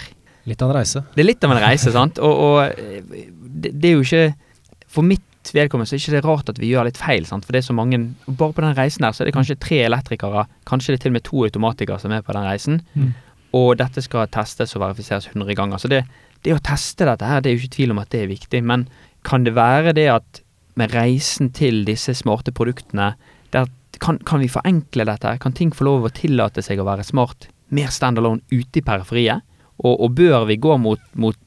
Litt 0.48 0.62
av 0.62 0.70
en 0.70 0.78
reise. 0.78 1.02
Det 1.12 1.24
er 1.24 1.28
litt 1.28 1.44
av 1.44 1.52
en 1.52 1.60
reise, 1.60 1.92
sant? 1.98 2.22
Og, 2.22 2.44
og 2.46 2.78
eh, 2.78 3.26
det, 3.42 3.74
det 3.74 3.90
er 3.90 3.98
jo 3.98 4.06
ikke 4.06 4.51
For 4.92 5.06
mitt 5.06 5.52
vedkommende 5.54 5.88
så 5.88 5.96
er 5.96 6.02
det 6.02 6.20
ikke 6.20 6.28
rart 6.28 6.50
at 6.52 6.60
vi 6.60 6.70
gjør 6.70 6.86
litt 6.86 7.00
feil, 7.00 7.26
sant? 7.26 7.46
For 7.46 7.54
det 7.54 7.62
er 7.62 7.68
så 7.70 7.76
mange 7.76 7.98
Bare 8.28 8.54
på 8.54 8.62
den 8.62 8.76
reisen 8.78 9.06
her 9.06 9.14
så 9.16 9.24
er 9.24 9.30
det 9.30 9.36
kanskje 9.36 9.58
tre 9.62 9.80
elektrikere, 9.86 10.46
kanskje 10.68 10.92
det 10.92 11.00
er 11.00 11.04
til 11.06 11.12
og 11.12 11.16
med 11.16 11.26
to 11.28 11.44
automatikere 11.48 11.98
som 12.02 12.14
er 12.14 12.24
på 12.26 12.36
den 12.36 12.46
reisen. 12.46 12.80
Mm. 12.94 13.12
Og 13.58 13.74
dette 13.80 14.04
skal 14.04 14.30
testes 14.32 14.76
og 14.76 14.84
verifiseres 14.84 15.28
100 15.32 15.56
ganger. 15.58 15.80
Så 15.80 15.90
det, 15.92 16.04
det 16.44 16.54
å 16.54 16.62
teste 16.64 17.08
dette 17.08 17.28
her, 17.28 17.42
det 17.42 17.50
er 17.50 17.56
jo 17.56 17.64
ikke 17.64 17.76
tvil 17.76 17.94
om 17.94 18.00
at 18.02 18.12
det 18.14 18.22
er 18.22 18.32
viktig. 18.32 18.62
Men 18.64 18.86
kan 19.26 19.44
det 19.44 19.56
være 19.56 19.94
det 19.96 20.08
at 20.12 20.42
med 20.80 20.94
reisen 20.96 21.50
til 21.52 21.82
disse 21.84 22.14
smarte 22.16 22.54
produktene, 22.56 23.12
der 23.52 23.68
kan, 24.00 24.18
kan 24.24 24.40
vi 24.40 24.48
forenkle 24.50 25.04
dette? 25.08 25.36
Kan 25.42 25.56
ting 25.56 25.72
få 25.74 25.84
lov 25.84 26.08
å 26.08 26.14
tillate 26.16 26.64
seg 26.64 26.80
å 26.80 26.88
være 26.88 27.04
smart? 27.04 27.50
Mer 27.72 27.92
standalone 27.92 28.40
ute 28.52 28.80
i 28.80 28.84
periferiet? 28.84 29.44
Og, 29.82 29.92
og 29.92 30.16
bør 30.16 30.46
vi 30.48 30.56
gå 30.62 30.76
mot, 30.80 31.02
mot 31.18 31.38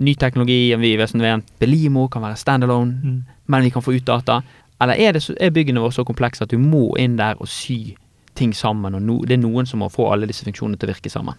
ny 0.00 0.14
teknologi? 0.14 0.74
Vi 0.78 0.96
vet 0.96 1.10
som 1.10 1.20
vet, 1.20 1.44
Belimo 1.60 2.08
kan 2.08 2.22
være 2.22 2.36
standalone, 2.40 3.00
Mm. 3.04 3.22
men 3.48 3.62
vi 3.62 3.70
kan 3.70 3.82
få 3.82 3.94
ut 3.96 4.04
data. 4.04 4.42
Eller 4.80 4.94
er, 4.94 5.12
det 5.12 5.22
så, 5.22 5.34
er 5.40 5.50
byggene 5.50 5.80
våre 5.82 5.92
så 5.92 6.04
komplekse 6.06 6.42
at 6.42 6.50
du 6.50 6.58
må 6.58 6.96
inn 6.98 7.16
der 7.16 7.34
og 7.40 7.48
sy 7.48 7.94
ting 8.38 8.52
sammen, 8.54 8.94
og 8.94 9.02
no, 9.02 9.18
det 9.26 9.34
er 9.38 9.42
noen 9.42 9.66
som 9.66 9.80
må 9.80 9.88
få 9.90 10.12
alle 10.12 10.26
disse 10.30 10.44
funksjonene 10.46 10.78
til 10.78 10.88
å 10.88 10.92
virke 10.94 11.10
sammen? 11.10 11.34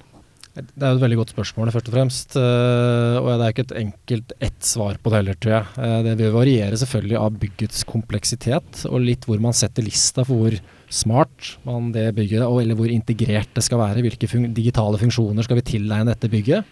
Det 0.60 0.82
er 0.84 0.96
et 0.98 1.00
veldig 1.00 1.16
godt 1.22 1.32
spørsmål, 1.32 1.70
først 1.72 1.88
og 1.88 1.94
fremst. 1.94 2.36
eh, 2.36 3.18
og 3.22 3.30
det 3.40 3.46
er 3.46 3.54
ikke 3.54 3.64
et 3.70 3.78
enkelt 3.80 4.34
ett 4.42 4.60
svar 4.66 4.98
på 5.00 5.10
det 5.10 5.20
heller, 5.22 5.36
tror 5.40 5.54
jeg. 5.54 5.66
Eh, 5.78 6.04
det 6.04 6.18
vil 6.18 6.34
variere 6.34 6.76
selvfølgelig 6.76 7.18
av 7.22 7.38
byggets 7.40 7.84
kompleksitet, 7.88 8.86
og 8.90 9.00
litt 9.00 9.24
hvor 9.30 9.40
man 9.40 9.54
setter 9.54 9.84
lista 9.86 10.26
for 10.26 10.36
hvor 10.50 10.60
smart 10.90 11.54
man 11.64 11.92
det 11.94 12.10
bygget, 12.18 12.42
eller 12.42 12.76
hvor 12.76 12.90
integrert 12.92 13.54
det 13.56 13.64
skal 13.64 13.80
være. 13.80 14.02
Hvilke 14.04 14.28
fun 14.28 14.52
digitale 14.54 14.98
funksjoner 15.00 15.44
skal 15.46 15.62
vi 15.62 15.62
tilegne 15.78 16.12
dette 16.12 16.28
bygget. 16.34 16.66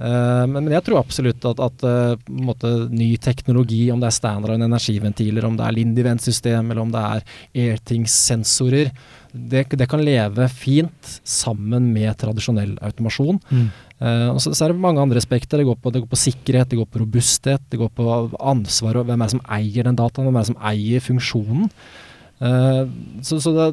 Eh, 0.00 0.44
men, 0.48 0.64
men 0.64 0.72
jeg 0.72 0.86
tror 0.86 1.02
absolutt 1.02 1.44
at, 1.50 1.60
at 1.60 1.84
eh, 1.84 2.30
måte, 2.32 2.70
ny 2.88 3.12
teknologi, 3.20 3.82
om 3.92 4.00
det 4.00 4.08
er 4.08 4.16
standardline 4.16 4.64
energiventiler, 4.64 5.44
om 5.44 5.58
det 5.58 5.66
er 5.66 5.76
Lindivent-system, 5.76 6.70
eller 6.72 6.84
om 6.86 6.94
det 6.94 7.02
er 7.04 7.24
Airthings-sensorer, 7.66 8.92
det, 9.30 9.66
det 9.78 9.86
kan 9.90 10.02
leve 10.02 10.48
fint 10.50 11.14
sammen 11.28 11.92
med 11.94 12.16
tradisjonell 12.18 12.74
automasjon. 12.82 13.38
Mm. 13.52 13.68
Uh, 14.00 14.28
og 14.32 14.40
så, 14.42 14.50
så 14.56 14.64
er 14.64 14.72
det 14.72 14.80
mange 14.80 15.02
andre 15.02 15.20
aspekter. 15.20 15.60
Det 15.60 15.68
går, 15.68 15.76
på, 15.78 15.92
det 15.94 16.00
går 16.02 16.10
på 16.10 16.18
sikkerhet, 16.18 16.70
det 16.72 16.80
går 16.80 16.88
på 16.90 17.02
robusthet, 17.04 17.62
det 17.70 17.78
går 17.78 17.92
på 17.94 18.06
ansvar 18.40 18.98
og 18.98 19.06
hvem 19.06 19.20
er 19.20 19.28
det 19.28 19.36
som 19.36 19.44
eier 19.54 19.86
den 19.86 19.98
dataen, 20.00 20.26
hvem 20.26 20.40
er 20.40 20.46
det 20.46 20.50
som 20.50 20.62
eier 20.72 21.04
funksjonen. 21.04 21.68
Uh, 22.40 22.88
så, 23.22 23.38
så 23.38 23.52
det 23.54 23.68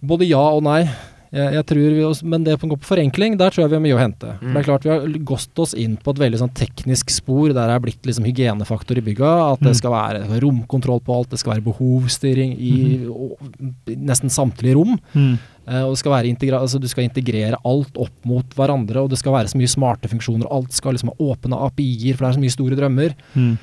Både 0.00 0.24
ja 0.24 0.40
og 0.40 0.62
nei. 0.64 0.86
Jeg, 1.30 1.52
jeg 1.54 1.66
tror 1.70 1.78
vi, 1.94 2.02
også- 2.02 2.26
men 2.26 2.42
det 2.42 2.56
som 2.58 2.68
går 2.72 2.80
på 2.82 2.88
forenkling, 2.90 3.36
der 3.38 3.50
tror 3.50 3.62
jeg 3.62 3.70
vi 3.70 3.76
har 3.78 3.84
mye 3.84 3.94
å 3.94 4.02
hente. 4.02 4.32
Mm. 4.40 4.52
det 4.52 4.56
er 4.60 4.66
klart 4.66 4.82
Vi 4.82 4.90
har 4.90 5.06
gått 5.22 5.58
oss 5.62 5.74
inn 5.74 5.96
på 5.96 6.10
et 6.10 6.18
veldig 6.18 6.40
sånn 6.40 6.54
teknisk 6.54 7.10
spor 7.10 7.52
der 7.54 7.68
det 7.70 7.76
er 7.76 7.84
blitt 7.84 8.02
liksom 8.02 8.26
hygienefaktor 8.26 8.98
i 8.98 9.00
bygga. 9.00 9.52
At 9.52 9.60
det 9.60 9.70
Mm. 9.70 9.78
skal 9.78 9.92
være 9.92 10.40
romkontroll 10.42 11.00
på 11.00 11.14
alt, 11.16 11.30
det 11.30 11.38
skal 11.38 11.54
være 11.54 11.64
behovsstyring 11.70 12.58
i 12.58 13.06
mm. 13.06 13.96
nesten 13.96 14.28
samtlige 14.28 14.74
rom. 14.74 14.98
Mm. 15.14 15.38
Uh, 15.70 15.86
og 15.86 15.96
skal 15.96 16.10
være 16.10 16.34
altså, 16.58 16.80
du 16.80 16.88
skal 16.88 17.04
integrere 17.04 17.54
alt 17.64 17.94
opp 17.94 18.24
mot 18.24 18.44
hverandre, 18.56 19.04
og 19.04 19.10
det 19.10 19.18
skal 19.18 19.32
være 19.32 19.46
så 19.46 19.56
mye 19.56 19.70
smarte 19.70 20.08
funksjoner. 20.08 20.46
og 20.50 20.64
Alt 20.64 20.72
skal 20.72 20.94
liksom 20.94 21.10
ha 21.12 21.14
åpne 21.20 21.54
API-er, 21.54 22.16
for 22.16 22.26
det 22.26 22.30
er 22.34 22.38
så 22.40 22.42
mye 22.42 22.56
store 22.56 22.76
drømmer. 22.76 23.14
Mm. 23.36 23.58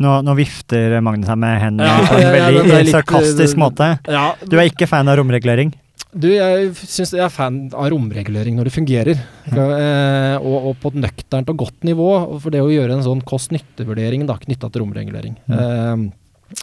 Nå, 0.00 0.12
nå 0.24 0.34
vifter 0.38 0.96
Magnus 1.04 1.28
her 1.28 1.36
med 1.36 1.60
hendene 1.60 1.84
Ja, 1.90 2.06
på 2.08 2.16
en 2.16 2.22
ja, 2.22 2.30
ja, 2.32 2.46
veldig 2.48 2.72
er 2.72 2.84
litt, 2.86 2.94
sarkastisk 2.94 3.58
eh, 3.58 3.60
måte. 3.60 3.88
Du 4.48 4.56
er 4.56 4.70
ikke 4.70 4.88
fan 4.88 5.10
av 5.12 5.18
romregulering? 5.20 5.74
Du, 6.12 6.26
jeg 6.28 6.72
syns 6.76 7.14
jeg 7.14 7.22
er 7.24 7.32
fan 7.32 7.70
av 7.72 7.88
romregulering 7.92 8.58
når 8.58 8.68
det 8.68 8.74
fungerer. 8.74 9.20
Eh, 9.48 10.34
og, 10.36 10.56
og 10.68 10.74
på 10.82 10.92
et 10.92 10.98
nøkternt 11.06 11.48
og 11.48 11.62
godt 11.64 11.86
nivå. 11.88 12.08
For 12.42 12.52
det 12.52 12.60
å 12.60 12.72
gjøre 12.72 12.98
en 12.98 13.06
sånn 13.06 13.22
kost-nytte-vurdering 13.24 14.26
knytta 14.44 14.68
til 14.68 14.84
romregulering. 14.84 15.38
Mm. 15.48 15.56
Eh, 15.56 16.04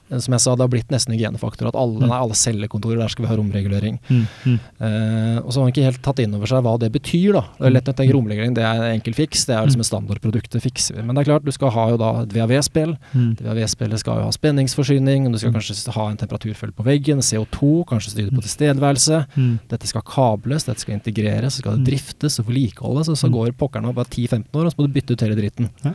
som 0.10 0.34
jeg 0.34 0.42
sa, 0.42 0.56
det 0.56 0.62
har 0.66 0.70
blitt 0.74 0.90
nesten 0.90 1.14
hygienefaktor 1.16 1.68
at 1.70 1.76
alle, 1.76 2.00
Mm. 2.00 2.08
nei, 2.10 2.18
alle 2.18 2.34
cellekontorer, 2.34 2.98
der 2.98 3.08
skal 3.10 3.26
vi 3.26 3.30
ha 3.30 3.36
romregulering. 3.38 4.00
Mm, 4.10 4.28
mm. 4.46 4.60
Eh, 4.82 5.38
og 5.44 5.52
så 5.52 5.60
har 5.60 5.66
man 5.68 5.72
ikke 5.74 5.84
helt 5.86 6.02
tatt 6.02 6.20
inn 6.20 6.34
over 6.34 6.48
seg 6.48 6.64
hva 6.64 6.78
det 6.80 6.92
betyr, 6.92 7.34
da. 7.34 7.42
Det 7.60 7.68
er 7.68 7.76
lett 7.76 7.90
å 7.92 7.94
tenke 7.96 8.14
romregulering, 8.14 8.54
det 8.56 8.64
er 8.64 8.76
en 8.84 9.00
enkel 9.00 9.14
fiks, 9.14 9.46
det 9.46 9.56
er 9.56 9.66
liksom 9.66 9.80
et 9.82 9.90
standardprodukt, 9.90 10.50
det 10.52 10.62
fikser 10.64 10.96
vi. 10.96 11.04
Men 11.04 11.16
det 11.16 11.28
er 11.28 11.32
klart, 11.34 11.46
du 11.46 11.52
skal 11.52 11.70
ha 11.72 11.90
jo 11.90 11.98
da 11.98 12.22
et 12.22 12.30
VAV-spill. 12.34 12.98
Mm. 13.14 13.36
VAV-spillet 13.42 14.00
skal 14.00 14.18
jo 14.20 14.24
ha 14.24 14.32
spenningsforsyning, 14.32 15.32
du 15.32 15.38
skal 15.38 15.52
Mm. 15.52 15.60
kanskje 15.60 15.94
ha 15.94 16.08
en 16.10 16.18
temperaturfølge 16.18 16.74
på 16.76 16.84
veggen, 16.86 17.20
CO2, 17.22 17.86
kanskje 17.86 18.12
styre 18.16 18.32
på 18.32 18.42
tilstedeværelse. 18.42 19.26
Mm. 19.36 19.60
Dette 19.70 19.88
skal 19.88 20.02
kables, 20.02 20.64
dette 20.66 20.80
skal 20.80 20.96
integreres, 21.00 21.54
så 21.54 21.60
skal 21.62 21.78
det 21.78 21.82
Mm. 21.86 21.86
driftes 21.94 22.40
og 22.40 22.46
vedlikeholdes, 22.48 23.10
og 23.10 23.16
så 23.18 23.28
Mm. 23.30 23.34
går 23.34 23.52
pokkeren 23.58 23.86
opp 23.88 23.96
bare 23.96 24.10
10-15 24.10 24.54
år, 24.56 24.66
og 24.66 24.72
så 24.74 24.76
må 24.80 24.88
du 24.88 24.94
bytte 25.02 25.12
ut 25.12 25.22
hele 25.22 25.36
dritten. 25.36 25.70
Ja. 25.86 25.94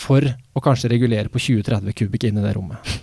For 0.00 0.24
å 0.24 0.62
kanskje 0.64 0.90
regulere 0.94 1.32
på 1.32 1.42
20-30 1.42 1.96
kubikk 1.98 2.28
inn 2.30 2.40
i 2.40 2.44
det 2.44 2.54
rommet. 2.56 2.94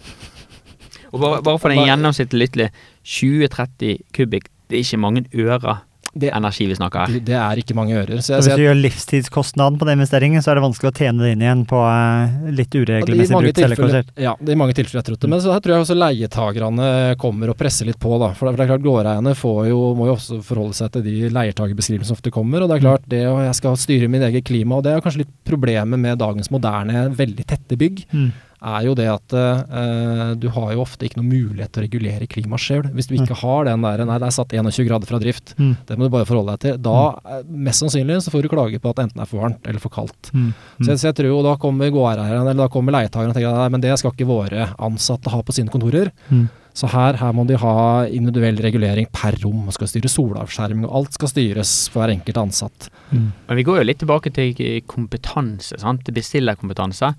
Og 1.14 1.22
bare, 1.22 1.42
bare 1.46 1.60
for 1.62 1.72
den 1.72 1.86
gjennomsnittlig 1.88 2.42
lyttelig, 2.42 2.70
20-30 3.08 4.02
kubikk, 4.18 4.50
det 4.68 4.80
er 4.80 4.84
ikke 4.84 5.00
mange 5.00 5.24
ører 5.32 5.86
Det, 6.20 6.32
energi 6.36 6.68
vi 6.70 6.78
snakker 6.78 7.06
her. 7.06 7.14
det, 7.18 7.24
det 7.30 7.38
er 7.40 7.62
ikke 7.62 7.76
mange 7.78 7.96
ører. 7.98 8.22
Så 8.22 8.28
Så 8.28 8.34
jeg, 8.34 8.46
hvis 8.48 8.62
du 8.62 8.66
gjør 8.66 8.80
livstidskostnaden 8.80 9.80
på 9.80 9.88
den 9.88 10.00
investeringen, 10.00 10.44
så 10.44 10.52
er 10.52 10.60
det 10.60 10.66
vanskelig 10.66 10.92
å 10.92 10.96
tjene 10.98 11.26
det 11.26 11.34
inn 11.36 11.46
igjen 11.46 11.64
på 11.70 11.82
eh, 11.84 12.38
litt 12.58 12.78
uregelmessig 12.78 13.38
brukt 13.38 13.62
tilfeller, 13.62 14.10
ja, 14.22 14.34
det 14.40 14.54
er 14.54 14.58
i 14.58 14.60
mange 14.60 14.76
tilfeller 14.78 15.02
jeg 15.02 15.10
tror 15.10 15.22
det. 15.22 15.32
Men 15.32 15.44
så 15.44 15.54
her 15.56 15.64
tror 15.64 15.76
jeg 15.76 15.86
også 15.86 15.98
leietagerne 15.98 16.90
kommer 17.22 17.54
og 17.54 17.60
presser 17.60 17.90
litt 17.90 18.00
på, 18.02 18.14
da. 18.22 18.32
For 18.38 18.50
det, 18.50 18.66
er 18.66 18.72
klart, 18.74 18.86
gårdeierne 18.86 19.36
jo, 19.70 19.82
må 19.98 20.10
jo 20.10 20.18
også 20.18 20.42
forholde 20.46 20.78
seg 20.78 20.94
til 20.96 21.06
de 21.06 21.32
leietagerbeskrivelsene 21.36 22.12
som 22.12 22.18
ofte 22.18 22.34
kommer. 22.34 22.64
Og 22.64 22.72
det 22.72 22.80
er 22.80 22.86
klart, 22.86 23.08
det 23.10 23.24
og 23.30 23.42
jeg 23.46 23.60
skal 23.60 23.80
styre 23.80 24.12
min 24.12 24.26
eget 24.28 24.48
klima, 24.48 24.80
og 24.80 24.86
det 24.88 24.96
er 24.96 25.04
kanskje 25.04 25.26
litt 25.26 25.34
problemet 25.48 26.00
med 26.02 26.20
dagens 26.22 26.52
moderne, 26.54 27.08
veldig 27.18 27.48
tette 27.48 27.80
bygg. 27.80 28.04
Mm. 28.12 28.30
Er 28.58 28.86
jo 28.88 28.94
det 28.98 29.06
at 29.12 29.34
eh, 29.38 30.32
du 30.42 30.48
har 30.54 30.74
jo 30.74 30.82
ofte 30.82 31.06
ikke 31.06 31.20
noen 31.20 31.30
mulighet 31.30 31.74
til 31.74 31.84
å 31.84 31.86
regulere 31.86 32.30
klimaet 32.30 32.64
sjøl. 32.64 32.88
Hvis 32.96 33.10
du 33.10 33.16
ikke 33.18 33.38
har 33.44 33.68
den 33.70 33.86
der 33.86 34.06
Nei, 34.08 34.18
det 34.22 34.30
er 34.30 34.36
satt 34.36 34.54
21 34.56 34.88
grader 34.88 35.10
fra 35.10 35.20
drift. 35.22 35.54
Mm. 35.60 35.74
Det 35.86 35.98
må 35.98 36.08
du 36.08 36.14
bare 36.14 36.28
forholde 36.30 36.56
deg 36.56 36.64
til. 36.66 36.78
Da, 36.88 36.98
eh, 37.22 37.44
mest 37.68 37.84
sannsynlig, 37.84 38.20
så 38.24 38.34
får 38.34 38.46
du 38.46 38.52
klage 38.54 38.82
på 38.82 38.94
at 38.94 39.04
enten 39.04 39.20
det 39.20 39.26
er 39.28 39.32
for 39.32 39.46
varmt 39.46 39.68
eller 39.70 39.84
for 39.84 39.94
kaldt. 39.94 40.32
Mm. 40.34 40.52
Så, 40.80 40.90
jeg, 40.92 41.02
så 41.02 41.10
jeg 41.12 41.20
tror 41.20 41.34
jo 41.34 41.42
da 41.46 41.58
kommer 41.62 41.94
gårdeieren 41.94 42.46
eller 42.48 42.64
da 42.66 42.72
kommer 42.74 42.98
leietakeren 42.98 43.34
og 43.34 43.38
tenker 43.38 43.60
nei, 43.62 43.74
men 43.76 43.84
det 43.84 43.98
skal 44.02 44.16
ikke 44.16 44.30
våre 44.30 44.72
ansatte 44.88 45.34
ha 45.34 45.44
på 45.46 45.56
sine 45.58 45.74
kontorer. 45.74 46.14
Mm. 46.32 46.48
Så 46.78 46.86
her, 46.92 47.18
her 47.18 47.34
må 47.34 47.42
de 47.50 47.58
ha 47.58 47.78
individuell 48.14 48.60
regulering 48.62 49.08
per 49.10 49.34
rom. 49.42 49.64
Man 49.66 49.74
skal 49.74 49.90
styre 49.90 50.12
solavskjerming, 50.14 50.86
og 50.86 51.00
alt 51.00 51.18
skal 51.18 51.32
styres 51.32 51.72
for 51.90 52.04
hver 52.04 52.14
enkelt 52.14 52.38
ansatt. 52.38 52.90
Mm. 53.10 53.32
Men 53.48 53.58
vi 53.58 53.66
går 53.66 53.80
jo 53.80 53.88
litt 53.88 54.02
tilbake 54.04 54.32
til 54.36 54.54
kompetanse, 54.86 55.80
sant? 55.82 56.04
til 56.06 56.14
bestillerkompetanse. 56.20 57.10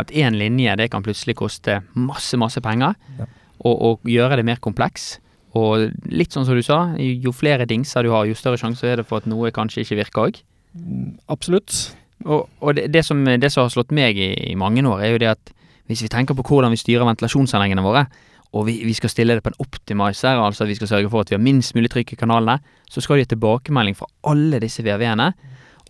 At 0.00 0.10
én 0.10 0.36
linje 0.38 0.74
det 0.80 0.90
kan 0.90 1.04
plutselig 1.04 1.36
koste 1.38 1.80
masse, 1.94 2.38
masse 2.40 2.60
penger. 2.64 2.96
Ja. 3.18 3.28
Og, 3.64 3.74
og 3.74 4.08
gjøre 4.10 4.40
det 4.40 4.46
mer 4.48 4.58
kompleks. 4.62 5.18
Og 5.54 5.92
litt 6.10 6.34
sånn 6.34 6.46
som 6.48 6.58
du 6.58 6.64
sa, 6.66 6.80
jo 6.98 7.32
flere 7.34 7.66
dingser 7.70 8.02
du 8.02 8.10
har, 8.10 8.26
jo 8.26 8.34
større 8.34 8.58
sjanse 8.58 8.88
er 8.90 8.98
det 8.98 9.06
for 9.06 9.22
at 9.22 9.28
noe 9.30 9.52
kanskje 9.54 9.84
ikke 9.84 10.00
virker 10.02 10.26
òg. 10.26 10.40
Mm, 10.74 11.12
Absolutt. 11.30 11.94
Og, 12.24 12.48
og 12.60 12.74
det, 12.74 12.88
det, 12.90 13.04
som, 13.06 13.20
det 13.22 13.50
som 13.52 13.64
har 13.64 13.72
slått 13.72 13.94
meg 13.94 14.18
i, 14.18 14.32
i 14.50 14.56
mange 14.58 14.82
år, 14.88 15.04
er 15.04 15.14
jo 15.14 15.22
det 15.22 15.34
at 15.36 15.54
hvis 15.90 16.02
vi 16.02 16.10
tenker 16.10 16.36
på 16.36 16.46
hvordan 16.48 16.72
vi 16.72 16.80
styrer 16.80 17.06
ventilasjonsanleggene 17.06 17.84
våre, 17.84 18.06
og 18.54 18.68
vi, 18.68 18.78
vi 18.86 18.94
skal 18.94 19.10
stille 19.10 19.34
det 19.36 19.42
på 19.44 19.50
en 19.50 19.60
optimizer, 19.62 20.38
altså 20.38 20.64
at 20.64 20.70
vi 20.70 20.76
skal 20.78 20.90
sørge 20.90 21.10
for 21.12 21.24
at 21.24 21.30
vi 21.30 21.36
har 21.36 21.42
minst 21.42 21.74
mulig 21.74 21.90
trykk 21.92 22.14
i 22.14 22.18
kanalene, 22.18 22.60
så 22.90 23.02
skal 23.02 23.18
de 23.18 23.26
ha 23.26 23.30
tilbakemelding 23.32 23.98
fra 23.98 24.08
alle 24.30 24.60
disse 24.62 24.84
VAV-ene. 24.86 25.32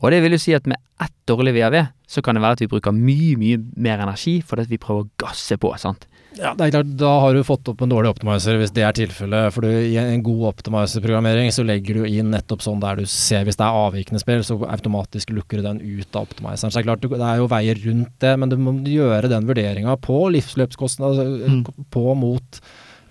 Og 0.04 0.12
det 0.12 0.20
vil 0.24 0.36
jo 0.36 0.42
si 0.42 0.52
at 0.56 0.66
med 0.68 0.76
ett 1.00 1.14
dårlig 1.26 1.54
VAV, 1.56 1.78
så 2.06 2.20
kan 2.22 2.36
det 2.36 2.42
være 2.44 2.58
at 2.58 2.64
vi 2.66 2.68
bruker 2.74 2.92
mye, 2.92 3.36
mye 3.40 3.60
mer 3.80 4.02
energi 4.04 4.42
fordi 4.44 4.68
vi 4.74 4.78
prøver 4.82 5.06
å 5.06 5.10
gasse 5.24 5.56
på, 5.58 5.72
sant. 5.80 6.04
Ja, 6.34 6.50
det 6.58 6.64
er 6.66 6.70
klart, 6.74 6.88
Da 6.98 7.10
har 7.22 7.32
du 7.36 7.44
fått 7.46 7.68
opp 7.70 7.80
en 7.84 7.92
dårlig 7.92 8.10
optimizer, 8.10 8.56
hvis 8.58 8.72
det 8.74 8.82
er 8.82 8.92
tilfellet. 8.96 9.52
For 9.54 9.62
du, 9.62 9.68
i 9.70 9.94
en 10.02 10.22
god 10.26 10.48
optimizer-programmering 10.50 11.52
så 11.54 11.62
legger 11.64 12.00
du 12.00 12.08
inn 12.10 12.32
nettopp 12.34 12.64
sånn 12.64 12.80
der 12.82 12.98
du 12.98 13.04
ser 13.06 13.44
hvis 13.46 13.56
det 13.60 13.62
er 13.64 13.78
avvikende 13.84 14.18
spill, 14.22 14.42
så 14.42 14.56
automatisk 14.66 15.30
lukker 15.30 15.62
du 15.62 15.68
den 15.68 15.78
ut 15.80 16.10
av 16.18 16.26
optimizeren. 16.26 16.72
Så 16.74 16.80
det 16.80 16.82
er 16.82 16.88
klart, 16.90 17.06
det 17.06 17.20
er 17.22 17.38
jo 17.38 17.46
veier 17.52 17.78
rundt 17.86 18.16
det, 18.24 18.32
men 18.42 18.50
du 18.50 18.56
må 18.58 18.74
gjøre 18.82 19.30
den 19.30 19.46
vurderinga 19.46 19.94
på 20.02 20.18
livsløpskostnad, 20.34 21.14
altså, 21.14 21.54
Mm. 21.54 21.86
på 21.94 22.04
mot 22.18 22.60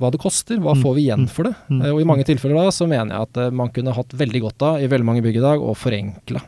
hva 0.01 0.11
det 0.11 0.19
koster, 0.19 0.57
hva 0.59 0.75
Mm. 0.75 0.83
får 0.83 0.95
vi 0.95 1.07
igjen 1.07 1.29
for 1.29 1.43
det? 1.47 1.55
Mm. 1.69 1.93
Og 1.93 2.01
i 2.01 2.09
mange 2.11 2.25
tilfeller 2.27 2.55
da 2.59 2.71
så 2.75 2.87
mener 2.89 3.15
jeg 3.15 3.21
at 3.21 3.37
eh, 3.37 3.49
man 3.51 3.69
kunne 3.69 3.93
hatt 3.95 4.09
veldig 4.09 4.41
godt 4.41 4.61
av, 4.67 4.81
i 4.83 4.87
veldig 4.87 5.05
mange 5.05 5.23
bygg 5.23 5.37
i 5.37 5.47
dag, 5.47 5.59
å 5.63 5.71
forenkle. 5.77 6.41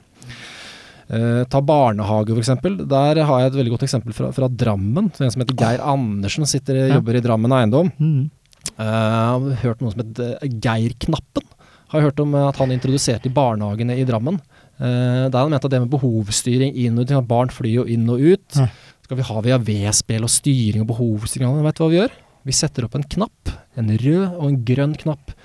Eh, 1.05 1.43
ta 1.53 1.61
barnehage 1.61 2.33
f.eks. 2.33 2.49
Der 2.89 3.19
har 3.29 3.41
jeg 3.43 3.51
et 3.51 3.57
veldig 3.59 3.75
godt 3.75 3.85
eksempel 3.85 4.15
fra, 4.17 4.31
fra 4.33 4.49
Drammen. 4.49 5.11
En 5.13 5.31
som 5.33 5.43
heter 5.43 5.57
Geir 5.59 5.83
Andersen, 5.85 6.47
sitter, 6.49 6.87
Ja. 6.87 6.95
jobber 6.97 7.19
i 7.19 7.21
Drammen 7.21 7.53
Eiendom. 7.53 7.91
Mm. 7.99 8.31
Uh, 8.75 8.81
har 8.81 9.59
hørt 9.61 9.81
noe 9.83 9.93
som 9.93 10.01
heter 10.01 10.39
eh, 10.41 10.49
Geir-knappen. 10.49 11.45
Har 11.93 12.01
hørt 12.01 12.19
om 12.19 12.33
at 12.35 12.57
han 12.57 12.73
introduserte 12.73 13.29
i 13.29 13.33
barnehagene 13.33 13.99
i 14.01 14.07
Drammen. 14.07 14.39
Uh, 14.81 15.29
der 15.29 15.37
han 15.37 15.53
mente 15.53 15.69
at 15.69 15.71
det 15.75 15.83
med 15.85 15.93
behovsstyring 15.93 16.73
inn 16.73 16.97
og 16.97 17.05
ut, 17.05 17.13
at 17.13 17.29
barn 17.29 17.53
flyr 17.53 17.83
jo 17.83 17.85
inn 17.85 18.09
og 18.09 18.19
ut. 18.25 18.57
Ja. 18.57 18.67
Skal 19.05 19.21
vi 19.21 19.27
ha 19.29 19.41
VAV-spill 19.45 20.25
og 20.25 20.33
styring 20.33 20.81
og 20.81 20.89
behovsstyring? 20.89 21.61
Vet 21.61 21.77
du 21.77 21.83
hva 21.85 21.91
vi 21.93 22.01
gjør? 22.01 22.17
Vi 22.45 22.53
setter 22.57 22.87
opp 22.87 22.97
en 22.97 23.05
knapp. 23.05 23.53
En 23.77 23.93
rød 23.93 24.25
og 24.33 24.45
en 24.49 24.59
grønn 24.65 24.97
knapp. 24.97 25.35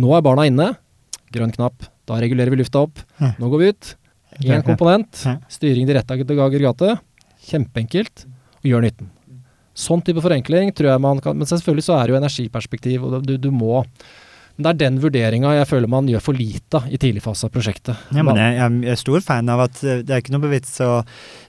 Nå 0.00 0.16
er 0.16 0.24
barna 0.24 0.48
inne. 0.48 0.70
Grønn 1.34 1.52
knapp. 1.52 1.84
Da 2.08 2.16
regulerer 2.22 2.50
vi 2.52 2.62
lufta 2.62 2.86
opp. 2.88 3.04
Ja. 3.20 3.34
Nå 3.38 3.52
går 3.52 3.60
vi 3.60 3.70
ut. 3.74 3.94
Én 4.44 4.64
komponent. 4.66 5.24
Styring 5.52 5.88
direkte 5.88 6.16
av 6.16 6.44
aggregatet. 6.46 7.00
Kjempeenkelt. 7.50 8.26
Og 8.60 8.68
gjør 8.70 8.86
nytten. 8.86 9.10
Sånn 9.80 10.02
type 10.04 10.22
forenkling 10.22 10.72
tror 10.76 10.90
jeg 10.90 11.00
man 11.00 11.20
kan 11.22 11.38
Men 11.38 11.48
selvfølgelig 11.48 11.86
så 11.86 11.94
er 11.96 12.08
det 12.08 12.12
jo 12.12 12.18
energiperspektiv, 12.18 13.04
og 13.06 13.22
du, 13.24 13.36
du 13.40 13.50
må 13.54 13.84
det 14.64 14.70
er 14.70 14.78
den 14.80 14.98
vurderinga 15.02 15.52
jeg 15.56 15.68
føler 15.70 15.90
man 15.90 16.08
gjør 16.10 16.22
for 16.24 16.36
lite 16.36 16.82
i 16.92 16.98
tidlig 17.00 17.22
fase 17.24 17.48
av 17.48 17.52
prosjektet. 17.54 17.98
Ja, 18.14 18.24
men 18.26 18.38
jeg, 18.40 18.56
jeg 18.58 18.92
er 18.92 19.00
stor 19.00 19.24
fan 19.24 19.50
av 19.52 19.64
at 19.66 19.80
eh, 19.84 20.02
det 20.06 20.14
er 20.14 20.22
ikke 20.22 20.34
noe 20.34 20.50
vits 20.52 20.74
å 20.84 21.00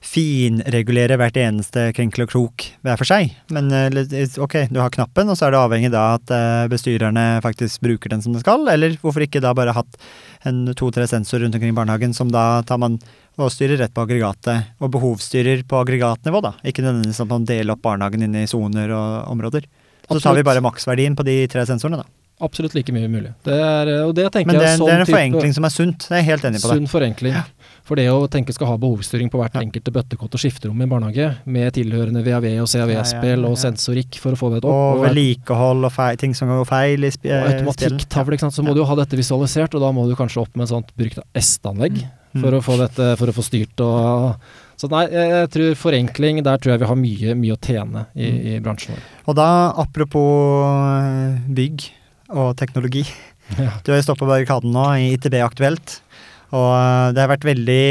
finregulere 0.06 1.17
hvert 1.19 1.39
eneste 1.41 1.89
krenkel 1.97 2.26
og 2.26 2.32
krok 2.34 2.67
hver 2.86 3.00
for 3.02 3.10
seg. 3.10 3.34
Men 3.54 3.71
eh, 3.76 4.38
ok, 4.41 4.58
du 4.71 4.82
har 4.82 4.93
knappen, 4.93 5.32
og 5.32 5.39
så 5.39 5.47
er 5.47 5.56
det 5.56 5.62
avhengig 5.62 5.91
da 5.93 6.06
at 6.17 6.36
eh, 6.36 6.67
bestyrerne 6.71 7.26
faktisk 7.45 7.84
bruker 7.86 8.13
den 8.13 8.24
som 8.24 8.36
det 8.36 8.43
skal, 8.45 8.63
eller 8.71 8.95
hvorfor 9.02 9.26
ikke 9.28 9.43
da 9.43 9.56
bare 9.58 9.76
hatt 9.76 10.00
en 10.47 10.63
to-tre 10.78 11.06
sensorer 11.10 11.45
rundt 11.45 11.58
omkring 11.58 11.76
i 11.76 11.78
barnehagen 11.78 12.15
som 12.17 12.32
da 12.34 12.63
tar 12.67 12.82
man 12.82 12.97
og 13.41 13.52
styrer 13.54 13.80
rett 13.80 13.93
på 13.95 14.04
aggregatet, 14.04 14.74
og 14.84 14.91
behovsstyrer 14.93 15.63
på 15.67 15.80
aggregatnivå, 15.80 16.41
da. 16.43 16.56
Ikke 16.67 16.84
nødvendigvis 16.84 17.21
at 17.24 17.30
man 17.32 17.47
deler 17.47 17.76
opp 17.76 17.84
barnehagen 17.86 18.26
inn 18.28 18.36
i 18.43 18.47
soner 18.50 18.91
og 18.95 19.32
områder. 19.32 19.67
Så 20.12 20.19
tar 20.19 20.36
vi 20.36 20.43
bare 20.43 20.63
maksverdien 20.63 21.15
på 21.15 21.24
de 21.26 21.38
tre 21.52 21.63
sensorene, 21.69 22.04
da. 22.04 22.21
Absolutt 22.42 22.74
like 22.74 22.92
mye 22.96 23.08
mulig. 23.12 23.32
Det 23.46 23.54
er, 23.54 23.90
og 24.08 24.16
det 24.18 24.26
tenker 24.34 24.50
Men 24.52 24.58
det, 24.60 24.68
jeg 24.72 24.80
det 24.80 24.88
er 24.90 25.00
en 25.00 25.06
sånn 25.06 25.14
forenkling 25.14 25.54
som 25.54 25.68
er 25.68 25.74
sunt. 25.76 26.08
Jeg 26.10 26.18
er 26.24 26.28
helt 26.32 26.46
enig 26.50 26.62
på 26.64 26.72
det. 26.72 26.78
Sunn 26.80 26.88
forenkling. 26.90 27.36
For 27.86 28.00
det 28.00 28.08
å 28.14 28.24
tenke 28.32 28.54
skal 28.56 28.68
ha 28.72 28.78
behovsstyring 28.82 29.30
på 29.34 29.40
hvert 29.42 29.58
enkelte 29.62 29.92
bøttekott 29.94 30.38
og 30.38 30.42
skifterom 30.42 30.80
i 30.82 30.86
en 30.86 30.92
barnehage, 30.92 31.28
med 31.46 31.74
tilhørende 31.76 32.24
VAV 32.26 32.48
og 32.64 32.70
CAV-spill 32.72 33.30
Ja, 33.30 33.36
ja, 33.36 33.42
ja. 33.42 33.52
og 33.52 33.58
sensorikk 33.62 34.18
for 34.22 34.34
å 34.34 34.40
få 34.40 34.50
det 34.54 34.62
opp, 34.64 34.72
Og 34.72 35.04
vedlikehold 35.08 35.86
og 35.90 35.94
feil, 35.94 36.18
ting 36.22 36.34
som 36.38 36.48
går 36.50 36.66
feil 36.70 37.04
i 37.04 37.12
spillet. 37.12 37.42
og 37.42 37.52
eh, 37.52 37.60
automatikktavle, 37.60 38.38
ikke 38.38 38.48
sant, 38.48 38.58
så 38.58 38.64
må 38.66 38.74
du 38.74 38.82
jo 38.82 38.90
ha 38.90 38.96
dette 39.02 39.18
visualisert, 39.20 39.76
og 39.76 39.82
da 39.86 39.92
må 39.94 40.08
du 40.10 40.16
kanskje 40.16 40.42
opp 40.46 40.56
med 40.56 40.66
et 40.70 40.74
sånt 40.74 40.92
brukt 40.98 41.20
S-anlegg 41.36 42.02
Mm. 42.32 42.46
for, 42.46 42.56
å 42.56 42.60
få 42.64 42.76
dette, 42.80 43.06
for 43.20 43.28
å 43.28 43.34
få 43.36 43.44
styrt 43.44 43.82
og 43.84 44.38
Så 44.80 44.88
nei, 44.90 45.02
jeg, 45.12 45.30
jeg 45.36 45.50
tror 45.52 45.74
forenkling, 45.76 46.38
der 46.46 46.58
tror 46.64 46.72
jeg 46.72 46.80
vi 46.80 46.88
har 46.88 46.96
mye, 46.96 47.34
mye 47.36 47.58
å 47.58 47.60
tjene 47.60 48.06
i, 48.16 48.30
Mm. 48.32 48.38
i 48.48 48.60
bransjen 48.64 48.96
vår. 48.96 49.02
Og 49.28 49.36
da, 49.36 49.48
apropos 49.76 50.64
eh, 50.64 51.42
bygg 51.54 51.90
og 52.32 52.56
teknologi. 52.60 53.06
Ja. 53.60 53.67
Du 53.84 53.89
har 53.91 53.98
jo 54.00 54.04
stått 54.06 54.20
på 54.22 54.28
barrikaden 54.30 54.72
nå 54.72 54.86
i 54.96 55.10
ITB 55.17 55.34
Aktuelt. 55.44 55.98
Og 56.56 56.70
eh, 56.72 57.10
det 57.12 57.20
har 57.20 57.32
vært 57.32 57.48
veldig 57.48 57.84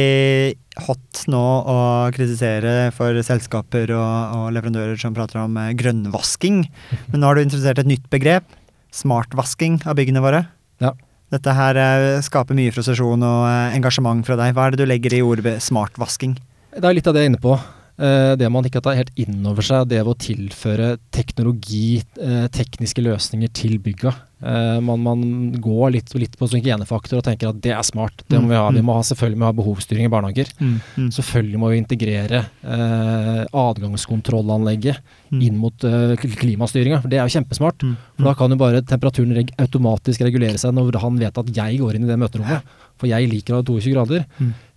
hot 0.87 1.23
nå 1.33 1.43
å 1.69 1.77
kritisere 2.17 2.91
for 2.97 3.17
selskaper 3.25 3.93
og, 3.97 4.37
og 4.39 4.47
leverandører 4.57 4.97
som 5.01 5.17
prater 5.17 5.43
om 5.43 5.59
eh, 5.61 5.75
grønnvasking. 5.77 6.63
Men 7.13 7.21
nå 7.21 7.29
har 7.29 7.37
du 7.37 7.45
introdusert 7.45 7.83
et 7.83 7.91
nytt 7.91 8.09
begrep. 8.13 8.49
Smartvasking 8.97 9.83
av 9.85 9.97
byggene 10.01 10.23
våre. 10.25 10.47
Ja. 10.81 10.95
Dette 11.33 11.55
her 11.57 11.79
eh, 11.79 12.21
skaper 12.25 12.57
mye 12.57 12.73
frustrasjon 12.75 13.25
og 13.27 13.45
engasjement 13.77 14.25
fra 14.25 14.41
deg. 14.41 14.57
Hva 14.57 14.69
er 14.69 14.75
det 14.75 14.81
du 14.81 14.89
legger 14.89 15.17
i 15.17 15.25
ordet 15.25 15.59
smartvasking? 15.65 16.39
Det 16.77 16.85
er 16.87 16.97
litt 16.97 17.09
av 17.11 17.17
det 17.17 17.25
jeg 17.25 17.31
er 17.31 17.35
inne 17.35 17.43
på. 17.43 17.57
Eh, 18.01 18.33
det 18.41 18.49
man 18.49 18.65
ikke 18.65 18.81
tar 18.81 18.97
helt 18.97 19.13
inn 19.21 19.43
over 19.45 19.61
seg, 19.67 19.85
det 19.91 19.99
ved 20.01 20.15
å 20.15 20.17
tilføre 20.17 20.95
teknologi, 21.13 22.01
eh, 22.17 22.47
tekniske 22.49 23.03
løsninger 23.05 23.53
til 23.53 23.77
bygga. 23.85 24.15
Eh, 24.41 24.79
man, 24.81 25.03
man 25.05 25.21
går 25.61 25.91
litt, 25.99 26.15
litt 26.17 26.39
på 26.41 26.49
sånn 26.49 26.63
hygienefaktor 26.63 27.19
og 27.21 27.27
tenker 27.27 27.51
at 27.51 27.59
det 27.61 27.75
er 27.77 27.85
smart. 27.85 28.25
Det 28.25 28.41
må 28.41 28.49
vi 28.49 28.57
ha. 28.57 28.71
Vi 28.73 28.81
må 28.81 28.95
ha 28.97 29.03
selvfølgelig 29.05 29.43
må 29.43 29.51
ha 29.51 29.57
behovsstyring 29.59 30.09
i 30.09 30.13
barnehager. 30.15 30.49
Mm. 30.65 31.11
Selvfølgelig 31.13 31.61
må 31.61 31.69
vi 31.75 31.83
integrere 31.83 32.41
eh, 32.65 33.45
adgangskontrollanlegget 33.53 35.03
Mm. 35.31 35.43
inn 35.47 35.59
mot 35.63 35.85
eh, 35.87 36.17
klimastyringa. 36.19 37.05
Det 37.07 37.15
er 37.21 37.29
jo 37.29 37.37
kjempesmart. 37.37 37.85
Mm. 37.87 37.93
For 38.17 38.27
da 38.27 38.33
kan 38.35 38.51
jo 38.51 38.57
bare 38.59 38.81
temperaturen 38.83 39.37
reg 39.37 39.53
automatisk 39.63 40.25
regulere 40.27 40.59
seg 40.59 40.75
når 40.75 40.99
han 40.99 41.21
vet 41.21 41.39
at 41.39 41.53
jeg 41.55 41.79
går 41.79 41.95
inn 41.95 42.03
i 42.03 42.11
det 42.11 42.17
møterommet. 42.19 42.67
For 42.99 43.07
jeg 43.07 43.29
liker 43.31 43.55
å 43.55 43.61
ha 43.61 43.63
22 43.63 43.95
grader. 43.95 44.25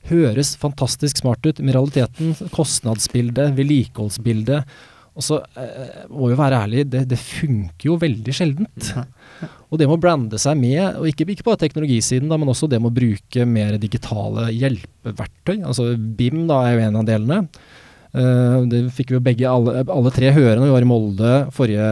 Høres 0.09 0.55
fantastisk 0.59 1.21
smart 1.21 1.45
ut. 1.47 1.61
Men 1.61 1.75
realiteten, 1.77 2.33
kostnadsbildet, 2.55 3.53
vedlikeholdsbildet 3.57 4.63
Og 5.13 5.23
så 5.23 5.37
eh, 5.59 6.07
må 6.09 6.31
vi 6.31 6.37
være 6.39 6.63
ærlig, 6.65 6.87
det, 6.89 7.03
det 7.11 7.19
funker 7.21 7.91
jo 7.91 7.99
veldig 8.01 8.33
sjeldent. 8.33 8.89
Og 9.69 9.77
det 9.77 9.85
med 9.85 9.95
å 9.97 10.01
brande 10.01 10.39
seg 10.41 10.57
med, 10.57 10.81
og 10.99 11.07
ikke, 11.09 11.27
ikke 11.33 11.45
bare 11.45 11.61
teknologisiden, 11.61 12.29
da, 12.31 12.37
men 12.41 12.49
også 12.49 12.69
det 12.69 12.79
med 12.81 12.91
å 12.91 12.97
bruke 12.97 13.45
mer 13.49 13.77
digitale 13.81 14.47
hjelpeverktøy. 14.53 15.59
Altså 15.61 15.93
BIM 15.97 16.47
da 16.49 16.63
er 16.65 16.75
jo 16.75 16.83
en 16.87 16.99
av 17.01 17.07
delene. 17.09 17.39
Eh, 18.13 18.57
det 18.69 18.83
fikk 18.93 19.09
vi 19.09 19.17
jo 19.17 19.23
begge, 19.25 19.47
alle, 19.49 19.81
alle 19.89 20.11
tre 20.13 20.29
høre 20.35 20.59
når 20.59 20.67
vi 20.67 20.73
var 20.75 20.85
i 20.85 20.89
Molde 20.89 21.31
forrige, 21.55 21.87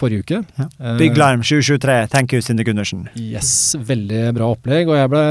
forrige 0.00 0.24
uke. 0.24 0.40
Ja. 0.58 0.66
Uh, 0.80 0.96
Big 0.98 1.14
Lime 1.18 1.46
723, 1.46 1.98
thank 2.10 2.34
you, 2.34 2.42
Sinde 2.42 2.64
Gundersen. 2.66 3.04
Yes, 3.14 3.76
veldig 3.78 4.24
bra 4.36 4.48
opplegg. 4.56 4.90
Og 4.90 4.98
jeg 4.98 5.12
ble 5.12 5.22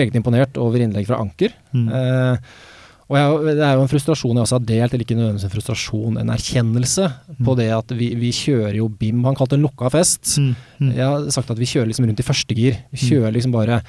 meget 0.00 0.16
imponert 0.16 0.56
over 0.62 0.80
innlegg 0.80 1.08
fra 1.10 1.20
Anker. 1.20 1.52
Mm. 1.76 1.86
Uh, 1.92 2.64
og 3.06 3.14
jeg, 3.20 3.54
Det 3.60 3.62
er 3.62 3.76
jo 3.78 3.84
en 3.84 3.90
frustrasjon 3.92 4.34
jeg 4.34 4.42
også 4.48 4.56
har 4.58 4.64
delt, 4.66 4.94
eller 4.96 5.04
ikke 5.04 5.14
nødvendigvis 5.18 5.46
en 5.46 5.52
frustrasjon, 5.52 6.16
en 6.18 6.32
erkjennelse 6.34 7.04
på 7.36 7.52
Mm. 7.52 7.56
det 7.60 7.68
at 7.76 7.92
vi, 7.94 8.08
vi 8.18 8.32
kjører 8.34 8.74
jo 8.80 8.88
BIM. 8.88 9.22
Han 9.28 9.36
kalte 9.38 9.54
det 9.54 9.60
en 9.60 9.68
lukka 9.68 9.92
fest. 9.94 10.38
Mm. 10.40 10.56
Mm. 10.80 10.90
Jeg 10.96 11.06
har 11.06 11.28
sagt 11.30 11.50
at 11.52 11.58
vi 11.60 11.68
kjører 11.70 11.86
liksom 11.92 12.08
rundt 12.08 12.18
i 12.24 12.26
første 12.26 12.56
gir. 12.56 12.80
Vi 12.90 12.98
kjører 13.12 13.36
liksom 13.36 13.52
bare 13.54 13.82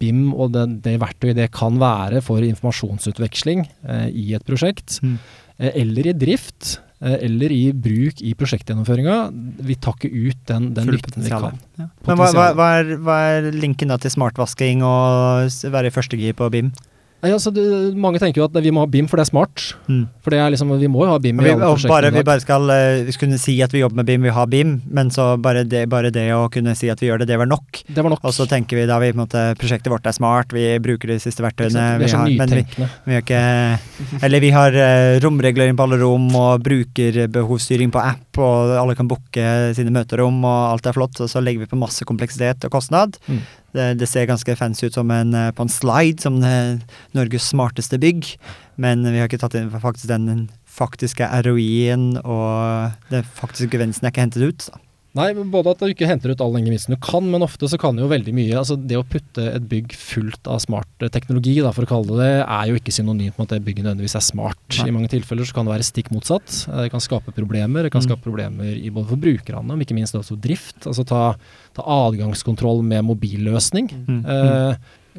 BIM 0.00 0.32
og 0.34 0.52
det, 0.54 0.64
det 0.84 0.96
verktøyet 1.02 1.38
det 1.38 1.50
kan 1.54 1.78
være 1.80 2.22
for 2.24 2.44
informasjonsutveksling 2.44 3.64
eh, 3.86 4.08
i 4.10 4.32
et 4.38 4.44
prosjekt, 4.48 5.00
Mm. 5.02 5.18
eh, 5.58 5.72
eller 5.82 6.06
i 6.10 6.14
drift, 6.16 6.78
eh, 7.02 7.16
eller 7.28 7.52
i 7.54 7.72
bruk 7.72 8.22
i 8.22 8.34
prosjektgjennomføringa. 8.34 9.16
Vi 9.64 9.74
tar 9.76 9.94
ikke 9.98 10.10
ut 10.12 10.44
den, 10.50 10.72
den 10.74 10.86
nytten 10.94 11.22
vi 11.24 11.30
kan. 11.30 11.58
Ja. 11.78 11.88
Men 12.06 12.16
hva, 12.20 12.30
hva, 12.32 12.46
hva, 12.58 12.68
er, 12.80 12.94
hva 13.04 13.18
er 13.38 13.50
linken 13.52 13.88
da 13.92 13.98
til 13.98 14.10
smartvasking 14.14 14.82
og 14.86 15.48
være 15.72 15.90
i 15.90 15.94
første 15.94 16.18
gir 16.20 16.32
på 16.38 16.50
BIM? 16.50 16.72
Nei, 17.18 17.32
altså, 17.34 17.50
du, 17.50 17.60
mange 17.98 18.20
tenker 18.22 18.38
jo 18.38 18.46
at 18.46 18.56
vi 18.62 18.70
må 18.70 18.84
ha 18.84 18.88
BIM 18.90 19.08
for 19.10 19.18
det 19.18 19.24
er 19.26 19.30
smart. 19.32 19.62
Mm. 19.90 20.04
For 20.22 20.30
det 20.30 20.38
er 20.38 20.52
liksom, 20.54 20.70
vi 20.78 20.90
må 20.90 21.02
jo 21.02 21.10
ha 21.10 21.18
BIM 21.22 21.40
vi, 21.42 21.54
bare, 21.90 22.12
vi 22.14 22.22
bare 22.26 22.42
skal 22.44 22.70
vi 23.08 23.14
skulle 23.14 23.40
si 23.42 23.56
at 23.64 23.74
vi 23.74 23.82
jobber 23.82 23.98
med 23.98 24.06
BIM, 24.06 24.28
vi 24.28 24.34
har 24.36 24.46
BIM, 24.50 24.76
men 24.94 25.10
så 25.14 25.32
bare 25.42 25.64
det, 25.66 25.82
bare 25.90 26.12
det 26.14 26.28
å 26.36 26.44
kunne 26.52 26.76
si 26.78 26.90
at 26.92 27.02
vi 27.02 27.10
gjør 27.10 27.24
det, 27.24 27.30
det 27.32 27.40
var 27.40 27.50
nok. 27.50 27.82
Det 27.88 28.04
var 28.04 28.14
nok. 28.14 28.22
Og 28.22 28.36
så 28.36 28.46
tenker 28.50 28.78
vi 28.78 28.86
da 28.86 29.00
vi 29.02 29.10
på 29.10 29.18
en 29.18 29.24
måte 29.24 29.44
prosjektet 29.58 29.90
vårt 29.90 30.06
er 30.06 30.14
smart, 30.14 30.54
vi 30.54 30.68
bruker 30.84 31.10
de 31.10 31.18
siste 31.22 31.42
verktøyene. 31.42 31.88
vi 31.98 32.06
er 32.06 32.14
så 32.14 32.22
har, 32.22 32.30
men 32.38 32.54
vi, 32.54 32.62
nytenkende. 32.62 32.90
vi 33.08 33.18
har 33.18 33.26
ikke 33.26 34.22
Eller 34.28 34.44
vi 34.46 34.54
har 34.54 34.78
eh, 34.86 35.18
romregulering 35.24 35.78
på 35.78 35.88
alle 35.88 35.98
rom 36.04 36.30
og 36.38 36.62
brukerbehovsstyring 36.68 37.94
på 37.94 38.04
app, 38.14 38.38
og 38.38 38.76
alle 38.78 38.94
kan 38.94 39.10
booke 39.10 39.48
sine 39.74 39.90
møterom, 39.94 40.38
og 40.46 40.60
alt 40.70 40.86
er 40.86 40.94
flott. 40.94 41.18
Og 41.18 41.34
så 41.34 41.42
legger 41.42 41.66
vi 41.66 41.72
på 41.72 41.82
masse 41.82 42.06
kompleksitet 42.06 42.62
og 42.68 42.78
kostnad. 42.78 43.18
Mm. 43.26 43.42
Det, 43.78 43.88
det 44.00 44.08
ser 44.10 44.26
ganske 44.28 44.56
fancy 44.58 44.88
ut 44.88 44.98
som 44.98 45.10
en, 45.14 45.34
eh, 45.38 45.52
på 45.54 45.64
en 45.64 45.72
slide, 45.72 46.22
som 46.24 46.40
eh, 46.42 46.80
Norges 47.16 47.46
smarteste 47.52 48.00
bygg, 48.02 48.34
men 48.76 49.06
vi 49.06 49.20
har 49.20 49.30
ikke 49.30 49.40
tatt 49.44 49.56
inn 49.58 49.70
faktisk 49.70 50.10
den 50.10 50.48
faktiske 50.78 51.26
ROI-en, 51.46 52.18
og 52.22 52.98
den 53.12 53.26
faktiske 53.38 53.70
gevinsten 53.74 54.06
er 54.06 54.14
ikke 54.14 54.26
hentet 54.26 54.50
ut. 54.50 54.68
Da. 54.68 54.82
Nei, 55.16 55.32
både 55.32 55.72
at 55.72 55.80
du 55.80 55.86
ikke 55.88 56.06
henter 56.06 56.30
ut 56.30 56.40
all 56.44 56.52
den 56.52 56.66
gevinsten 56.68 56.92
du 56.94 56.98
kan, 57.00 57.24
men 57.32 57.40
ofte 57.42 57.66
så 57.66 57.78
kan 57.80 57.96
du 57.96 58.02
jo 58.04 58.10
veldig 58.10 58.32
mye 58.36 58.58
altså 58.60 58.76
Det 58.76 58.98
å 58.98 59.06
putte 59.08 59.40
et 59.56 59.64
bygg 59.70 59.94
fullt 59.96 60.46
av 60.52 60.60
smart 60.60 60.86
eh, 61.00 61.08
teknologi, 61.08 61.54
da, 61.64 61.72
for 61.72 61.86
å 61.86 61.90
kalle 61.90 62.12
det 62.12 62.18
det, 62.28 62.44
er 62.44 62.68
jo 62.68 62.76
ikke 62.78 62.92
synonymt 62.94 63.38
med 63.40 63.46
at 63.48 63.54
det 63.56 63.64
bygget 63.66 63.86
nødvendigvis 63.86 64.14
er 64.20 64.26
smart. 64.26 64.60
Nei. 64.78 64.88
I 64.90 64.94
mange 64.94 65.08
tilfeller 65.08 65.48
så 65.48 65.56
kan 65.56 65.64
det 65.66 65.72
være 65.74 65.88
stikk 65.88 66.12
motsatt. 66.12 66.68
Eh, 66.68 66.82
Det 66.84 66.90
kan 66.92 67.00
skape 67.00 67.32
problemer. 67.34 67.82
Det 67.88 67.92
kan 67.92 68.02
Mm. 68.04 68.08
skape 68.10 68.22
problemer 68.28 68.68
i 68.76 68.90
både 68.90 69.08
for 69.08 69.16
brukerne, 69.16 69.64
men 69.66 69.80
ikke 69.80 69.96
minst 69.96 70.14
også 70.14 70.36
drift. 70.38 70.84
Altså 70.86 71.04
ta, 71.08 71.34
ta 71.74 71.82
adgangskontroll 71.82 72.82
med 72.84 73.02
mobilløsning. 73.08 73.88
Mm. 74.06 74.20
Eh, 74.26 74.76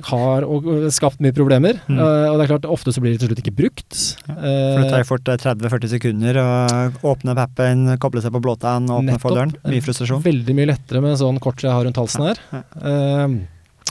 har 0.10 0.46
og, 0.48 0.68
skapt 0.96 1.20
mye 1.24 1.34
problemer. 1.36 1.80
Mm. 1.90 1.98
Eh, 2.00 2.28
og 2.32 2.38
det 2.40 2.46
er 2.46 2.52
klart, 2.54 2.68
ofte 2.72 2.94
så 2.96 3.02
blir 3.04 3.14
det 3.16 3.20
til 3.24 3.32
slutt 3.32 3.42
ikke 3.44 3.56
brukt. 3.58 4.00
Ja, 4.28 4.34
For 4.36 4.80
det 4.80 4.86
Eh, 4.86 4.92
tar 4.94 5.04
fort 5.10 5.28
eh, 5.28 5.38
30-40 5.42 5.92
sekunder 5.96 6.40
å 6.40 6.48
åpne 7.12 7.36
pappen, 7.36 7.88
appen, 7.90 8.00
koble 8.00 8.22
seg 8.24 8.32
på 8.36 8.42
blåtann, 8.44 8.88
åpne 8.88 9.12
Nettopp. 9.14 9.22
folderen. 9.28 9.56
Mye 9.66 9.82
frustrasjon. 9.84 10.24
Veldig 10.24 10.56
mye 10.56 10.70
lettere 10.72 11.02
med 11.02 11.18
sånn 11.20 11.40
kort 11.44 11.62
jeg 11.64 11.72
har 11.72 11.84
rundt 11.84 12.00
halsen 12.00 12.28
her. 12.30 12.38
Ja. 12.52 12.64
Eh, 12.80 13.28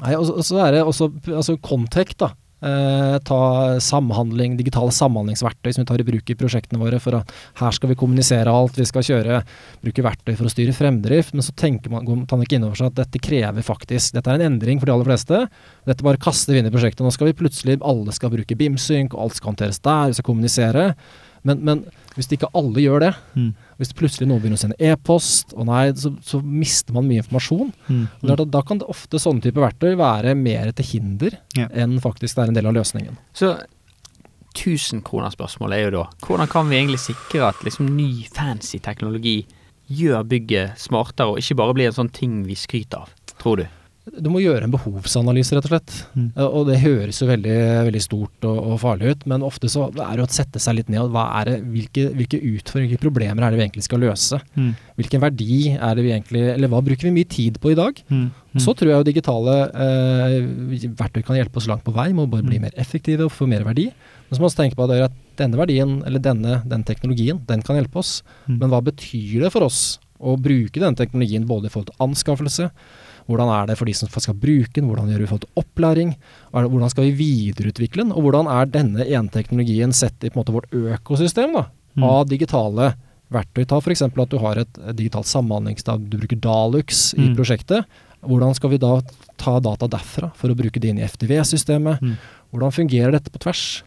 nei, 0.05 0.14
og, 0.14 0.44
så- 0.44 0.64
er 0.66 0.72
det 0.78 0.84
også 0.84 1.11
altså 1.34 1.61
Contact, 1.61 2.18
da. 2.18 2.32
Eh, 2.59 3.16
ta 3.22 3.40
samhandling, 3.78 4.56
digitale 4.59 4.90
samhandlingsverktøy 4.90 5.70
som 5.70 5.84
vi 5.84 5.86
tar 5.86 6.02
i 6.02 6.06
bruk 6.09 6.30
i 6.32 6.34
prosjektene 6.38 6.80
våre. 6.80 6.98
for 6.98 7.14
at 7.14 7.30
Her 7.54 7.70
skal 7.70 7.90
vi 7.90 7.94
kommunisere 7.94 8.50
alt, 8.50 8.74
vi 8.74 8.84
skal 8.84 9.02
kjøre, 9.02 9.44
bruke 9.82 10.02
verktøy 10.02 10.36
for 10.36 10.46
å 10.46 10.50
styre 10.50 10.74
fremdrift. 10.74 11.34
Men 11.34 11.42
så 11.42 11.54
tenker 11.54 11.90
man, 11.90 12.04
tar 12.26 12.36
man 12.36 12.46
ikke 12.46 12.56
inn 12.59 12.64
over 12.64 12.74
seg 12.74 12.86
at 12.86 13.06
dette 13.06 13.22
krever 13.22 13.62
faktisk 13.62 14.14
Dette 14.14 14.26
er 14.30 14.40
en 14.40 14.59
endring 14.59 14.80
for 14.80 14.86
de 14.86 14.92
aller 14.92 15.06
fleste. 15.06 15.48
Dette 15.86 16.02
bare 16.02 16.18
kaster 16.18 16.52
vi 16.52 16.59
inn 16.59 16.66
i 16.66 16.74
prosjektet. 16.74 17.04
Nå 17.04 17.12
skal 17.12 17.30
vi 17.30 17.38
plutselig 17.38 17.78
Alle 17.80 18.11
skal 18.12 18.30
bruke 18.30 18.56
BIM-synk, 18.56 19.14
og 19.14 19.22
alt 19.22 19.36
skal 19.36 19.52
håndteres 19.52 19.78
der, 19.78 20.09
vi 20.09 20.18
skal 20.18 20.26
kommunisere. 20.26 20.94
Men, 21.46 21.62
men 21.62 21.84
hvis 22.19 22.29
ikke 22.35 22.51
alle 22.59 22.83
gjør 22.83 23.01
det, 23.07 23.12
Mm. 23.39 23.53
hvis 23.79 23.93
plutselig 23.95 24.27
noen 24.27 24.41
begynner 24.43 24.59
å 24.59 24.62
sende 24.64 24.79
e-post, 24.83 25.55
og 25.55 25.66
nei, 25.71 25.93
så, 25.95 26.11
så 26.21 26.41
mister 26.43 26.93
man 26.97 27.07
mye 27.07 27.23
informasjon. 27.23 27.73
Mm. 27.89 28.05
Er 28.27 28.45
Da 28.45 28.62
kan 28.66 28.79
det 28.83 28.89
ofte 28.91 29.21
sånne 29.23 29.41
typer 29.45 29.62
verktøy 29.69 29.95
være 29.97 30.35
mer 30.37 30.73
til 30.73 30.85
hinder 30.93 31.39
Ja. 31.57 31.69
enn 31.73 32.01
faktisk 32.03 32.35
det 32.35 32.43
er 32.45 32.49
en 32.49 32.59
del 32.59 32.66
av 32.66 32.75
løsningen. 32.75 33.16
Så 33.33 33.55
1000-kronerspørsmålet 34.59 35.79
er 35.79 35.85
jo 35.91 35.95
da 36.01 36.05
hvordan 36.25 36.51
kan 36.51 36.69
vi 36.71 36.77
egentlig 36.81 37.01
sikre 37.05 37.49
at 37.53 37.62
liksom 37.66 37.89
ny, 37.97 38.25
fancy 38.33 38.79
teknologi 38.83 39.47
gjør 39.89 40.25
bygget 40.29 40.79
smartere, 40.81 41.31
og 41.33 41.39
ikke 41.41 41.57
bare 41.57 41.75
blir 41.77 41.87
en 41.89 41.97
sånn 41.97 42.12
ting 42.12 42.43
vi 42.45 42.57
skryter 42.59 43.05
av, 43.07 43.12
tror 43.41 43.62
du? 43.62 43.66
Du 44.16 44.28
må 44.32 44.40
gjøre 44.40 44.64
en 44.66 44.72
behovsanalyse, 44.72 45.54
rett 45.56 45.66
og 45.68 45.72
slett. 45.72 45.92
Mm. 46.16 46.28
Eh, 46.36 46.44
Og 46.59 46.66
det 46.68 46.78
høres 46.82 47.18
jo 47.20 47.28
veldig, 47.28 47.56
veldig 47.88 48.02
stort 48.02 48.46
og, 48.48 48.59
og 48.72 48.80
farlig 48.82 49.12
ut, 49.12 49.26
men 49.30 49.44
ofte 49.46 49.68
så 49.72 49.88
er 49.92 50.12
det 50.16 50.22
jo 50.22 50.26
å 50.28 50.32
sette 50.38 50.62
seg 50.62 50.78
litt 50.78 50.88
ned 50.92 51.11
hva 51.14 51.26
er 51.40 51.50
det, 51.50 51.56
hvilke, 51.74 52.06
hvilke 52.16 52.40
utfordringer, 52.40 52.94
hvilke 52.94 53.04
problemer 53.04 53.44
er 53.44 53.50
det 53.54 53.61
vi 53.61 53.66
egentlig 53.66 53.86
skal 53.88 54.02
løse? 54.02 54.40
Mm. 54.56 54.72
Hvilken 54.98 55.22
verdi 55.22 55.61
er 55.76 55.94
det 55.98 56.04
vi 56.06 56.12
egentlig 56.14 56.42
Eller 56.54 56.68
hva 56.72 56.80
bruker 56.82 57.06
vi 57.09 57.14
mye 57.18 57.28
tid 57.30 57.61
på 57.62 57.72
i 57.72 57.78
dag? 57.78 58.00
Mm. 58.09 58.26
Og 58.59 58.61
Så 58.64 58.72
tror 58.74 58.90
jeg 58.90 58.98
jo 58.98 59.06
digitale 59.12 59.56
eh, 59.76 60.88
verktøy 60.98 61.22
kan 61.26 61.36
hjelpe 61.38 61.61
oss 61.61 61.68
langt 61.70 61.84
på 61.86 61.94
vei 61.94 62.09
må 62.16 62.26
bare 62.30 62.42
bli 62.46 62.59
Mm. 62.59 62.62
mer 62.68 62.74
effektive 62.80 63.26
og 63.28 63.32
få 63.34 63.46
mer 63.46 63.62
verdi. 63.66 63.86
Men 63.92 64.32
så 64.36 64.40
må 64.40 64.48
vi 64.48 64.50
også 64.50 64.62
tenke 64.64 64.76
på 64.78 64.88
at, 64.90 65.12
denne 65.38 65.56
verdien, 65.56 66.02
eller 66.04 66.18
denne 66.18 66.62
den 66.66 66.82
teknologien, 66.84 67.38
den 67.46 67.62
kan 67.62 67.76
hjelpe 67.78 68.00
oss. 68.00 68.22
Mm. 68.48 68.59
Men 68.59 68.70
hva 68.72 68.80
betyr 68.82 69.44
det 69.44 69.52
for 69.54 69.62
oss 69.68 69.98
å 70.18 70.34
bruke 70.36 70.80
den 70.82 70.96
teknologien 70.98 71.46
både 71.46 71.68
i 71.68 71.70
forhold 71.70 71.92
til 71.92 72.00
anskaffelse, 72.02 72.70
hvordan 73.29 73.51
er 73.53 73.66
det 73.68 73.76
for 73.79 73.85
de 73.89 73.93
som 73.95 74.09
skal 74.09 74.35
bruke 74.41 74.72
den, 74.79 74.87
hvordan 74.89 75.11
gjør 75.12 75.20
vi 75.24 75.26
for 75.31 75.45
opplæring, 75.61 76.14
hvordan 76.53 76.91
skal 76.91 77.05
vi 77.11 77.12
videreutvikle 77.18 78.07
den, 78.07 78.12
og 78.16 78.24
hvordan 78.24 78.49
er 78.49 78.70
denne 78.72 79.05
ene 79.05 79.29
teknologien 79.35 79.93
sett 79.93 80.24
i 80.24 80.31
måte 80.35 80.55
vårt 80.55 80.70
økosystem 80.72 81.53
da, 81.59 81.66
Mm. 81.99 82.05
av 82.05 82.29
digitale 82.29 82.93
verktøy. 83.33 83.64
Ta 83.66 83.79
f.eks. 83.81 84.03
at 84.03 84.29
du 84.31 84.39
har 84.39 84.57
et, 84.59 84.79
et 84.89 84.97
digitalt 84.97 85.26
samhandlingsdag, 85.26 86.09
du 86.09 86.16
bruker 86.16 86.39
Dalux 86.41 87.12
i 87.18 87.29
Mm. 87.29 87.37
prosjektet. 87.37 87.85
Hvordan 88.22 88.55
skal 88.55 88.70
vi 88.70 88.79
da 88.79 89.01
ta 89.37 89.59
data 89.61 89.87
derfra 89.89 90.33
for 90.35 90.49
å 90.49 90.55
bruke 90.57 90.79
det 90.81 90.89
inn 90.91 90.99
i 90.99 91.03
FDV-systemet? 91.07 92.01
Mm. 92.01 92.16
Hvordan 92.53 92.72
fungerer 92.72 93.12
dette 93.12 93.31
på 93.31 93.39
tvers? 93.39 93.83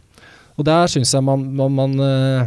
Og 0.58 0.64
der 0.64 0.86
syns 0.86 1.12
jeg 1.14 1.22
man, 1.24 1.54
man, 1.56 1.72
man 1.72 1.92
eh, 2.00 2.46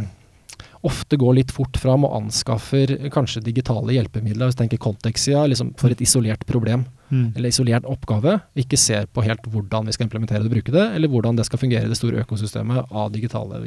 ofte 0.84 1.16
går 1.16 1.38
litt 1.38 1.54
fort 1.54 1.78
fram 1.80 2.04
og 2.04 2.16
anskaffer 2.18 2.92
kanskje 3.14 3.44
digitale 3.46 3.96
hjelpemidler, 3.96 4.48
hvis 4.48 4.58
du 4.58 4.62
tenker 4.64 4.82
kontekstsida, 4.82 5.46
liksom 5.48 5.72
for 5.80 5.94
et 5.94 6.02
isolert 6.04 6.44
problem 6.48 6.84
Mm. 7.06 7.32
eller 7.36 7.52
isolert 7.52 7.86
oppgave. 7.86 8.40
Ikke 8.58 8.78
ser 8.78 9.06
på 9.06 9.22
helt 9.22 9.44
hvordan 9.46 9.86
vi 9.86 9.94
skal 9.94 10.08
implementere 10.08 10.42
det 10.42 10.50
og 10.50 10.56
bruke 10.56 10.74
det, 10.74 10.86
eller 10.96 11.10
hvordan 11.12 11.38
det 11.38 11.46
skal 11.46 11.60
fungere 11.60 11.86
i 11.86 11.92
det 11.92 11.98
store 11.98 12.22
økosystemet 12.24 12.90
av 12.90 13.12
digitale 13.14 13.60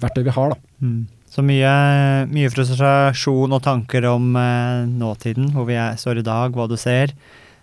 verktøy 0.00 0.22
vi 0.24 0.36
har. 0.38 0.56
Mm. 0.80 1.02
Så 1.28 1.44
mye, 1.44 1.72
mye 2.32 2.52
frustrasjon 2.52 3.52
og 3.52 3.62
tanker 3.64 4.06
om 4.08 4.32
eh, 4.40 4.86
nåtiden, 4.88 5.52
hvor 5.52 5.68
vi 5.68 5.76
er, 5.76 5.98
står 6.00 6.22
i 6.22 6.26
dag, 6.26 6.56
hva 6.56 6.68
du 6.70 6.76
ser. 6.80 7.12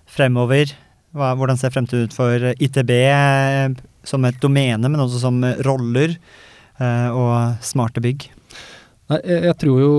Fremover, 0.06 0.76
hva, 1.16 1.34
hvordan 1.34 1.58
ser 1.58 1.74
fremtiden 1.74 2.06
ut 2.06 2.14
for 2.14 2.52
ITB 2.54 2.92
eh, 3.10 3.74
som 4.06 4.26
et 4.30 4.38
domene, 4.38 4.86
men 4.86 5.02
også 5.02 5.24
som 5.24 5.42
roller 5.66 6.20
og 6.82 7.62
smarte 7.64 8.04
bygg? 8.04 8.28
Nei, 9.12 9.20
jeg, 9.22 9.44
jeg 9.46 9.58
tror 9.62 9.82
jo 9.84 9.92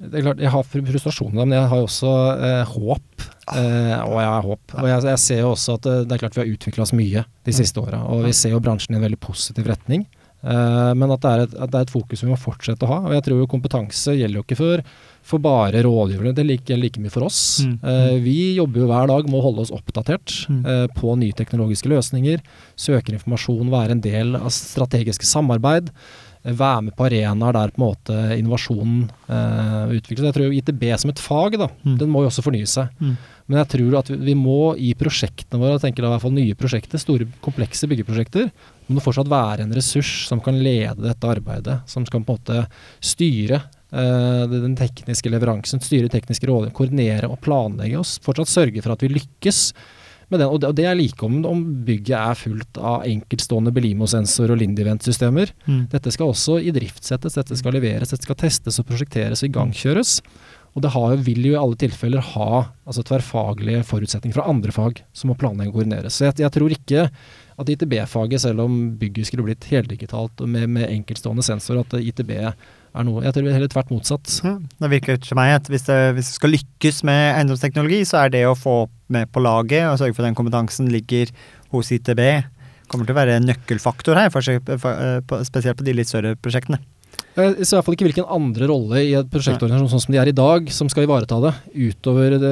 Det 0.00 0.16
er 0.18 0.24
klart, 0.24 0.40
jeg 0.40 0.52
har 0.54 0.64
frustrasjoner, 0.66 1.44
men 1.44 1.56
jeg 1.58 1.68
har 1.70 1.82
jo 1.82 1.86
også 1.86 2.12
eh, 2.48 2.72
håp. 2.72 3.26
Eh, 3.52 3.98
og 4.00 4.16
jeg 4.16 4.30
har 4.32 4.48
håp. 4.48 4.74
Og 4.80 4.88
jeg, 4.88 5.04
jeg 5.12 5.22
ser 5.22 5.42
jo 5.44 5.52
også 5.52 5.76
at 5.78 5.86
det, 5.86 5.96
det 6.08 6.16
er 6.16 6.22
klart 6.24 6.38
vi 6.38 6.42
har 6.42 6.54
utvikla 6.56 6.86
oss 6.86 6.94
mye 6.96 7.22
de 7.46 7.54
siste 7.54 7.82
åra. 7.82 8.00
Og 8.10 8.24
vi 8.26 8.32
ser 8.34 8.56
jo 8.56 8.62
bransjen 8.64 8.96
i 8.96 8.98
en 8.98 9.04
veldig 9.04 9.20
positiv 9.22 9.68
retning. 9.70 10.06
Eh, 10.42 10.92
men 10.98 11.10
at 11.14 11.20
det, 11.22 11.30
er 11.30 11.42
et, 11.46 11.52
at 11.54 11.70
det 11.70 11.78
er 11.78 11.86
et 11.86 11.92
fokus 11.94 12.22
vi 12.24 12.30
må 12.32 12.38
fortsette 12.40 12.82
å 12.86 12.90
ha. 12.90 12.98
Og 13.06 13.12
jeg 13.16 13.22
tror 13.28 13.38
jo 13.42 13.46
kompetanse 13.52 14.16
gjelder 14.18 14.40
jo 14.40 14.44
ikke 14.46 14.58
for, 14.58 14.82
for 15.22 15.38
bare 15.44 15.84
rådgiverne, 15.86 16.34
det 16.34 16.46
gjelder 16.48 16.82
like 16.82 17.00
mye 17.04 17.12
for 17.14 17.28
oss. 17.28 17.62
Mm. 17.62 17.76
Eh, 17.84 18.16
vi 18.24 18.36
jobber 18.58 18.82
jo 18.82 18.88
hver 18.90 19.06
dag 19.12 19.28
med 19.30 19.38
å 19.38 19.44
holde 19.46 19.66
oss 19.66 19.74
oppdatert 19.74 20.34
Mm. 20.48 20.64
eh, 20.66 20.86
på 20.98 21.14
nye 21.18 21.32
teknologiske 21.38 21.88
løsninger. 21.92 22.40
Søke 22.76 23.12
informasjon, 23.14 23.70
være 23.70 23.94
en 23.94 24.00
del 24.02 24.34
av 24.36 24.50
strategiske 24.50 25.24
samarbeid. 25.28 25.90
eh, 26.44 26.50
være 26.58 26.82
med 26.88 26.96
på 26.98 27.04
arenaer 27.06 27.52
der 27.54 27.70
på 27.70 27.78
en 27.78 27.84
måte 27.86 28.16
innovasjonen 28.34 29.04
eh, 29.30 29.92
utvikles. 29.94 30.26
Jeg 30.26 30.34
tror 30.34 30.56
ITB 30.56 30.82
som 30.98 31.10
et 31.12 31.20
fag, 31.22 31.56
da, 31.58 31.68
Mm. 31.86 31.98
den 32.00 32.10
må 32.10 32.22
jo 32.24 32.30
også 32.32 32.42
fornye 32.42 32.66
seg. 32.66 32.88
Mm. 33.00 33.16
Men 33.46 33.58
jeg 33.62 33.68
tror 33.78 33.98
at 34.00 34.08
vi, 34.10 34.16
vi 34.16 34.34
må 34.34 34.74
i 34.78 34.92
prosjektene 34.98 35.60
våre, 35.60 35.78
jeg 35.78 35.84
tenker 35.94 36.02
da 36.02 36.08
i 36.08 36.12
hvert 36.16 36.22
fall 36.24 36.34
nye 36.34 36.54
prosjekter, 36.58 36.98
store 36.98 37.26
komplekse 37.42 37.86
byggeprosjekter, 37.90 38.50
må 38.88 38.98
det 38.98 39.04
fortsatt 39.04 39.30
være 39.30 39.66
en 39.66 39.74
ressurs 39.76 40.10
som 40.28 40.42
kan 40.42 40.58
lede 40.62 40.98
dette 41.04 41.28
arbeidet. 41.28 41.80
Som 41.90 42.06
skal 42.08 42.22
på 42.22 42.34
en 42.34 42.38
måte 42.38 42.64
styre 43.04 43.62
eh, 43.62 44.44
den 44.52 44.76
tekniske 44.78 45.32
leveransen, 45.32 45.82
styre 45.84 46.10
tekniske 46.12 46.48
råd, 46.50 46.70
koordinere 46.76 47.30
og 47.30 47.40
planlegge 47.44 48.00
oss. 48.00 48.18
Fortsatt 48.24 48.52
sørge 48.52 48.84
for 48.84 48.94
at 48.94 49.04
vi 49.04 49.12
lykkes 49.14 49.64
med 50.32 50.40
den. 50.40 50.48
Og 50.48 50.60
det, 50.60 50.70
og 50.72 50.76
det 50.78 50.86
er 50.88 50.98
like 50.98 51.26
om, 51.26 51.38
om 51.48 51.62
bygget 51.86 52.16
er 52.18 52.38
fullt 52.38 52.80
av 52.80 53.06
enkeltstående 53.08 53.72
Belimo-sensor 53.74 54.52
og 54.54 54.60
Lindivent-systemer. 54.62 55.52
Mm. 55.68 55.84
Dette 55.92 56.12
skal 56.14 56.32
også 56.32 56.58
idriftsettes, 56.72 57.36
dette 57.38 57.58
skal 57.60 57.76
leveres, 57.76 58.12
dette 58.12 58.26
skal 58.26 58.40
testes 58.40 58.80
og 58.80 58.88
prosjekteres 58.88 59.44
og 59.44 59.52
igangkjøres. 59.52 60.18
Og 60.72 60.84
det 60.84 60.92
har, 60.94 61.14
vil 61.20 61.44
jo 61.44 61.52
i 61.52 61.60
alle 61.60 61.76
tilfeller 61.76 62.24
ha 62.32 62.50
altså 62.88 63.04
tverrfaglige 63.04 63.82
forutsetninger 63.84 64.38
fra 64.38 64.46
andre 64.48 64.72
fag 64.72 65.02
som 65.16 65.28
må 65.28 65.36
planlegge 65.36 65.68
og 65.68 65.80
koordineres. 65.80 66.16
Så 66.16 66.30
jeg, 66.30 66.38
jeg 66.46 66.54
tror 66.54 66.72
ikke 66.72 67.08
at 67.60 67.72
ITB-faget, 67.74 68.40
selv 68.40 68.64
om 68.64 68.78
bygget 68.98 69.28
skulle 69.28 69.44
blitt 69.44 69.66
heldigitalt 69.68 70.40
og 70.40 70.48
med, 70.48 70.70
med 70.72 70.88
enkeltstående 70.88 71.44
sensor, 71.44 71.82
at 71.82 71.92
ITB 72.00 72.32
er 72.40 73.04
noe 73.04 73.22
Jeg 73.24 73.34
tror 73.34 73.44
det 73.44 73.52
er 73.52 73.58
heller 73.58 73.72
tvert 73.72 73.92
motsatt. 73.92 74.32
Ja, 74.44 74.54
det 74.84 74.90
virker 74.92 75.20
til 75.20 75.38
meg 75.38 75.54
at 75.58 75.68
hvis 75.72 75.84
det, 75.88 75.98
hvis 76.16 76.32
det 76.32 76.38
skal 76.38 76.54
lykkes 76.56 77.02
med 77.08 77.20
eiendomsteknologi, 77.36 78.02
så 78.08 78.24
er 78.24 78.32
det 78.32 78.42
å 78.48 78.56
få 78.56 78.76
med 79.12 79.28
på 79.32 79.44
laget 79.44 79.86
og 79.90 80.00
sørge 80.00 80.16
for 80.16 80.24
at 80.24 80.30
den 80.30 80.40
kompetansen 80.40 80.88
ligger 80.92 81.32
hos 81.72 81.92
ITB, 81.92 82.22
kommer 82.92 83.08
til 83.08 83.14
å 83.14 83.20
være 83.20 83.38
en 83.38 83.48
nøkkelfaktor 83.48 84.18
her, 84.20 84.32
for, 84.32 84.44
for, 84.80 85.22
for, 85.28 85.44
spesielt 85.48 85.80
på 85.80 85.86
de 85.86 85.96
litt 85.96 86.10
større 86.10 86.34
prosjektene. 86.40 86.80
Jeg 87.32 87.64
ser 87.64 87.74
i 87.74 87.76
hvert 87.78 87.86
fall 87.86 87.94
ikke 87.96 88.06
hvilken 88.10 88.26
andre 88.28 88.66
rolle 88.68 89.00
i 89.08 89.14
et 89.16 89.28
prosjektorganisasjon 89.32 89.88
sånn 89.94 90.02
som 90.04 90.12
de 90.12 90.18
er 90.20 90.28
i 90.28 90.34
dag, 90.36 90.66
som 90.74 90.90
skal 90.92 91.06
ivareta 91.06 91.38
det, 91.40 91.52
utover, 91.72 92.34
det, 92.42 92.50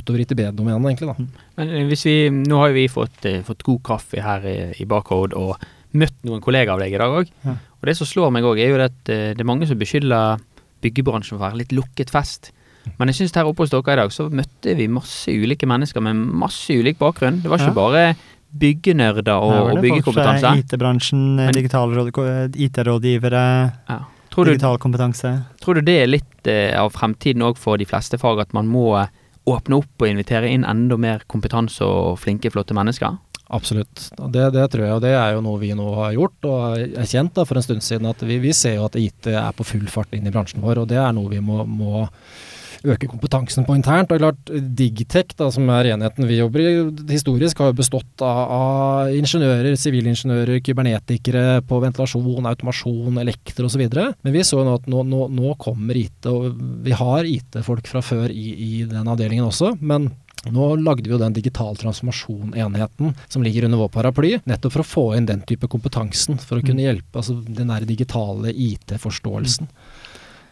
utover 0.00 0.24
ITB-domenet, 0.24 0.88
egentlig. 0.90 1.12
da. 1.12 1.44
Men 1.60 1.70
eh, 1.70 1.84
hvis 1.86 2.02
vi, 2.08 2.16
nå 2.34 2.58
har 2.58 2.72
jo 2.72 2.78
vi 2.80 2.86
fått, 2.90 3.20
eh, 3.30 3.40
fått 3.46 3.62
god 3.68 3.82
kaffe 3.86 4.22
her 4.24 4.46
i, 4.50 4.56
i 4.82 4.86
Barcode 4.90 5.38
og 5.38 5.54
møtt 5.98 6.18
noen 6.26 6.42
kollegaer 6.44 6.74
av 6.74 6.82
deg 6.82 6.96
i 6.96 6.98
dag 7.00 7.14
òg. 7.22 7.30
Ja. 7.46 7.54
Og 7.78 7.86
det 7.86 7.94
som 7.96 8.10
slår 8.10 8.32
meg 8.34 8.44
òg, 8.48 8.58
er 8.58 8.72
jo 8.74 8.80
at 8.82 9.12
eh, 9.14 9.30
det 9.38 9.44
er 9.44 9.48
mange 9.48 9.68
som 9.70 9.78
beskylder 9.78 10.42
byggebransjen 10.82 11.36
for 11.36 11.42
å 11.44 11.46
være 11.48 11.60
litt 11.62 11.74
lukket 11.78 12.10
fest. 12.10 12.50
Men 12.98 13.10
jeg 13.12 13.20
syns 13.20 13.34
her 13.36 13.46
oppe 13.46 13.62
hos 13.66 13.70
dere 13.70 13.94
i 13.94 14.00
dag 14.00 14.12
så 14.14 14.26
møtte 14.32 14.74
vi 14.78 14.86
masse 14.90 15.30
ulike 15.30 15.66
mennesker 15.68 16.02
med 16.02 16.18
masse 16.42 16.72
ulik 16.74 16.98
bakgrunn. 16.98 17.38
Det 17.44 17.50
var 17.52 17.60
ikke 17.62 17.74
Ja. 17.74 17.78
bare 17.78 18.04
byggenerder 18.52 19.36
og, 19.36 19.52
og 19.52 19.68
det 19.68 19.74
folk 19.74 19.82
byggekompetanse. 19.88 20.40
fra 20.40 20.56
IT-bransjen, 20.56 21.24
IT-rådgivere, 22.56 23.72
Ja. 23.88 23.98
Digital 24.38 24.76
kompetanse. 24.78 25.30
tror 25.60 25.74
du 25.74 25.80
det 25.82 25.96
er 26.04 26.06
litt 26.06 26.46
eh, 26.46 26.70
av 26.78 26.92
fremtiden 26.94 27.42
òg 27.42 27.56
for 27.58 27.76
de 27.76 27.84
fleste 27.84 28.18
fag, 28.22 28.38
at 28.38 28.52
man 28.54 28.68
må 28.70 28.92
eh, 29.00 29.08
åpne 29.50 29.80
opp 29.80 30.04
og 30.04 30.06
invitere 30.06 30.46
inn 30.52 30.62
enda 30.68 30.94
mer 30.96 31.24
kompetanse 31.26 31.82
og 31.82 32.20
flinke, 32.22 32.50
flotte 32.54 32.76
mennesker? 32.76 33.16
Absolutt. 33.50 34.10
Det, 34.30 34.44
det 34.54 34.66
tror 34.70 34.84
jeg, 34.84 34.92
og 34.94 35.00
det 35.02 35.10
er 35.16 35.32
jo 35.34 35.40
noe 35.42 35.58
vi 35.58 35.72
nå 35.74 35.88
har 35.96 36.12
gjort 36.14 36.44
og 36.46 36.78
erkjent 37.00 37.34
da, 37.34 37.44
for 37.48 37.56
en 37.58 37.64
stund 37.66 37.82
siden. 37.82 38.06
at 38.06 38.22
Vi, 38.22 38.38
vi 38.38 38.52
ser 38.54 38.76
jo 38.76 38.84
at 38.86 38.94
IT 39.00 39.26
er 39.32 39.50
på 39.56 39.64
full 39.66 39.88
fart 39.90 40.12
inn 40.14 40.28
i 40.28 40.30
bransjen 40.30 40.62
vår, 40.62 40.84
og 40.84 40.88
det 40.92 41.00
er 41.00 41.10
noe 41.16 41.32
vi 41.32 41.40
må, 41.42 41.64
må 41.66 42.06
øke 42.84 43.08
kompetansen 43.10 43.66
på 43.66 43.76
internt. 43.78 44.12
Og 44.12 44.20
klart, 44.22 44.52
Digtech, 44.78 45.34
da, 45.38 45.50
som 45.54 45.68
er 45.74 45.92
enheten 45.94 46.28
vi 46.28 46.38
jobber 46.40 46.62
i, 46.62 46.70
historisk 47.10 47.62
har 47.62 47.72
jo 47.72 47.78
bestått 47.80 48.24
av, 48.24 48.42
av 48.58 49.16
ingeniører, 49.18 49.78
sivilingeniører, 49.80 50.62
kybernetikere 50.66 51.46
på 51.68 51.80
ventilasjon, 51.84 52.48
automasjon, 52.52 53.20
elektro 53.24 53.68
osv. 53.68 53.84
Men 53.88 54.34
vi 54.34 54.46
så 54.46 54.60
jo 54.60 54.68
nå 54.68 54.78
at 54.78 54.88
nå, 54.90 55.02
nå, 55.08 55.26
nå 55.34 55.56
kommer 55.60 55.98
IT, 55.98 56.30
og 56.30 56.54
vi 56.86 56.96
har 56.96 57.28
IT-folk 57.28 57.90
fra 57.90 58.04
før 58.04 58.32
i, 58.32 58.48
i 58.54 58.72
den 58.88 59.08
avdelingen 59.08 59.48
også. 59.48 59.76
men 59.80 60.10
nå 60.46 60.68
lagde 60.78 61.08
vi 61.08 61.12
jo 61.12 61.18
den 61.20 61.34
digital 61.34 61.76
transformasjon-enheten 61.80 63.14
som 63.28 63.42
ligger 63.42 63.66
under 63.66 63.80
vår 63.82 63.90
paraply, 63.96 64.36
nettopp 64.46 64.76
for 64.76 64.84
å 64.84 64.86
få 64.86 65.04
inn 65.18 65.26
den 65.26 65.42
type 65.48 65.66
kompetansen, 65.70 66.38
for 66.38 66.60
å 66.60 66.64
kunne 66.64 66.84
hjelpe 66.84 67.18
altså 67.18 67.34
den 67.42 67.72
der 67.72 67.86
digitale 67.88 68.52
IT-forståelsen. 68.54 69.66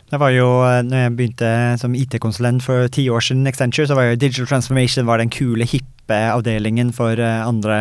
Det 0.07 0.21
var 0.23 0.31
jo, 0.31 0.47
eh, 0.63 0.85
når 0.87 1.01
jeg 1.01 1.15
begynte 1.19 1.53
som 1.83 1.95
IT-konsulent 1.99 2.63
for 2.63 2.87
ti 2.95 3.09
år 3.11 3.25
siden, 3.27 3.47
Accenture, 3.51 3.89
så 3.91 3.97
var 3.99 4.07
jo 4.07 4.19
Digital 4.23 4.47
Transformation 4.47 5.07
var 5.09 5.19
den 5.19 5.33
kule, 5.35 5.67
hippe 5.67 6.19
avdelingen 6.31 6.93
for 6.95 7.19
eh, 7.19 7.41
andre 7.43 7.79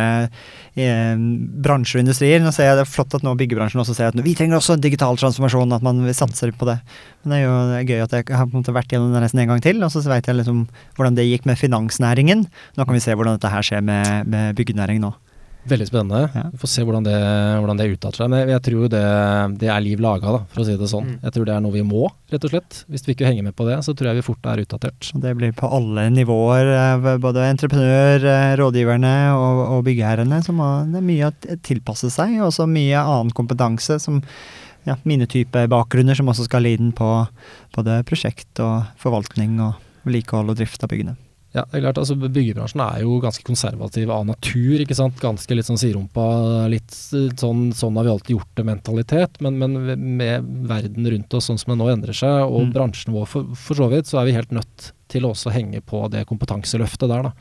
eh, 0.74 1.14
bransjer 1.62 2.00
og 2.00 2.02
industrier. 2.02 2.42
Nå 2.42 2.50
ser 2.50 2.66
jeg 2.66 2.80
det 2.80 2.82
er 2.82 2.90
flott 2.90 3.14
at 3.14 3.22
nå 3.22 3.36
byggebransjen 3.38 3.78
også 3.78 3.94
ser 3.94 4.10
at 4.10 4.18
vi 4.26 4.34
trenger 4.34 4.58
også 4.58 4.74
digital 4.82 5.14
transformasjon, 5.20 5.76
at 5.78 5.86
man 5.86 6.02
satser 6.10 6.50
på 6.50 6.66
det. 6.66 6.80
Men 7.22 7.36
det 7.36 7.38
er 7.38 7.46
jo 7.46 7.86
gøy 7.92 8.02
at 8.08 8.18
jeg 8.18 8.26
har 8.34 8.50
på 8.50 8.56
en 8.56 8.64
måte 8.64 8.74
vært 8.74 8.90
gjennom 8.90 9.14
det 9.14 9.22
nesten 9.22 9.44
en 9.44 9.54
gang 9.54 9.62
til, 9.62 9.78
og 9.86 9.94
så 9.94 10.02
vet 10.10 10.26
jeg 10.26 10.40
liksom 10.40 10.64
hvordan 10.98 11.14
det 11.14 11.28
gikk 11.30 11.46
med 11.46 11.62
finansnæringen. 11.62 12.42
Nå 12.74 12.88
kan 12.88 12.98
vi 12.98 13.04
se 13.06 13.14
hvordan 13.14 13.38
dette 13.38 13.54
her 13.54 13.70
skjer 13.70 13.86
med, 13.86 14.26
med 14.26 14.58
byggenæring 14.58 14.98
nå. 15.06 15.14
Veldig 15.66 15.86
spennende. 15.88 16.20
Ja. 16.34 16.44
Vi 16.52 16.60
får 16.62 16.70
se 16.70 16.84
hvordan 16.86 17.06
det, 17.06 17.16
hvordan 17.60 17.80
det 17.80 17.88
uttaler 17.90 18.18
seg. 18.20 18.30
Men 18.30 18.50
jeg 18.52 18.62
tror 18.66 18.84
jo 18.84 18.90
det, 18.92 19.02
det 19.62 19.70
er 19.72 19.82
liv 19.82 20.02
laga, 20.02 20.34
da, 20.36 20.42
for 20.52 20.62
å 20.62 20.66
si 20.68 20.76
det 20.78 20.90
sånn. 20.90 21.08
Mm. 21.10 21.16
Jeg 21.24 21.34
tror 21.34 21.48
det 21.48 21.54
er 21.56 21.64
noe 21.64 21.74
vi 21.74 21.84
må, 21.86 22.02
rett 22.32 22.46
og 22.46 22.52
slett. 22.52 22.82
Hvis 22.92 23.06
vi 23.06 23.16
ikke 23.16 23.26
henger 23.26 23.48
med 23.48 23.56
på 23.58 23.66
det, 23.68 23.80
så 23.86 23.94
tror 23.96 24.10
jeg 24.10 24.20
vi 24.20 24.26
fort 24.26 24.46
er 24.52 24.62
utdatert. 24.62 25.10
Det 25.24 25.34
blir 25.38 25.56
på 25.58 25.70
alle 25.78 26.06
nivåer, 26.14 26.70
eh, 26.76 27.08
både 27.22 27.48
entreprenør, 27.48 28.28
eh, 28.30 28.52
rådgiverne 28.62 29.16
og, 29.34 29.64
og 29.76 29.82
byggherrene. 29.88 30.40
Så 30.46 30.54
må, 30.54 30.70
det 30.92 31.02
er 31.02 31.10
mye 31.10 31.32
å 31.32 31.58
tilpasse 31.66 32.12
seg, 32.14 32.38
og 32.38 32.52
også 32.52 32.68
mye 32.70 33.02
annen 33.02 33.34
kompetanse 33.36 33.98
som 34.02 34.22
ja, 34.86 34.94
mine 35.02 35.26
type 35.26 35.66
bakgrunner, 35.70 36.14
som 36.14 36.30
også 36.30 36.46
skal 36.46 36.62
lide 36.62 36.92
på 36.94 37.10
både 37.74 38.00
prosjekt 38.06 38.62
og 38.62 38.86
forvaltning 39.02 39.58
og 39.58 39.80
vedlikehold 40.06 40.54
og 40.54 40.60
drift 40.60 40.86
av 40.86 40.94
byggene. 40.94 41.18
Ja, 41.56 41.62
det 41.70 41.78
er 41.78 41.84
klart, 41.86 41.98
altså 42.02 42.14
Byggebransjen 42.20 42.82
er 42.84 42.98
jo 43.00 43.14
ganske 43.22 43.44
konservativ 43.46 44.10
av 44.12 44.26
natur. 44.28 44.74
ikke 44.82 44.96
sant? 44.98 45.16
Ganske 45.22 45.56
litt 45.56 45.64
sånn 45.68 45.78
siderumpa, 45.80 46.26
litt 46.68 46.92
sånn, 46.92 47.70
sånn 47.72 47.96
har 47.96 48.04
vi 48.04 48.12
alltid 48.12 48.34
gjort 48.36 48.50
det-mentalitet. 48.60 49.40
Men, 49.40 49.56
men 49.62 49.78
med 50.18 50.50
verden 50.68 51.08
rundt 51.14 51.32
oss 51.38 51.48
sånn 51.48 51.56
som 51.62 51.72
det 51.72 51.78
nå 51.80 51.88
endrer 51.94 52.12
seg, 52.16 52.42
og 52.44 52.66
Mm. 52.66 52.72
bransjen 52.74 53.14
vår 53.16 53.26
for, 53.30 53.48
for 53.56 53.78
så 53.80 53.88
vidt, 53.88 54.10
så 54.10 54.20
er 54.20 54.28
vi 54.28 54.36
helt 54.36 54.52
nødt 54.52 54.90
til 55.08 55.24
å 55.24 55.30
også 55.32 55.52
henge 55.54 55.80
på 55.80 56.02
det 56.12 56.26
kompetanseløftet 56.28 57.08
der. 57.08 57.22
da. 57.30 57.32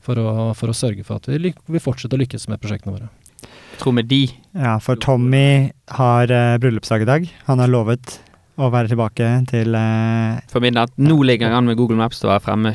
For 0.00 0.16
å, 0.16 0.54
for 0.56 0.72
å 0.72 0.76
sørge 0.76 1.04
for 1.04 1.20
at 1.20 1.28
vi, 1.28 1.52
vi 1.52 1.78
fortsetter 1.84 2.16
å 2.16 2.22
lykkes 2.22 2.48
med 2.48 2.60
prosjektene 2.62 2.96
våre. 2.96 3.10
Jeg 3.44 3.82
tror 3.84 3.92
med 3.96 4.08
de 4.08 4.22
Ja, 4.56 4.78
for 4.80 4.96
Tommy 4.96 5.70
har 6.00 6.32
uh, 6.32 6.56
bryllupsdag 6.60 7.02
i 7.04 7.08
dag. 7.08 7.28
Han 7.46 7.60
har 7.60 7.68
lovet 7.68 8.16
å 8.56 8.70
være 8.72 8.88
tilbake 8.92 9.28
til 9.48 9.76
uh, 9.76 10.40
for 10.52 10.60
midnatt 10.64 10.92
Nå 11.00 11.20
ligger 11.24 11.52
han 11.52 11.68
med 11.68 11.76
Google 11.76 11.96
Maps 12.00 12.20
til 12.20 12.28
å 12.28 12.34
være 12.34 12.44
fremme 12.48 12.72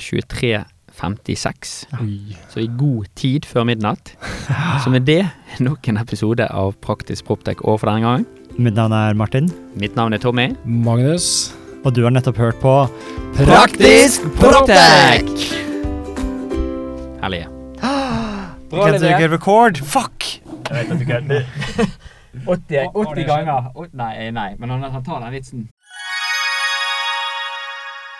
23.56. 0.96 1.76
Ja. 1.92 2.38
Så 2.50 2.64
i 2.64 2.70
god 2.78 3.06
tid 3.16 3.46
før 3.50 3.68
midnatt. 3.68 4.16
Så 4.84 4.90
med 4.94 5.06
det 5.08 5.24
nok 5.60 5.88
en 5.88 5.98
episode 6.02 6.48
av 6.52 6.74
Praktisk 6.82 7.26
Proptek 7.28 7.64
over 7.66 7.84
for 7.84 7.92
denne 7.92 8.06
gangen. 8.06 8.26
Mitt 8.56 8.76
navn 8.78 8.96
er 8.96 9.14
Martin, 9.14 9.52
Mitt 9.76 9.96
navn 9.96 10.14
er 10.16 10.24
Tommy. 10.24 10.54
Magnus? 10.64 11.54
og 11.86 11.94
du 11.94 12.02
har 12.02 12.10
nettopp 12.10 12.40
hørt 12.42 12.56
på 12.58 12.72
Praktisk 13.38 14.24
Proptek! 14.40 15.30
Herlige. 17.22 17.52
Du 18.72 18.82
ikke 18.82 19.30
record? 19.32 19.78
Fuck! 19.78 20.26
80, 22.46 22.90
80 22.96 23.24
ganger. 23.30 23.70
Nei, 23.94 24.32
nei, 24.34 24.50
men 24.60 24.70
han 24.70 25.04
tar 25.06 25.22
den 25.24 25.32
vitsen. 25.32 25.68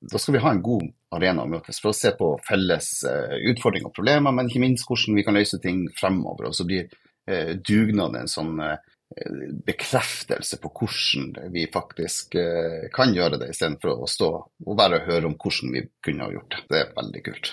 da 0.00 0.18
skal 0.18 0.36
vi 0.36 0.42
ha 0.44 0.52
en 0.52 0.62
god 0.62 0.90
arena 1.16 1.44
å 1.44 1.50
møtes 1.50 1.80
for 1.80 1.92
å 1.92 1.96
se 1.96 2.12
på 2.18 2.34
felles 2.46 2.90
uh, 3.08 3.36
utfordringer 3.52 3.90
og 3.90 3.96
problemer, 3.96 4.34
men 4.34 4.50
ikke 4.50 4.62
minst 4.62 4.88
hvordan 4.88 5.16
vi 5.16 5.24
kan 5.26 5.38
løse 5.38 5.60
ting 5.62 5.86
fremover. 5.96 6.50
Og 6.50 6.56
så 6.56 6.66
blir 6.68 6.90
uh, 6.90 7.54
dugnaden 7.56 8.20
en 8.20 8.30
sånn 8.30 8.60
uh, 8.60 8.76
bekreftelse 9.66 10.58
på 10.60 10.72
hvordan 10.80 11.52
vi 11.54 11.68
faktisk 11.70 12.34
kan 12.92 13.12
gjøre 13.14 13.38
det, 13.38 13.52
istedenfor 13.52 14.02
å 14.02 14.08
stå 14.10 14.30
og 14.66 14.74
bare 14.76 15.04
høre 15.06 15.30
om 15.30 15.36
hvordan 15.38 15.76
vi 15.76 15.84
kunne 16.02 16.26
ha 16.26 16.34
gjort 16.34 16.56
det. 16.56 16.64
Det 16.72 16.80
er 16.80 16.90
veldig 16.96 17.22
kult. 17.28 17.52